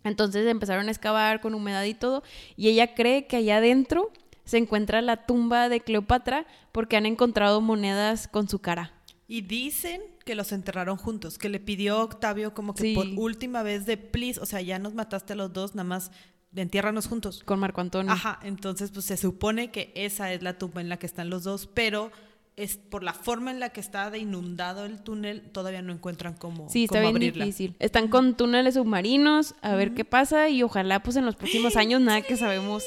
Entonces 0.03 0.47
empezaron 0.47 0.87
a 0.87 0.91
excavar 0.91 1.41
con 1.41 1.53
humedad 1.53 1.83
y 1.83 1.93
todo. 1.93 2.23
Y 2.55 2.69
ella 2.69 2.95
cree 2.95 3.27
que 3.27 3.35
allá 3.37 3.57
adentro 3.57 4.11
se 4.45 4.57
encuentra 4.57 5.01
la 5.01 5.25
tumba 5.25 5.67
de 5.67 5.81
Cleopatra 5.81 6.45
porque 6.71 6.95
han 6.95 7.05
encontrado 7.05 7.59
monedas 7.59 8.27
con 8.27 8.47
su 8.47 8.59
cara. 8.59 8.93
Y 9.27 9.41
dicen 9.41 10.01
que 10.25 10.35
los 10.35 10.51
enterraron 10.51 10.97
juntos, 10.97 11.37
que 11.37 11.49
le 11.49 11.59
pidió 11.59 12.01
Octavio 12.01 12.53
como 12.53 12.73
que 12.73 12.93
por 12.93 13.07
última 13.15 13.63
vez 13.63 13.85
de 13.85 13.95
please, 13.95 14.39
o 14.41 14.45
sea, 14.45 14.59
ya 14.59 14.79
nos 14.79 14.95
mataste 14.95 15.33
a 15.33 15.35
los 15.35 15.53
dos, 15.53 15.75
nada 15.75 15.87
más 15.87 16.11
entiérranos 16.55 17.07
juntos. 17.07 17.43
Con 17.45 17.59
Marco 17.59 17.79
Antonio. 17.79 18.11
Ajá, 18.11 18.39
entonces 18.43 18.91
pues 18.91 19.05
se 19.05 19.17
supone 19.17 19.71
que 19.71 19.91
esa 19.95 20.33
es 20.33 20.41
la 20.41 20.57
tumba 20.57 20.81
en 20.81 20.89
la 20.89 20.97
que 20.97 21.05
están 21.05 21.29
los 21.29 21.43
dos, 21.43 21.67
pero 21.73 22.11
es 22.55 22.77
por 22.77 23.03
la 23.03 23.13
forma 23.13 23.51
en 23.51 23.59
la 23.59 23.69
que 23.69 23.81
está 23.81 24.09
de 24.09 24.17
inundado 24.17 24.85
el 24.85 25.01
túnel, 25.03 25.43
todavía 25.51 25.81
no 25.81 25.93
encuentran 25.93 26.33
cómo 26.33 26.69
Sí, 26.69 26.85
está 26.85 27.01
bien 27.01 27.19
difícil. 27.19 27.75
Están 27.79 28.07
con 28.07 28.35
túneles 28.35 28.75
submarinos, 28.75 29.55
a 29.61 29.75
ver 29.75 29.93
qué 29.93 30.05
pasa 30.05 30.49
y 30.49 30.63
ojalá 30.63 31.03
pues 31.03 31.17
en 31.17 31.25
los 31.25 31.35
próximos 31.35 31.75
años 31.75 32.01
nada 32.01 32.21
que 32.21 32.37
sabemos 32.37 32.83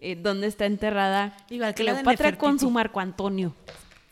eh, 0.00 0.16
dónde 0.16 0.46
está 0.46 0.66
enterrada 0.66 1.36
Igual 1.50 1.74
que 1.74 1.82
Cleopatra 1.82 2.38
con 2.38 2.58
su 2.58 2.70
Marco 2.70 3.00
Antonio. 3.00 3.54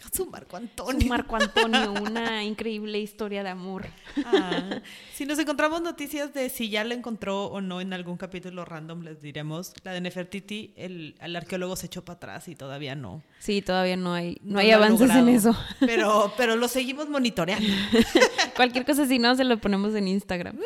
Su 0.12 0.26
Marco 0.26 0.56
Antonio. 0.56 1.08
Marco 1.08 1.36
Antonio, 1.36 1.92
una 1.92 2.44
increíble 2.44 2.98
historia 2.98 3.42
de 3.42 3.50
amor. 3.50 3.86
Ah, 4.24 4.80
si 5.14 5.26
nos 5.26 5.38
encontramos 5.38 5.82
noticias 5.82 6.32
de 6.32 6.48
si 6.48 6.68
ya 6.68 6.84
la 6.84 6.94
encontró 6.94 7.46
o 7.46 7.60
no 7.60 7.80
en 7.80 7.92
algún 7.92 8.16
capítulo 8.16 8.64
random, 8.64 9.02
les 9.02 9.20
diremos. 9.20 9.72
La 9.84 9.92
de 9.92 10.00
Nefertiti, 10.00 10.72
el, 10.76 11.14
arqueólogo 11.20 11.76
se 11.76 11.86
echó 11.86 12.04
para 12.04 12.16
atrás 12.16 12.48
y 12.48 12.54
todavía 12.54 12.94
no. 12.94 13.22
Sí, 13.38 13.62
todavía 13.62 13.96
no 13.96 14.14
hay, 14.14 14.38
no, 14.42 14.58
hay 14.58 14.70
avances 14.70 15.10
en 15.10 15.28
eso. 15.28 15.56
Pero, 15.80 16.32
pero 16.36 16.56
lo 16.56 16.68
seguimos 16.68 17.08
monitoreando. 17.08 17.68
Cualquier 18.56 18.84
cosa, 18.84 19.06
si 19.06 19.18
no, 19.18 19.34
se 19.34 19.44
lo 19.44 19.58
ponemos 19.58 19.94
en 19.94 20.08
Instagram. 20.08 20.58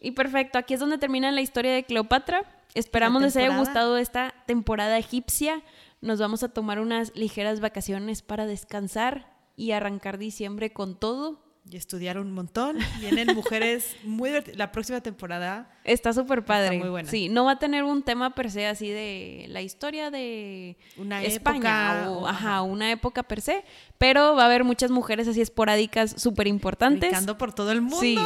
Y 0.00 0.12
perfecto, 0.12 0.58
aquí 0.58 0.74
es 0.74 0.80
donde 0.80 0.98
termina 0.98 1.32
la 1.32 1.40
historia 1.40 1.72
de 1.72 1.84
Cleopatra. 1.84 2.55
Esperamos 2.76 3.22
les 3.22 3.36
haya 3.36 3.56
gustado 3.56 3.96
esta 3.96 4.34
temporada 4.46 4.98
egipcia. 4.98 5.62
Nos 6.02 6.20
vamos 6.20 6.42
a 6.42 6.48
tomar 6.48 6.78
unas 6.78 7.14
ligeras 7.16 7.60
vacaciones 7.60 8.22
para 8.22 8.46
descansar 8.46 9.34
y 9.56 9.72
arrancar 9.72 10.18
diciembre 10.18 10.72
con 10.72 10.98
todo. 10.98 11.42
Y 11.68 11.76
estudiar 11.76 12.18
un 12.18 12.30
montón. 12.30 12.76
Vienen 13.00 13.34
mujeres 13.34 13.96
muy 14.04 14.30
La 14.54 14.70
próxima 14.70 15.00
temporada. 15.00 15.68
Está 15.82 16.12
súper 16.12 16.44
padre. 16.44 16.78
muy 16.78 16.90
buena. 16.90 17.10
Sí, 17.10 17.28
no 17.28 17.44
va 17.44 17.52
a 17.52 17.58
tener 17.58 17.82
un 17.82 18.02
tema 18.02 18.34
per 18.34 18.52
se 18.52 18.66
así 18.66 18.88
de 18.88 19.46
la 19.48 19.62
historia 19.62 20.12
de 20.12 20.76
una 20.96 21.24
España 21.24 22.02
época, 22.02 22.10
o 22.10 22.26
ajá, 22.28 22.62
una 22.62 22.92
época 22.92 23.24
per 23.24 23.40
se. 23.40 23.64
Pero 23.98 24.36
va 24.36 24.44
a 24.44 24.46
haber 24.46 24.62
muchas 24.62 24.92
mujeres 24.92 25.26
así 25.26 25.40
esporádicas 25.40 26.14
súper 26.16 26.46
importantes. 26.46 27.12
por 27.36 27.52
todo 27.52 27.72
el 27.72 27.80
mundo. 27.80 28.00
Sí. 28.00 28.16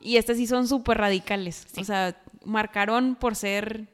Y 0.00 0.16
estas 0.16 0.38
sí 0.38 0.48
son 0.48 0.66
súper 0.66 0.98
radicales. 0.98 1.66
O 1.76 1.84
sea, 1.84 2.16
marcaron 2.44 3.16
por 3.16 3.36
ser 3.36 3.88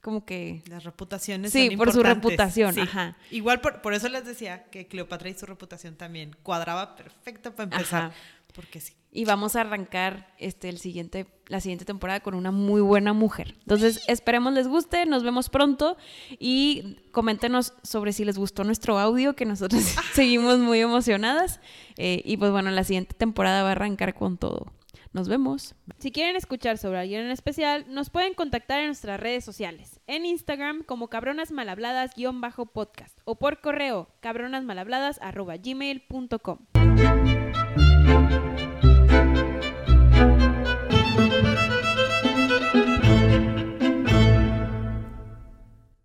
como 0.00 0.24
que... 0.24 0.62
Las 0.68 0.84
reputaciones 0.84 1.52
Sí, 1.52 1.66
son 1.68 1.76
por 1.78 1.92
su 1.92 2.02
reputación, 2.02 2.74
Sí. 2.74 2.80
ajá. 2.80 3.16
Igual 3.32 3.60
por, 3.60 3.82
por 3.82 3.92
eso 3.92 4.08
les 4.08 4.24
decía 4.24 4.64
que 4.70 4.86
Cleopatra 4.86 5.28
y 5.30 5.34
su 5.34 5.46
reputación 5.46 5.96
también 5.96 6.36
cuadraba 6.44 6.94
perfecto 6.94 7.52
para 7.54 7.64
empezar. 7.76 8.02
Ajá. 8.04 8.14
Porque 8.54 8.80
sí. 8.80 8.94
Y 9.10 9.24
vamos 9.24 9.56
a 9.56 9.62
arrancar 9.62 10.32
este, 10.38 10.68
el 10.68 10.78
siguiente, 10.78 11.26
la 11.46 11.60
siguiente 11.60 11.84
temporada 11.84 12.20
con 12.20 12.34
una 12.34 12.50
muy 12.52 12.80
buena 12.80 13.12
mujer. 13.14 13.56
Entonces, 13.60 14.02
esperemos 14.08 14.52
les 14.52 14.68
guste, 14.68 15.04
nos 15.06 15.24
vemos 15.24 15.48
pronto 15.48 15.96
y 16.38 16.98
coméntenos 17.12 17.72
sobre 17.82 18.12
si 18.12 18.24
les 18.24 18.38
gustó 18.38 18.62
nuestro 18.62 18.98
audio, 18.98 19.34
que 19.34 19.44
nosotros 19.44 19.82
seguimos 20.14 20.58
muy 20.58 20.80
emocionadas. 20.80 21.60
Eh, 21.96 22.22
y 22.24 22.36
pues 22.36 22.52
bueno, 22.52 22.70
la 22.70 22.84
siguiente 22.84 23.14
temporada 23.14 23.62
va 23.62 23.70
a 23.70 23.72
arrancar 23.72 24.14
con 24.14 24.38
todo. 24.38 24.72
Nos 25.12 25.28
vemos. 25.28 25.74
Si 25.98 26.10
quieren 26.12 26.36
escuchar 26.36 26.78
sobre 26.78 27.00
alguien 27.00 27.22
en 27.22 27.30
especial, 27.30 27.84
nos 27.88 28.08
pueden 28.10 28.34
contactar 28.34 28.80
en 28.80 28.86
nuestras 28.86 29.20
redes 29.20 29.44
sociales. 29.44 30.00
En 30.06 30.24
Instagram 30.26 30.82
como 30.82 31.08
cabronasmalhabladas-podcast 31.08 33.18
o 33.24 33.36
por 33.36 33.60
correo 33.60 34.08
cabronasmalhabladas.gmail.com. 34.20 36.58